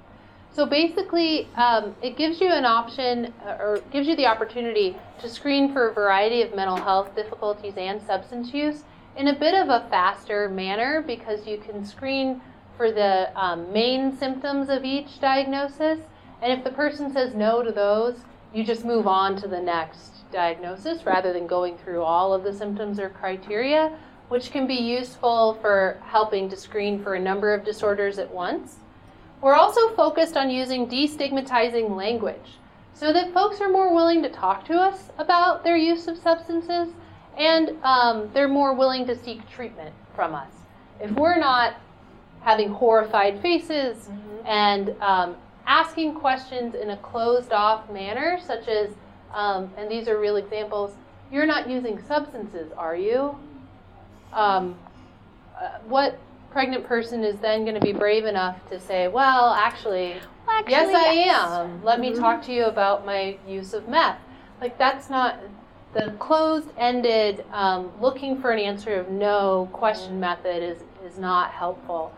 So 0.50 0.64
basically, 0.64 1.48
um, 1.56 1.94
it 2.02 2.16
gives 2.16 2.40
you 2.40 2.48
an 2.48 2.64
option 2.64 3.32
uh, 3.44 3.58
or 3.60 3.80
gives 3.92 4.08
you 4.08 4.16
the 4.16 4.26
opportunity 4.26 4.96
to 5.20 5.28
screen 5.28 5.72
for 5.72 5.88
a 5.88 5.92
variety 5.92 6.42
of 6.42 6.54
mental 6.54 6.76
health 6.76 7.14
difficulties 7.14 7.74
and 7.76 8.00
substance 8.02 8.54
use 8.54 8.84
in 9.16 9.28
a 9.28 9.38
bit 9.38 9.54
of 9.54 9.68
a 9.68 9.86
faster 9.90 10.48
manner 10.48 11.02
because 11.06 11.46
you 11.46 11.58
can 11.58 11.84
screen 11.84 12.40
for 12.76 12.92
the 12.92 13.30
um, 13.38 13.72
main 13.72 14.16
symptoms 14.16 14.68
of 14.68 14.84
each 14.84 15.20
diagnosis. 15.20 16.00
And 16.42 16.52
if 16.52 16.64
the 16.64 16.70
person 16.70 17.12
says 17.12 17.34
no 17.34 17.62
to 17.62 17.72
those, 17.72 18.18
you 18.52 18.64
just 18.64 18.84
move 18.84 19.06
on 19.06 19.36
to 19.40 19.48
the 19.48 19.60
next 19.60 20.30
diagnosis 20.32 21.04
rather 21.04 21.32
than 21.32 21.46
going 21.46 21.78
through 21.78 22.02
all 22.02 22.34
of 22.34 22.42
the 22.42 22.52
symptoms 22.52 22.98
or 22.98 23.08
criteria 23.08 23.96
which 24.28 24.50
can 24.50 24.66
be 24.66 24.74
useful 24.74 25.54
for 25.60 26.00
helping 26.04 26.48
to 26.48 26.56
screen 26.56 27.02
for 27.02 27.14
a 27.14 27.20
number 27.20 27.54
of 27.54 27.64
disorders 27.64 28.18
at 28.18 28.32
once. 28.32 28.76
We're 29.40 29.54
also 29.54 29.94
focused 29.94 30.36
on 30.36 30.50
using 30.50 30.88
destigmatizing 30.88 31.96
language 31.96 32.58
so 32.92 33.12
that 33.12 33.32
folks 33.32 33.60
are 33.60 33.68
more 33.68 33.94
willing 33.94 34.22
to 34.22 34.28
talk 34.28 34.64
to 34.66 34.74
us 34.74 35.10
about 35.18 35.62
their 35.62 35.76
use 35.76 36.08
of 36.08 36.18
substances 36.18 36.88
and 37.36 37.76
um, 37.82 38.30
they're 38.32 38.48
more 38.48 38.74
willing 38.74 39.06
to 39.06 39.14
seek 39.14 39.48
treatment 39.48 39.94
from 40.14 40.34
us. 40.34 40.50
If 41.00 41.10
we're 41.12 41.38
not 41.38 41.76
having 42.46 42.70
horrified 42.70 43.38
faces 43.42 44.08
mm-hmm. 44.08 44.46
and 44.46 44.94
um, 45.02 45.36
asking 45.66 46.14
questions 46.14 46.74
in 46.74 46.90
a 46.90 46.96
closed 46.96 47.52
off 47.52 47.90
manner, 47.90 48.38
such 48.42 48.68
as, 48.68 48.88
um, 49.34 49.70
and 49.76 49.90
these 49.90 50.08
are 50.08 50.18
real 50.18 50.36
examples, 50.36 50.92
you're 51.30 51.44
not 51.46 51.68
using 51.68 52.00
substances, 52.02 52.72
are 52.78 52.96
you? 52.96 53.36
um, 54.36 54.76
uh, 55.60 55.78
what 55.88 56.18
pregnant 56.50 56.84
person 56.86 57.24
is 57.24 57.36
then 57.40 57.64
going 57.64 57.74
to 57.74 57.80
be 57.80 57.92
brave 57.92 58.24
enough 58.24 58.56
to 58.70 58.78
say, 58.78 59.08
well, 59.08 59.52
actually, 59.52 60.16
well, 60.46 60.58
actually 60.58 60.72
yes, 60.72 60.94
I 60.94 61.12
yes. 61.12 61.50
am. 61.50 61.84
Let 61.84 62.00
mm-hmm. 62.00 62.12
me 62.12 62.18
talk 62.18 62.42
to 62.44 62.52
you 62.52 62.66
about 62.66 63.04
my 63.04 63.38
use 63.48 63.74
of 63.74 63.88
meth. 63.88 64.18
Like, 64.60 64.78
that's 64.78 65.10
not 65.10 65.40
the 65.94 66.14
closed 66.18 66.68
ended, 66.78 67.44
um, 67.52 67.90
looking 68.00 68.40
for 68.40 68.50
an 68.50 68.58
answer 68.58 68.94
of 68.94 69.10
no 69.10 69.68
question 69.72 70.12
mm-hmm. 70.12 70.20
method 70.20 70.62
is, 70.62 70.78
is 71.04 71.18
not 71.18 71.50
helpful. 71.50 72.12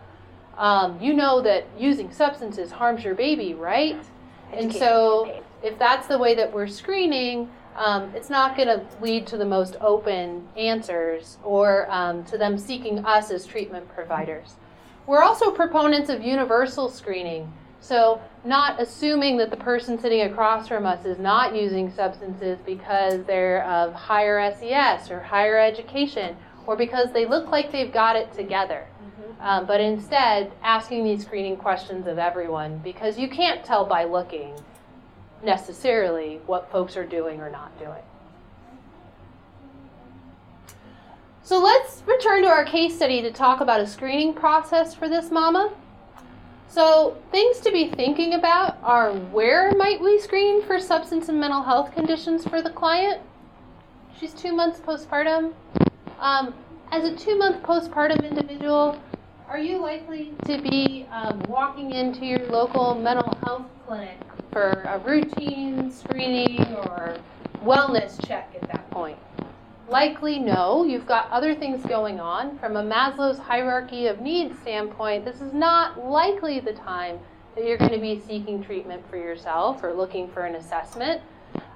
Um, 0.59 1.01
you 1.01 1.15
know 1.15 1.41
that 1.43 1.67
using 1.79 2.13
substances 2.13 2.73
harms 2.73 3.05
your 3.05 3.15
baby, 3.15 3.55
right? 3.55 3.97
Education 4.53 4.65
and 4.65 4.73
so, 4.75 5.43
if 5.63 5.79
that's 5.79 6.09
the 6.09 6.19
way 6.19 6.35
that 6.35 6.53
we're 6.53 6.67
screening, 6.67 7.49
um, 7.77 8.13
it's 8.15 8.29
not 8.29 8.57
going 8.57 8.67
to 8.67 8.85
lead 9.01 9.27
to 9.29 9.37
the 9.37 9.45
most 9.45 9.77
open 9.81 10.49
answers 10.57 11.39
or 11.45 11.89
um, 11.91 12.25
to 12.25 12.37
them 12.37 12.59
seeking 12.59 13.05
us 13.05 13.31
as 13.31 13.47
treatment 13.47 13.89
providers. 13.95 14.57
We're 15.07 15.23
also 15.23 15.53
proponents 15.53 16.11
of 16.11 16.23
universal 16.23 16.91
screening. 16.91 17.53
So, 17.81 18.21
not 18.45 18.81
assuming 18.81 19.37
that 19.37 19.51
the 19.51 19.57
person 19.57 19.99
sitting 19.99 20.23
across 20.23 20.67
from 20.67 20.85
us 20.85 21.05
is 21.07 21.19
not 21.19 21.55
using 21.55 21.91
substances 21.93 22.59
because 22.67 23.23
they're 23.25 23.65
of 23.65 23.95
higher 23.95 24.53
SES 24.53 25.11
or 25.13 25.21
higher 25.21 25.57
education 25.59 26.37
or 26.67 26.77
because 26.77 27.13
they 27.13 27.25
look 27.25 27.51
like 27.51 27.71
they've 27.71 27.93
got 27.93 28.17
it 28.17 28.33
together. 28.33 28.87
Um, 29.41 29.67
but 29.67 29.81
instead, 29.81 30.53
asking 30.63 31.05
these 31.05 31.25
screening 31.25 31.57
questions 31.57 32.07
of 32.07 32.19
everyone 32.19 32.79
because 32.79 33.19
you 33.19 33.29
can't 33.29 33.65
tell 33.65 33.85
by 33.85 34.05
looking 34.05 34.55
necessarily 35.43 36.41
what 36.47 36.71
folks 36.71 36.97
are 36.97 37.05
doing 37.05 37.41
or 37.41 37.51
not 37.51 37.77
doing. 37.79 38.03
So 41.43 41.59
let's 41.59 42.03
return 42.07 42.43
to 42.43 42.49
our 42.49 42.65
case 42.65 42.97
study 42.97 43.23
to 43.23 43.33
talk 43.33 43.61
about 43.61 43.81
a 43.81 43.87
screening 43.87 44.35
process 44.35 44.95
for 44.95 45.09
this 45.09 45.31
mama. 45.31 45.73
So, 46.71 47.17
things 47.33 47.61
to 47.61 47.73
be 47.73 47.89
thinking 47.89 48.35
about 48.35 48.77
are 48.83 49.15
where 49.15 49.75
might 49.75 50.03
we 50.03 50.21
screen 50.21 50.63
for 50.63 50.79
substance 50.79 51.31
and 51.31 51.41
mental 51.41 51.63
health 51.63 51.95
conditions 51.95 52.47
for 52.47 52.61
the 52.61 52.69
client? 52.69 53.23
She's 54.21 54.35
two 54.35 54.53
months 54.53 54.79
postpartum. 54.79 55.55
Um, 56.21 56.53
as 56.93 57.05
a 57.05 57.17
two 57.17 57.39
month 57.39 57.63
postpartum 57.63 58.23
individual, 58.23 59.01
are 59.49 59.59
you 59.59 59.79
likely 59.79 60.33
to 60.45 60.61
be 60.61 61.07
um, 61.11 61.41
walking 61.49 61.93
into 61.93 62.27
your 62.27 62.47
local 62.51 62.95
mental 62.95 63.35
health 63.43 63.65
clinic 63.87 64.19
for 64.53 64.83
a 64.87 64.99
routine 64.99 65.91
screening 65.91 66.61
or 66.77 67.17
wellness 67.65 68.25
check 68.27 68.55
at 68.61 68.69
that 68.69 68.91
point? 68.91 69.19
Likely 69.89 70.39
no. 70.39 70.85
You've 70.85 71.07
got 71.07 71.31
other 71.31 71.55
things 71.55 71.83
going 71.87 72.21
on. 72.21 72.59
From 72.59 72.77
a 72.77 72.83
Maslow's 72.83 73.39
hierarchy 73.39 74.07
of 74.07 74.21
needs 74.21 74.59
standpoint, 74.61 75.25
this 75.25 75.41
is 75.41 75.55
not 75.55 76.05
likely 76.05 76.61
the 76.61 76.75
time 76.75 77.19
that 77.55 77.65
you're 77.65 77.79
going 77.79 77.93
to 77.93 77.99
be 77.99 78.21
seeking 78.21 78.63
treatment 78.63 79.03
for 79.09 79.17
yourself 79.17 79.83
or 79.83 79.95
looking 79.95 80.29
for 80.29 80.45
an 80.45 80.57
assessment. 80.57 81.23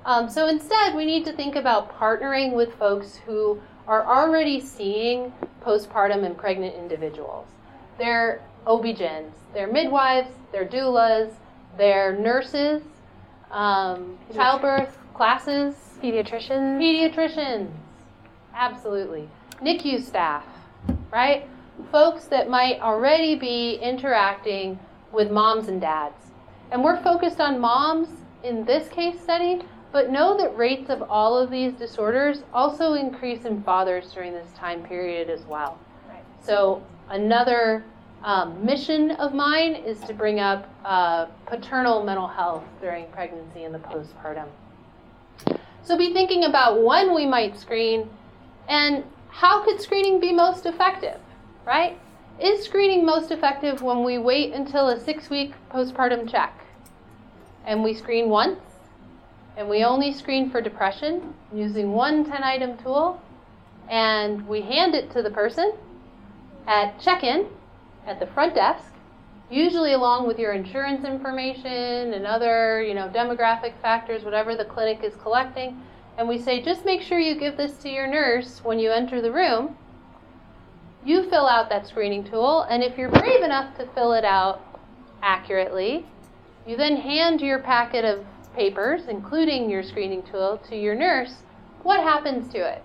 Um, 0.05 0.29
so 0.29 0.47
instead, 0.47 0.95
we 0.95 1.07
need 1.07 1.25
to 1.25 1.33
think 1.33 1.57
about 1.57 1.99
partnering 1.99 2.53
with 2.53 2.75
folks 2.75 3.17
who 3.17 3.63
are 3.89 4.05
already 4.05 4.61
seeing 4.61 5.33
postpartum 5.65 6.25
and 6.25 6.37
pregnant 6.37 6.75
individuals. 6.75 7.47
They're 7.99 8.43
OB-GYNs, 8.67 9.33
they're 9.53 9.71
midwives, 9.71 10.31
they're 10.51 10.67
doulas, 10.67 11.33
they're 11.77 12.17
nurses, 12.17 12.83
um, 13.51 14.19
childbirth 14.35 14.97
classes, 15.15 15.75
pediatricians. 16.03 16.79
Pediatricians, 16.79 17.71
absolutely. 18.55 19.29
NICU 19.61 20.03
staff, 20.03 20.45
right? 21.13 21.49
Folks 21.91 22.25
that 22.27 22.49
might 22.49 22.81
already 22.81 23.35
be 23.35 23.75
interacting 23.77 24.79
with 25.13 25.31
moms 25.31 25.69
and 25.69 25.81
dads. 25.81 26.33
And 26.71 26.83
we're 26.83 27.03
focused 27.03 27.41
on 27.41 27.61
moms 27.61 28.09
in 28.43 28.65
this 28.65 28.89
case 28.89 29.21
study, 29.21 29.63
but 29.93 30.11
know 30.11 30.37
that 30.39 30.57
rates 30.57 30.89
of 30.91 31.03
all 31.03 31.37
of 31.37 31.51
these 31.51 31.73
disorders 31.75 32.43
also 32.53 32.95
increase 32.95 33.45
in 33.45 33.63
fathers 33.63 34.13
during 34.13 34.33
this 34.33 34.51
time 34.57 34.83
period 34.83 35.29
as 35.29 35.43
well. 35.43 35.79
Right. 36.09 36.25
So 36.43 36.83
another 37.09 37.85
um, 38.25 38.65
mission 38.65 39.13
of 39.13 39.35
mine 39.35 39.75
is 39.75 40.01
to 40.01 40.15
bring 40.15 40.41
up 40.41 40.69
uh, 40.85 41.27
paternal 41.47 42.05
mental 42.05 42.29
health 42.29 42.65
during 42.81 43.07
pregnancy 43.07 43.65
and 43.65 43.75
the 43.75 43.79
postpartum. 43.79 44.47
So 45.83 45.99
be 45.99 46.13
thinking 46.13 46.45
about 46.45 46.83
when 46.83 47.15
we 47.15 47.27
might 47.27 47.59
screen 47.59 48.09
and 48.69 49.05
how 49.29 49.65
could 49.65 49.81
screening 49.81 50.21
be 50.21 50.33
most 50.33 50.67
effective, 50.67 51.19
right? 51.67 51.99
Is 52.41 52.65
screening 52.65 53.05
most 53.05 53.31
effective 53.31 53.83
when 53.83 54.05
we 54.05 54.19
wait 54.19 54.53
until 54.53 54.89
a 54.89 55.01
six 55.01 55.29
week 55.29 55.55
postpartum 55.71 56.31
check 56.31 56.55
and 57.67 57.83
we 57.83 57.95
screen 57.95 58.29
once 58.29 58.61
and 59.57 59.69
we 59.69 59.85
only 59.85 60.13
screen 60.13 60.51
for 60.51 60.61
depression 60.61 61.35
using 61.53 61.93
one 61.93 62.25
10 62.25 62.43
item 62.43 62.77
tool 62.79 63.21
and 63.89 64.47
we 64.49 64.63
hand 64.63 64.95
it 64.95 65.11
to 65.13 65.23
the 65.23 65.31
person 65.31 65.73
at 66.67 67.01
check 67.01 67.25
in 67.25 67.47
at 68.07 68.21
the 68.21 68.27
front 68.27 68.55
desk, 68.55 68.93
usually 69.51 69.93
along 69.93 70.27
with 70.27 70.39
your 70.39 70.53
insurance 70.53 71.05
information 71.05 72.15
and 72.15 72.27
other, 72.27 72.83
you 72.83 72.95
know, 72.95 73.09
demographic 73.09 73.75
factors, 73.83 74.25
whatever 74.25 74.57
the 74.57 74.65
clinic 74.65 75.01
is 75.03 75.15
collecting. 75.17 75.81
And 76.19 76.29
we 76.29 76.39
say, 76.39 76.63
just 76.63 76.85
make 76.85 77.03
sure 77.03 77.19
you 77.19 77.35
give 77.35 77.57
this 77.57 77.77
to 77.79 77.89
your 77.89 78.07
nurse 78.07 78.61
when 78.65 78.79
you 78.79 78.91
enter 78.91 79.21
the 79.21 79.33
room. 79.33 79.77
You 81.05 81.29
fill 81.29 81.47
out 81.47 81.69
that 81.71 81.87
screening 81.87 82.23
tool, 82.23 82.63
and 82.63 82.83
if 82.83 82.97
you're 82.97 83.11
brave 83.11 83.43
enough 83.43 83.77
to 83.79 83.87
fill 83.89 84.13
it 84.13 84.25
out 84.25 84.63
accurately, 85.23 86.07
you 86.67 86.77
then 86.77 86.97
hand 86.97 87.41
your 87.41 87.59
packet 87.59 88.05
of 88.05 88.25
papers, 88.55 89.09
including 89.09 89.69
your 89.69 89.83
screening 89.83 90.23
tool, 90.23 90.61
to 90.69 90.77
your 90.77 90.95
nurse. 90.95 91.43
What 91.83 92.01
happens 92.01 92.53
to 92.53 92.59
it? 92.59 92.83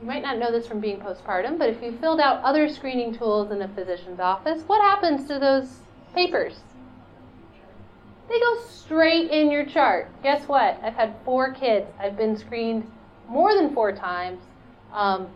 You 0.00 0.06
might 0.06 0.22
not 0.22 0.38
know 0.38 0.52
this 0.52 0.66
from 0.66 0.80
being 0.80 1.00
postpartum, 1.00 1.58
but 1.58 1.68
if 1.68 1.82
you 1.82 1.92
filled 1.98 2.20
out 2.20 2.42
other 2.44 2.68
screening 2.68 3.16
tools 3.16 3.50
in 3.50 3.62
a 3.62 3.68
physician's 3.68 4.20
office, 4.20 4.62
what 4.66 4.80
happens 4.80 5.26
to 5.28 5.38
those 5.38 5.80
papers? 6.14 6.60
they 8.28 8.38
go 8.40 8.60
straight 8.68 9.30
in 9.30 9.50
your 9.50 9.64
chart. 9.64 10.10
Guess 10.22 10.46
what? 10.48 10.78
I've 10.82 10.94
had 10.94 11.14
four 11.24 11.52
kids. 11.52 11.86
I've 11.98 12.16
been 12.16 12.36
screened 12.36 12.90
more 13.28 13.54
than 13.54 13.74
four 13.74 13.92
times. 13.92 14.40
Um, 14.92 15.28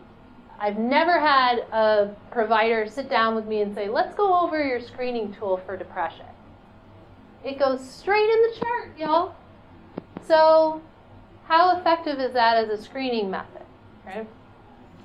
I've 0.59 0.77
never 0.77 1.19
had 1.19 1.59
a 1.71 2.15
provider 2.31 2.87
sit 2.87 3.09
down 3.09 3.35
with 3.35 3.45
me 3.45 3.61
and 3.61 3.73
say, 3.73 3.89
let's 3.89 4.15
go 4.15 4.39
over 4.39 4.63
your 4.63 4.79
screening 4.79 5.33
tool 5.33 5.57
for 5.65 5.75
depression. 5.75 6.25
It 7.43 7.59
goes 7.59 7.87
straight 7.87 8.29
in 8.29 8.41
the 8.41 8.59
chart, 8.59 8.97
y'all. 8.97 9.35
So, 10.25 10.81
how 11.45 11.77
effective 11.77 12.19
is 12.19 12.33
that 12.33 12.55
as 12.57 12.69
a 12.69 12.81
screening 12.81 13.29
method? 13.29 13.63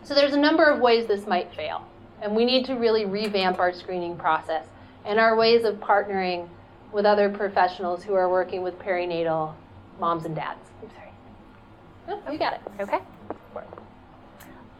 So, 0.09 0.15
there's 0.15 0.33
a 0.33 0.41
number 0.41 0.65
of 0.65 0.81
ways 0.81 1.07
this 1.07 1.27
might 1.27 1.55
fail, 1.55 1.87
and 2.23 2.35
we 2.35 2.47
need 2.47 2.65
to 2.65 2.77
really 2.77 3.05
revamp 3.05 3.59
our 3.59 3.75
screening 3.75 4.17
process 4.17 4.65
and 5.05 5.21
our 5.21 5.37
ways 5.37 5.65
of 5.65 5.75
partnering 5.81 6.49
with 6.93 7.05
other 7.05 7.29
professionals 7.29 8.03
who 8.03 8.15
are 8.15 8.31
working 8.31 8.63
with 8.63 8.79
perinatal 8.79 9.53
moms 10.01 10.25
and 10.25 10.35
dads. 10.35 10.61
I'm 10.83 10.89
sorry. 10.95 12.23
Oh, 12.27 12.33
you 12.33 12.39
got 12.39 12.55
it. 12.55 12.61
Okay. 12.81 13.01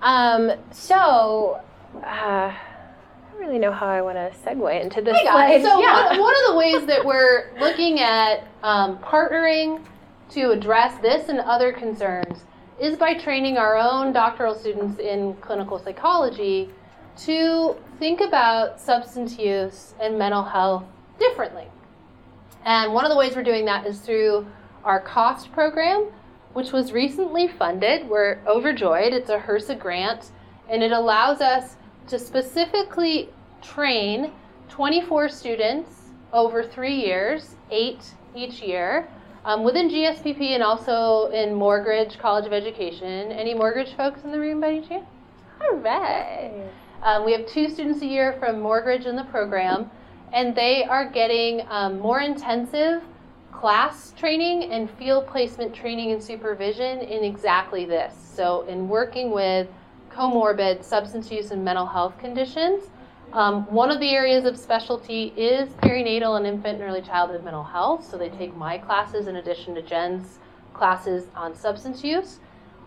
Um, 0.01 0.53
so, 0.71 1.61
uh, 1.97 2.01
I 2.07 2.57
don't 3.31 3.39
really 3.39 3.59
know 3.59 3.73
how 3.73 3.89
I 3.89 4.01
want 4.01 4.17
to 4.17 4.33
segue 4.43 4.81
into 4.81 5.03
this 5.03 5.21
slide. 5.21 5.61
So 5.61 5.79
yeah. 5.79 6.09
one, 6.09 6.21
one 6.21 6.35
of 6.37 6.53
the 6.53 6.57
ways 6.57 6.87
that 6.87 7.05
we're 7.05 7.51
looking 7.61 8.01
at 8.01 8.49
um, 8.63 8.97
partnering 9.01 9.85
to 10.31 10.53
address 10.53 10.99
this 11.03 11.29
and 11.29 11.39
other 11.41 11.71
concerns 11.71 12.45
is 12.81 12.97
by 12.97 13.15
training 13.15 13.59
our 13.59 13.77
own 13.77 14.13
doctoral 14.13 14.55
students 14.55 14.99
in 14.99 15.35
clinical 15.37 15.79
psychology 15.79 16.71
to 17.17 17.77
think 17.99 18.21
about 18.21 18.81
substance 18.81 19.37
use 19.39 19.95
and 20.01 20.17
mental 20.17 20.45
health 20.45 20.85
differently. 21.19 21.67
And 22.65 22.93
one 22.95 23.05
of 23.05 23.11
the 23.11 23.17
ways 23.17 23.35
we're 23.35 23.43
doing 23.43 23.65
that 23.65 23.87
is 23.87 23.99
through 24.01 24.47
our 24.85 25.01
COST 25.01 25.51
program, 25.53 26.07
which 26.53 26.71
was 26.71 26.93
recently 26.93 27.49
funded. 27.49 28.09
We're 28.09 28.39
overjoyed. 28.47 29.13
It's 29.13 29.31
a 29.31 29.39
HRSA 29.39 29.79
grant, 29.79 30.31
and 30.69 30.83
it 30.83 30.93
allows 30.93 31.41
us 31.41 31.77
to 32.07 32.19
specifically 32.19 33.31
train 33.61 34.33
24 34.69 35.29
students 35.29 35.91
over 36.33 36.63
three 36.63 36.95
years, 36.95 37.57
eight 37.71 38.15
each 38.37 38.61
year, 38.63 39.09
um, 39.49 39.65
within 39.65 39.89
GSPP 39.89 40.51
and 40.51 40.63
also 40.63 41.31
in 41.31 41.55
Morgridge 41.55 42.19
College 42.19 42.45
of 42.45 42.53
Education. 42.53 43.33
Any 43.33 43.55
Morgridge 43.55 43.97
folks 43.97 44.23
in 44.23 44.31
the 44.31 44.39
room 44.39 44.61
by 44.61 44.69
any 44.69 44.87
chance? 44.87 45.07
All 45.63 45.77
right. 45.77 46.69
Um, 47.03 47.25
we 47.25 47.33
have 47.33 47.47
two 47.47 47.71
students 47.71 48.03
a 48.03 48.07
year 48.07 48.37
from 48.39 48.57
Morgridge 48.57 49.07
in 49.07 49.17
the 49.17 49.25
program, 49.25 49.91
and 50.35 50.55
they 50.55 50.85
are 50.85 51.09
getting 51.09 51.67
um, 51.71 51.99
more 51.99 52.21
intensive 52.21 53.03
class 53.51 54.13
training 54.19 54.71
and 54.71 54.91
field 54.99 55.27
placement 55.27 55.75
training 55.75 56.13
and 56.13 56.23
supervision 56.23 56.99
in 56.99 57.25
exactly 57.25 57.87
this. 57.87 58.15
So, 58.35 58.67
in 58.69 58.87
working 58.87 59.31
with 59.31 59.67
comorbid 60.11 60.85
substance 60.85 61.31
use 61.31 61.53
and 61.53 61.65
mental 61.65 61.87
health 61.87 62.19
conditions, 62.19 62.91
um, 63.33 63.65
one 63.73 63.91
of 63.91 64.01
the 64.01 64.11
areas 64.11 64.45
of 64.45 64.59
specialty 64.59 65.33
is 65.37 65.69
perinatal 65.83 66.37
and 66.37 66.47
infant 66.47 66.81
and 66.81 66.89
early 66.89 67.03
childhood 67.03 67.45
mental 67.45 67.65
health. 67.65 68.09
So, 68.09 68.17
they 68.17 68.31
take 68.31 68.57
my 68.57 68.79
classes 68.79 69.27
in 69.27 69.37
addition 69.37 69.75
to 69.75 69.83
Jen's 69.83 70.39
classes 70.73 71.27
on 71.35 71.55
substance 71.55 72.03
use. 72.03 72.39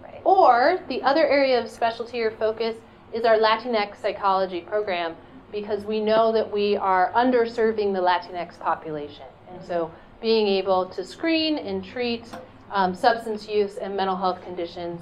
Right. 0.01 0.21
Or 0.23 0.79
the 0.87 1.01
other 1.03 1.27
area 1.27 1.61
of 1.61 1.69
specialty 1.69 2.21
or 2.21 2.31
focus 2.31 2.77
is 3.13 3.25
our 3.25 3.37
Latinx 3.37 4.01
psychology 4.01 4.61
program 4.61 5.15
because 5.51 5.83
we 5.83 5.99
know 5.99 6.31
that 6.31 6.49
we 6.49 6.77
are 6.77 7.11
underserving 7.13 7.93
the 7.93 7.99
Latinx 7.99 8.57
population. 8.59 9.25
And 9.51 9.63
so 9.63 9.91
being 10.21 10.47
able 10.47 10.85
to 10.87 11.03
screen 11.03 11.57
and 11.57 11.83
treat 11.83 12.25
um, 12.71 12.95
substance 12.95 13.47
use 13.47 13.75
and 13.75 13.95
mental 13.95 14.15
health 14.15 14.41
conditions 14.43 15.01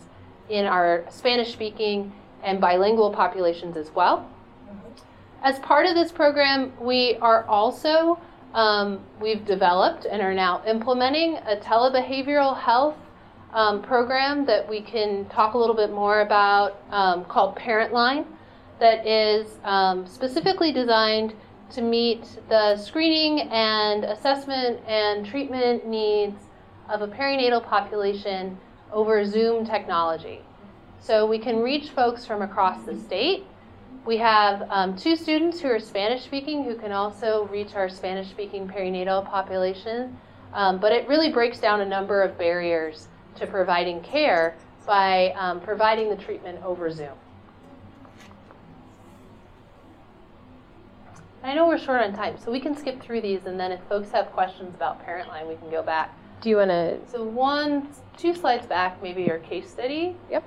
in 0.50 0.66
our 0.66 1.06
Spanish 1.10 1.54
speaking 1.54 2.12
and 2.44 2.60
bilingual 2.60 3.12
populations 3.12 3.78
as 3.78 3.92
well. 3.94 4.28
As 5.42 5.58
part 5.60 5.86
of 5.86 5.96
this 5.96 6.12
program, 6.12 6.74
we 6.82 7.16
are 7.22 7.46
also, 7.46 8.20
um, 8.54 9.00
we've 9.22 9.46
developed 9.46 10.06
and 10.06 10.22
are 10.22 10.34
now 10.34 10.62
implementing 10.68 11.38
a 11.38 11.56
telebehavioral 11.56 12.60
health 12.60 12.98
um, 13.54 13.82
program 13.82 14.46
that 14.46 14.68
we 14.68 14.82
can 14.82 15.26
talk 15.30 15.54
a 15.54 15.58
little 15.58 15.76
bit 15.76 15.92
more 15.92 16.22
about 16.22 16.82
um, 16.92 17.26
called 17.26 17.56
Parent 17.56 17.94
Line 17.94 18.26
that 18.80 19.06
is 19.06 19.58
um, 19.64 20.06
specifically 20.06 20.72
designed 20.72 21.34
to 21.72 21.82
meet 21.82 22.40
the 22.50 22.76
screening 22.78 23.42
and 23.50 24.04
assessment 24.04 24.80
and 24.88 25.26
treatment 25.26 25.88
needs 25.88 26.42
of 26.90 27.02
a 27.02 27.08
perinatal 27.08 27.64
population 27.64 28.58
over 28.92 29.24
Zoom 29.24 29.66
technology. 29.66 30.42
So 31.00 31.26
we 31.26 31.40
can 31.40 31.60
reach 31.60 31.90
folks 31.92 32.26
from 32.26 32.42
across 32.42 32.84
the 32.84 32.98
state. 32.98 33.46
We 34.06 34.18
have 34.18 34.66
um, 34.70 34.96
two 34.96 35.16
students 35.16 35.60
who 35.60 35.68
are 35.68 35.80
Spanish 35.80 36.24
speaking 36.24 36.64
who 36.64 36.76
can 36.76 36.92
also 36.92 37.48
reach 37.52 37.76
our 37.76 37.90
Spanish 37.90 38.30
speaking 38.30 38.68
perinatal 38.68 39.30
population. 39.30 40.18
Um, 40.54 40.80
but 40.80 40.92
it 40.92 41.08
really 41.08 41.32
breaks 41.32 41.60
down 41.60 41.82
a 41.82 41.86
number 41.86 42.24
of 42.24 42.38
barriers 42.38 43.08
to 43.36 43.46
providing 43.46 44.02
care 44.02 44.56
by 44.86 45.32
um, 45.34 45.62
providing 45.62 46.10
the 46.10 46.16
treatment 46.16 46.64
over 46.64 46.90
Zoom. 46.90 47.14
I 51.44 51.54
know 51.54 51.68
we're 51.68 51.78
short 51.78 52.02
on 52.02 52.14
time, 52.14 52.38
so 52.38 52.52
we 52.52 52.60
can 52.60 52.76
skip 52.76 53.02
through 53.02 53.22
these, 53.22 53.46
and 53.46 53.60
then 53.60 53.72
if 53.72 53.80
folks 53.88 54.12
have 54.12 54.32
questions 54.32 54.76
about 54.76 55.04
Parent 55.06 55.30
Line, 55.30 55.48
we 55.48 55.56
can 55.56 55.70
go 55.70 55.82
back. 55.82 56.18
Do 56.42 56.50
you 56.50 56.58
want 56.58 56.70
to? 56.70 56.98
So 57.10 57.24
one, 57.24 57.88
two 58.18 58.36
slides 58.36 58.66
back, 58.66 59.02
maybe 59.02 59.24
your 59.24 59.38
case 59.40 59.70
study. 59.70 60.16
Yep. 60.30 60.44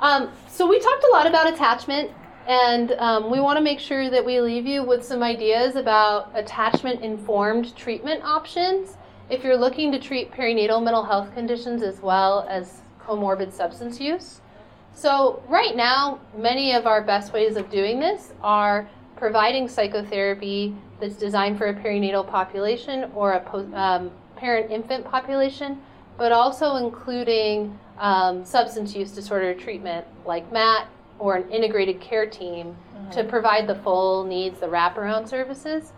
Um, 0.00 0.30
so 0.48 0.66
we 0.66 0.80
talked 0.80 1.04
a 1.04 1.12
lot 1.12 1.26
about 1.26 1.52
attachment, 1.52 2.10
and 2.46 2.92
um, 2.92 3.30
we 3.30 3.40
want 3.40 3.56
to 3.56 3.62
make 3.62 3.80
sure 3.80 4.10
that 4.10 4.24
we 4.24 4.40
leave 4.40 4.66
you 4.66 4.82
with 4.82 5.04
some 5.04 5.22
ideas 5.22 5.76
about 5.76 6.30
attachment-informed 6.34 7.74
treatment 7.76 8.22
options 8.22 8.96
if 9.30 9.42
you're 9.42 9.56
looking 9.56 9.90
to 9.92 9.98
treat 9.98 10.30
perinatal 10.30 10.82
mental 10.82 11.02
health 11.02 11.32
conditions 11.34 11.82
as 11.82 12.00
well 12.00 12.46
as 12.48 12.82
comorbid 13.00 13.52
substance 13.52 13.98
use. 13.98 14.40
So 14.94 15.42
right 15.48 15.74
now, 15.74 16.20
many 16.36 16.72
of 16.72 16.86
our 16.86 17.02
best 17.02 17.32
ways 17.32 17.56
of 17.56 17.70
doing 17.70 17.98
this 17.98 18.32
are 18.42 18.88
providing 19.16 19.68
psychotherapy 19.68 20.74
that's 21.00 21.16
designed 21.16 21.58
for 21.58 21.68
a 21.68 21.74
perinatal 21.74 22.28
population 22.28 23.10
or 23.14 23.32
a 23.32 23.40
post, 23.40 23.72
um, 23.74 24.10
parent 24.36 24.70
infant 24.70 25.04
population, 25.04 25.80
but 26.18 26.30
also 26.30 26.76
including 26.76 27.78
um, 27.98 28.44
substance 28.44 28.94
use 28.94 29.12
disorder 29.12 29.54
treatment 29.54 30.06
like 30.26 30.50
MAT 30.52 30.88
or 31.24 31.36
an 31.36 31.50
integrated 31.50 32.02
care 32.02 32.26
team 32.26 32.76
to 33.10 33.24
provide 33.24 33.66
the 33.66 33.76
full 33.76 34.24
needs, 34.24 34.60
the 34.60 34.66
wraparound 34.66 35.26
services. 35.26 35.94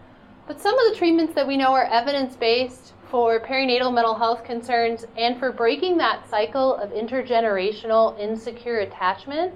But 0.47 0.61
some 0.61 0.79
of 0.79 0.93
the 0.93 0.97
treatments 0.97 1.35
that 1.35 1.49
we 1.49 1.57
know 1.57 1.72
are 1.72 1.87
evidence 1.87 2.37
based 2.37 2.93
for 3.11 3.41
perinatal 3.41 3.93
mental 3.93 4.14
health 4.14 4.45
concerns 4.45 5.05
and 5.18 5.37
for 5.37 5.51
breaking 5.51 5.97
that 5.97 6.31
cycle 6.31 6.77
of 6.77 6.91
intergenerational 6.91 8.16
insecure 8.20 8.79
attachment 8.79 9.53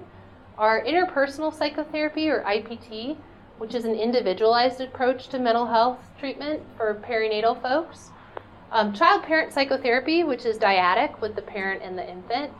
are 0.57 0.83
interpersonal 0.83 1.57
psychotherapy 1.57 2.27
or 2.27 2.43
IPT, 2.43 3.15
which 3.57 3.73
is 3.73 3.85
an 3.85 3.95
individualized 3.95 4.81
approach 4.81 5.29
to 5.29 5.39
mental 5.39 5.65
health 5.65 5.99
treatment 6.19 6.61
for 6.75 6.95
perinatal 6.95 7.61
folks. 7.61 8.09
Um, 8.73 8.91
child 8.91 9.23
parent 9.23 9.53
psychotherapy, 9.53 10.25
which 10.25 10.45
is 10.45 10.57
dyadic 10.57 11.21
with 11.21 11.35
the 11.35 11.41
parent 11.41 11.81
and 11.81 11.97
the 11.97 12.09
infant, 12.09 12.51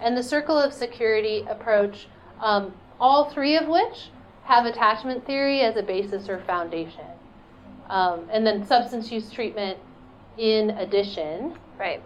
and 0.00 0.16
the 0.16 0.22
circle 0.24 0.58
of 0.58 0.72
security 0.72 1.44
approach, 1.48 2.08
um, 2.40 2.72
all 3.00 3.30
three 3.30 3.56
of 3.56 3.68
which 3.68 4.10
have 4.44 4.64
attachment 4.64 5.26
theory 5.26 5.60
as 5.62 5.76
a 5.76 5.82
basis 5.82 6.28
or 6.28 6.38
foundation. 6.40 7.04
Um, 7.88 8.28
and 8.30 8.46
then 8.46 8.66
substance 8.66 9.10
use 9.10 9.30
treatment 9.30 9.78
in 10.38 10.70
addition. 10.70 11.54
Right. 11.78 12.02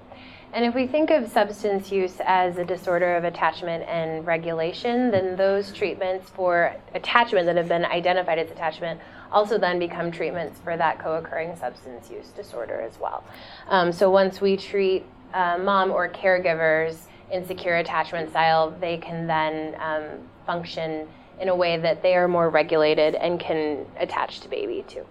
And 0.53 0.65
if 0.65 0.75
we 0.75 0.87
think 0.87 1.11
of 1.11 1.31
substance 1.31 1.93
use 1.93 2.17
as 2.25 2.59
a 2.59 2.65
disorder 2.65 3.17
of 3.17 3.23
attachment 3.23 3.85
and 3.89 4.27
regulation, 4.27 5.11
then 5.11 5.37
those 5.37 5.73
treatments 5.73 6.29
for 6.31 6.75
attachment 6.95 7.47
that 7.47 7.57
have 7.57 7.69
been 7.69 7.85
identified 7.85 8.39
as 8.39 8.51
attachment 8.51 9.01
also 9.31 9.59
then 9.59 9.79
become 9.79 10.11
treatments 10.11 10.59
for 10.61 10.77
that 10.77 10.99
co 10.99 11.15
occurring 11.15 11.55
substance 11.55 12.11
use 12.11 12.29
disorder 12.31 12.81
as 12.81 12.99
well. 12.99 13.23
Um, 13.69 13.93
so 13.93 14.11
once 14.11 14.41
we 14.41 14.57
treat 14.57 15.05
uh, 15.33 15.59
mom 15.59 15.93
or 15.93 16.09
caregivers 16.09 16.97
in 17.31 17.47
secure 17.47 17.77
attachment 17.77 18.31
style, 18.31 18.71
they 18.81 18.97
can 18.97 19.27
then 19.27 19.77
um, 19.81 20.05
function 20.47 21.07
in 21.41 21.49
a 21.49 21.57
way 21.57 21.79
that 21.79 22.03
they 22.03 22.15
are 22.15 22.29
more 22.29 22.51
regulated 22.51 23.15
and 23.15 23.41
can 23.41 23.87
attach 23.99 24.41
to 24.41 24.49
baby 24.49 24.85
too. 24.87 25.07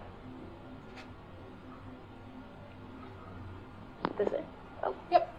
This 4.16 4.28
way. 4.28 4.42
Oh, 4.82 4.94
Yep. 5.10 5.34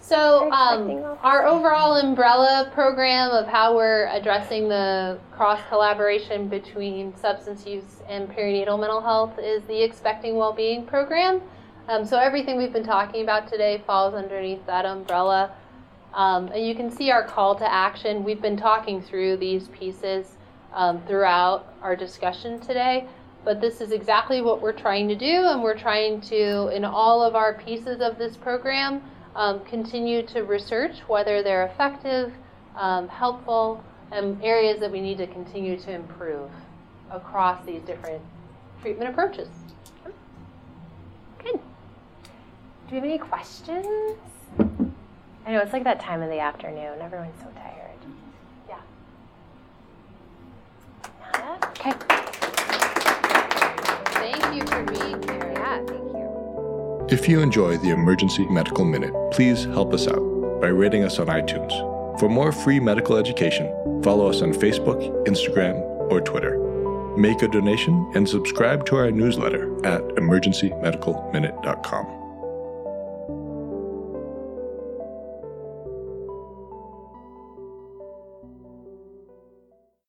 So, 0.00 0.52
um, 0.52 1.18
our 1.22 1.46
overall 1.46 1.96
umbrella 1.96 2.70
program 2.72 3.32
of 3.32 3.48
how 3.48 3.74
we're 3.74 4.06
addressing 4.12 4.68
the 4.68 5.18
cross 5.32 5.60
collaboration 5.68 6.46
between 6.48 7.16
substance 7.16 7.66
use 7.66 8.02
and 8.08 8.28
perinatal 8.28 8.78
mental 8.78 9.00
health 9.00 9.36
is 9.40 9.64
the 9.64 9.82
Expecting 9.82 10.36
Wellbeing 10.36 10.86
program. 10.86 11.42
Um, 11.88 12.04
so 12.04 12.18
everything 12.18 12.56
we've 12.56 12.72
been 12.72 12.84
talking 12.84 13.24
about 13.24 13.48
today 13.48 13.82
falls 13.84 14.14
underneath 14.14 14.64
that 14.66 14.86
umbrella. 14.86 15.50
Um, 16.16 16.46
and 16.46 16.66
you 16.66 16.74
can 16.74 16.90
see 16.90 17.10
our 17.10 17.22
call 17.22 17.54
to 17.56 17.70
action. 17.70 18.24
We've 18.24 18.40
been 18.40 18.56
talking 18.56 19.02
through 19.02 19.36
these 19.36 19.68
pieces 19.68 20.38
um, 20.72 21.02
throughout 21.06 21.74
our 21.82 21.94
discussion 21.94 22.58
today, 22.58 23.06
but 23.44 23.60
this 23.60 23.82
is 23.82 23.92
exactly 23.92 24.40
what 24.40 24.62
we're 24.62 24.72
trying 24.72 25.08
to 25.08 25.14
do, 25.14 25.26
and 25.26 25.62
we're 25.62 25.78
trying 25.78 26.22
to, 26.22 26.68
in 26.74 26.86
all 26.86 27.22
of 27.22 27.36
our 27.36 27.52
pieces 27.52 28.00
of 28.00 28.16
this 28.16 28.34
program, 28.34 29.02
um, 29.34 29.62
continue 29.66 30.26
to 30.28 30.40
research 30.40 31.00
whether 31.06 31.42
they're 31.42 31.66
effective, 31.66 32.32
um, 32.76 33.08
helpful, 33.08 33.84
and 34.10 34.42
areas 34.42 34.80
that 34.80 34.90
we 34.90 35.02
need 35.02 35.18
to 35.18 35.26
continue 35.26 35.78
to 35.78 35.92
improve 35.92 36.48
across 37.10 37.62
these 37.66 37.82
different 37.82 38.22
treatment 38.80 39.10
approaches. 39.10 39.48
Good. 41.42 41.52
Do 41.52 41.60
we 42.92 42.96
have 42.96 43.04
any 43.04 43.18
questions? 43.18 44.16
I 45.46 45.52
know 45.52 45.60
it's 45.60 45.72
like 45.72 45.84
that 45.84 46.00
time 46.00 46.22
of 46.22 46.28
the 46.28 46.40
afternoon. 46.40 47.00
Everyone's 47.00 47.38
so 47.38 47.46
tired. 47.54 48.00
Yeah. 48.68 48.80
Nada? 51.32 51.68
Okay. 51.68 51.92
Thank 54.18 54.54
you 54.56 54.66
for 54.66 54.82
being 54.82 55.22
here. 55.22 55.52
Yeah, 55.52 55.76
thank 55.86 55.90
you. 55.90 57.06
If 57.08 57.28
you 57.28 57.38
enjoy 57.40 57.76
the 57.76 57.90
Emergency 57.90 58.44
Medical 58.46 58.84
Minute, 58.84 59.14
please 59.30 59.66
help 59.66 59.94
us 59.94 60.08
out 60.08 60.18
by 60.60 60.66
rating 60.66 61.04
us 61.04 61.20
on 61.20 61.28
iTunes. 61.28 61.70
For 62.18 62.28
more 62.28 62.50
free 62.50 62.80
medical 62.80 63.16
education, 63.16 63.70
follow 64.02 64.28
us 64.28 64.42
on 64.42 64.52
Facebook, 64.52 65.00
Instagram, 65.28 65.76
or 66.10 66.20
Twitter. 66.20 66.58
Make 67.16 67.42
a 67.42 67.48
donation 67.48 68.10
and 68.16 68.28
subscribe 68.28 68.84
to 68.86 68.96
our 68.96 69.12
newsletter 69.12 69.72
at 69.86 70.02
emergencymedicalminute.com. 70.16 72.15